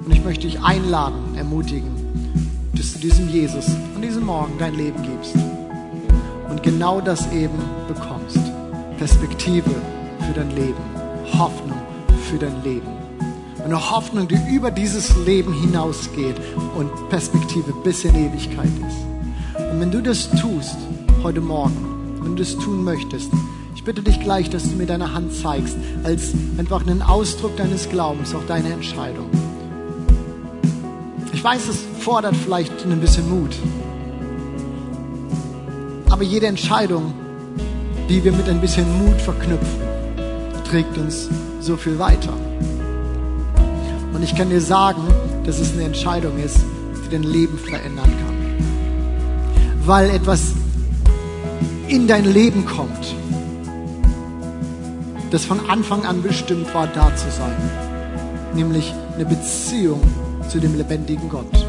Und 0.04 0.12
ich 0.12 0.22
möchte 0.22 0.46
dich 0.46 0.62
einladen, 0.62 1.25
ermutigen, 1.36 1.90
dass 2.74 2.92
du 2.92 2.98
diesem 2.98 3.28
Jesus 3.28 3.66
an 3.94 4.02
diesem 4.02 4.24
Morgen 4.24 4.54
dein 4.58 4.74
Leben 4.74 5.02
gibst 5.02 5.34
und 6.48 6.62
genau 6.62 7.00
das 7.00 7.30
eben 7.32 7.58
bekommst. 7.88 8.38
Perspektive 8.98 9.70
für 10.26 10.32
dein 10.34 10.50
Leben, 10.50 10.82
Hoffnung 11.38 11.78
für 12.30 12.38
dein 12.38 12.62
Leben. 12.64 12.88
Eine 13.64 13.90
Hoffnung, 13.90 14.28
die 14.28 14.38
über 14.54 14.70
dieses 14.70 15.16
Leben 15.26 15.52
hinausgeht 15.52 16.36
und 16.76 16.90
Perspektive 17.08 17.72
bis 17.84 18.04
in 18.04 18.14
Ewigkeit 18.14 18.70
ist. 18.88 19.60
Und 19.72 19.80
wenn 19.80 19.90
du 19.90 20.00
das 20.00 20.30
tust, 20.30 20.76
heute 21.22 21.40
Morgen, 21.40 22.20
wenn 22.22 22.36
du 22.36 22.42
das 22.42 22.56
tun 22.56 22.84
möchtest, 22.84 23.30
ich 23.74 23.84
bitte 23.84 24.02
dich 24.02 24.20
gleich, 24.20 24.50
dass 24.50 24.64
du 24.64 24.76
mir 24.76 24.86
deine 24.86 25.12
Hand 25.12 25.32
zeigst, 25.32 25.76
als 26.04 26.32
einfach 26.58 26.86
einen 26.86 27.02
Ausdruck 27.02 27.56
deines 27.56 27.88
Glaubens, 27.88 28.34
auch 28.34 28.46
deine 28.46 28.72
Entscheidung. 28.72 29.28
Ich 31.36 31.44
weiß, 31.44 31.68
es 31.68 31.84
fordert 32.00 32.34
vielleicht 32.34 32.72
ein 32.86 32.98
bisschen 32.98 33.28
Mut. 33.28 33.54
Aber 36.08 36.22
jede 36.22 36.46
Entscheidung, 36.46 37.12
die 38.08 38.24
wir 38.24 38.32
mit 38.32 38.48
ein 38.48 38.58
bisschen 38.58 38.86
Mut 39.04 39.20
verknüpfen, 39.20 39.82
trägt 40.66 40.96
uns 40.96 41.28
so 41.60 41.76
viel 41.76 41.98
weiter. 41.98 42.32
Und 44.14 44.22
ich 44.22 44.34
kann 44.34 44.48
dir 44.48 44.62
sagen, 44.62 45.02
dass 45.44 45.58
es 45.58 45.74
eine 45.74 45.82
Entscheidung 45.82 46.38
ist, 46.38 46.56
die 47.04 47.10
dein 47.10 47.22
Leben 47.22 47.58
verändern 47.58 48.10
kann. 48.24 48.36
Weil 49.84 50.08
etwas 50.08 50.54
in 51.86 52.08
dein 52.08 52.24
Leben 52.24 52.64
kommt, 52.64 53.14
das 55.30 55.44
von 55.44 55.68
Anfang 55.68 56.06
an 56.06 56.22
bestimmt 56.22 56.72
war, 56.72 56.86
da 56.86 57.14
zu 57.14 57.30
sein. 57.30 57.56
Nämlich 58.54 58.94
eine 59.14 59.26
Beziehung 59.26 60.00
zu 60.48 60.60
dem 60.60 60.76
lebendigen 60.76 61.28
Gott. 61.28 61.66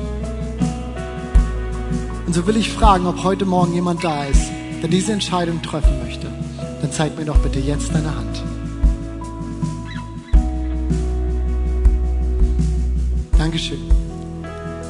Und 2.25 2.34
so 2.34 2.45
will 2.45 2.57
ich 2.57 2.69
fragen, 2.69 3.07
ob 3.07 3.23
heute 3.23 3.45
Morgen 3.45 3.73
jemand 3.73 4.03
da 4.03 4.25
ist, 4.25 4.51
der 4.82 4.89
diese 4.89 5.13
Entscheidung 5.13 5.61
treffen 5.61 5.97
möchte. 6.03 6.28
Dann 6.82 6.91
zeig 6.91 7.17
mir 7.17 7.25
doch 7.25 7.38
bitte 7.38 7.59
jetzt 7.59 7.93
deine 7.93 8.15
Hand. 8.15 8.43
Dankeschön. 13.38 13.80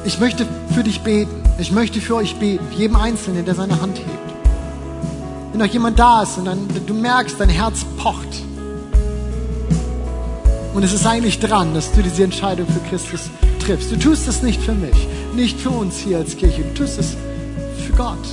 Ich 0.04 0.18
möchte 0.18 0.46
für 0.74 0.82
dich 0.82 1.00
beten. 1.02 1.30
Ich 1.58 1.70
möchte 1.70 2.00
für 2.00 2.16
euch 2.16 2.36
beten. 2.36 2.64
Jedem 2.76 2.96
Einzelnen, 2.96 3.44
der 3.44 3.54
seine 3.54 3.80
Hand 3.80 3.98
hebt. 3.98 4.08
Wenn 5.52 5.60
noch 5.60 5.72
jemand 5.72 5.98
da 5.98 6.22
ist 6.22 6.38
und 6.38 6.46
dann, 6.46 6.66
du 6.86 6.94
merkst, 6.94 7.38
dein 7.38 7.48
Herz 7.48 7.84
pocht. 7.96 8.42
Und 10.74 10.82
es 10.82 10.92
ist 10.92 11.06
eigentlich 11.06 11.38
dran, 11.40 11.74
dass 11.74 11.92
du 11.92 12.02
diese 12.02 12.24
Entscheidung 12.24 12.66
für 12.66 12.80
Christus 12.88 13.30
triffst. 13.68 13.92
Du 13.92 13.98
tust 13.98 14.26
es 14.28 14.42
nicht 14.42 14.60
für 14.62 14.74
mich, 14.74 15.08
nicht 15.34 15.60
für 15.60 15.70
uns 15.70 15.98
hier 15.98 16.18
als 16.18 16.36
Kirche. 16.36 16.62
Du 16.62 16.74
tust 16.74 16.98
es 16.98 17.16
für 17.84 17.92
Gott. 17.92 18.26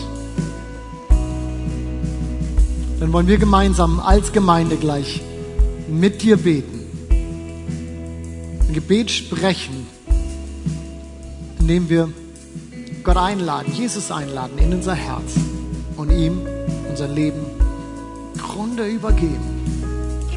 Dann 3.00 3.12
wollen 3.12 3.28
wir 3.28 3.38
gemeinsam 3.38 4.00
als 4.00 4.32
Gemeinde 4.32 4.78
gleich 4.78 5.22
mit 5.88 6.22
dir 6.22 6.38
beten. 6.38 6.80
Ein 8.68 8.74
Gebet 8.74 9.12
sprechen 9.12 9.86
indem 11.66 11.90
wir 11.90 12.10
Gott 13.04 13.18
einladen, 13.18 13.74
Jesus 13.74 14.12
einladen 14.12 14.60
in 14.60 14.72
unser 14.72 14.94
Herz 14.94 15.34
und 15.98 16.12
ihm 16.12 16.42
unser 16.88 17.08
Leben 17.08 17.44
Grunde 18.38 18.86
übergeben. 18.86 19.42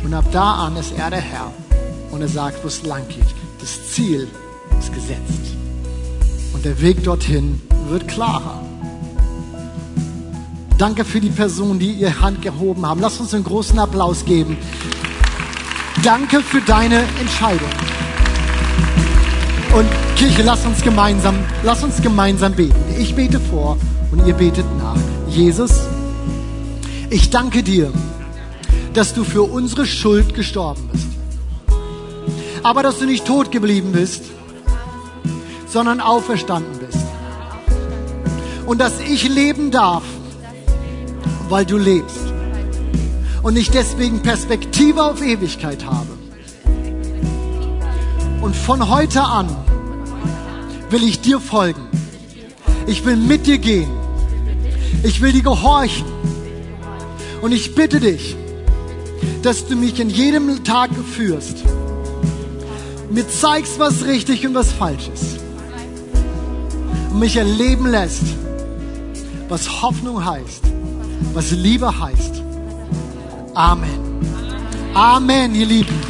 Und 0.03 0.15
ab 0.15 0.25
da 0.33 0.55
an 0.55 0.77
ist 0.77 0.95
er 0.97 1.11
der 1.11 1.21
Herr 1.21 1.53
und 2.11 2.23
er 2.23 2.29
sagt, 2.29 2.65
wo 2.65 2.69
es 2.69 2.83
lang 2.83 3.07
geht. 3.09 3.27
Das 3.61 3.93
Ziel 3.93 4.27
ist 4.79 4.93
gesetzt. 4.93 5.57
Und 6.53 6.65
der 6.65 6.81
Weg 6.81 7.03
dorthin 7.05 7.61
wird 7.89 8.09
klarer. 8.09 8.63
Danke 10.79 11.05
für 11.05 11.21
die 11.21 11.31
Personen, 11.31 11.79
die 11.79 11.91
ihre 11.91 12.21
Hand 12.21 12.41
gehoben 12.43 12.87
haben. 12.87 13.01
Lass 13.01 13.19
uns 13.19 13.35
einen 13.35 13.45
großen 13.45 13.79
Applaus 13.79 14.25
geben. 14.25 14.57
Danke 16.05 16.41
für 16.41 16.61
deine 16.61 17.03
Entscheidung. 17.21 17.69
Und 19.77 19.89
Kirche, 20.17 20.43
lass 20.43 20.65
uns 20.65 20.83
gemeinsam, 20.83 21.37
lass 21.65 21.83
uns 21.83 22.01
gemeinsam 22.01 22.55
beten. 22.55 22.77
Ich 22.99 23.15
bete 23.15 23.41
vor 23.41 23.77
und 24.13 24.27
ihr 24.27 24.35
betet 24.35 24.65
nach. 24.79 24.97
Jesus, 25.29 25.73
ich 27.11 27.31
danke 27.31 27.63
dir, 27.63 27.93
dass 28.95 29.15
du 29.15 29.25
für 29.25 29.43
unsere 29.43 29.85
Schuld 29.85 30.35
gestorben 30.35 30.89
bist. 30.93 31.07
Aber 32.63 32.83
dass 32.83 32.99
du 32.99 33.07
nicht 33.07 33.27
tot 33.27 33.51
geblieben 33.51 33.93
bist, 33.93 34.25
sondern 35.69 36.01
auferstanden 36.01 36.79
bist. 36.79 36.99
Und 38.67 38.81
dass 38.81 39.01
ich 39.01 39.29
leben 39.29 39.71
darf, 39.71 40.03
weil 41.49 41.65
du 41.65 41.79
lebst. 41.79 42.33
Und 43.43 43.57
ich 43.57 43.71
deswegen 43.71 44.21
Perspektive 44.21 45.03
auf 45.03 45.23
Ewigkeit 45.23 45.85
habe. 45.85 46.09
Und 48.41 48.55
von 48.55 48.89
heute 48.89 49.23
an 49.23 49.49
will 50.91 51.03
ich 51.03 51.21
dir 51.21 51.41
folgen. 51.41 51.83
Ich 52.87 53.05
will 53.05 53.17
mit 53.17 53.47
dir 53.47 53.59
gehen. 53.59 53.91
Ich 55.03 55.21
will 55.21 55.33
dir 55.33 55.43
gehorchen. 55.43 56.07
Und 57.41 57.53
ich 57.53 57.75
bitte 57.75 58.01
dich, 58.01 58.37
dass 59.43 59.67
du 59.67 59.77
mich 59.77 60.01
in 60.01 60.11
jedem 60.11 60.65
Tag 60.65 60.91
führst. 61.15 61.65
Mir 63.11 63.29
zeigst, 63.29 63.79
was 63.79 64.05
richtig 64.05 64.47
und 64.47 64.55
was 64.55 64.73
falsch 64.73 65.09
ist. 65.13 65.38
Und 67.19 67.25
mich 67.25 67.37
erleben 67.37 67.87
lässt, 67.89 68.23
was 69.49 69.83
Hoffnung 69.83 70.25
heißt, 70.25 70.63
was 71.35 71.51
Liebe 71.51 72.01
heißt. 72.01 72.45
Amen. 73.55 74.23
Amen, 74.95 75.53
ihr 75.57 75.67
Lieben. 75.67 76.01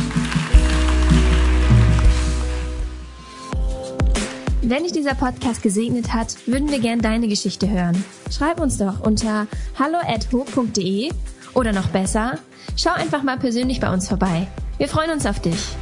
Wenn 4.61 4.83
dich 4.83 4.93
dieser 4.93 5.15
Podcast 5.15 5.63
gesegnet 5.63 6.13
hat, 6.13 6.37
würden 6.47 6.71
wir 6.71 6.79
gern 6.79 7.01
deine 7.01 7.27
Geschichte 7.27 7.71
hören. 7.71 8.05
Schreib 8.31 8.61
uns 8.61 8.77
doch 8.77 9.01
unter 9.01 9.47
hallo@ho.de 9.79 11.11
oder 11.55 11.73
noch 11.73 11.87
besser, 11.87 12.39
schau 12.77 12.91
einfach 12.93 13.23
mal 13.23 13.39
persönlich 13.39 13.81
bei 13.81 13.91
uns 13.91 14.07
vorbei. 14.09 14.47
Wir 14.77 14.89
freuen 14.89 15.13
uns 15.13 15.25
auf 15.25 15.41
dich. 15.41 15.75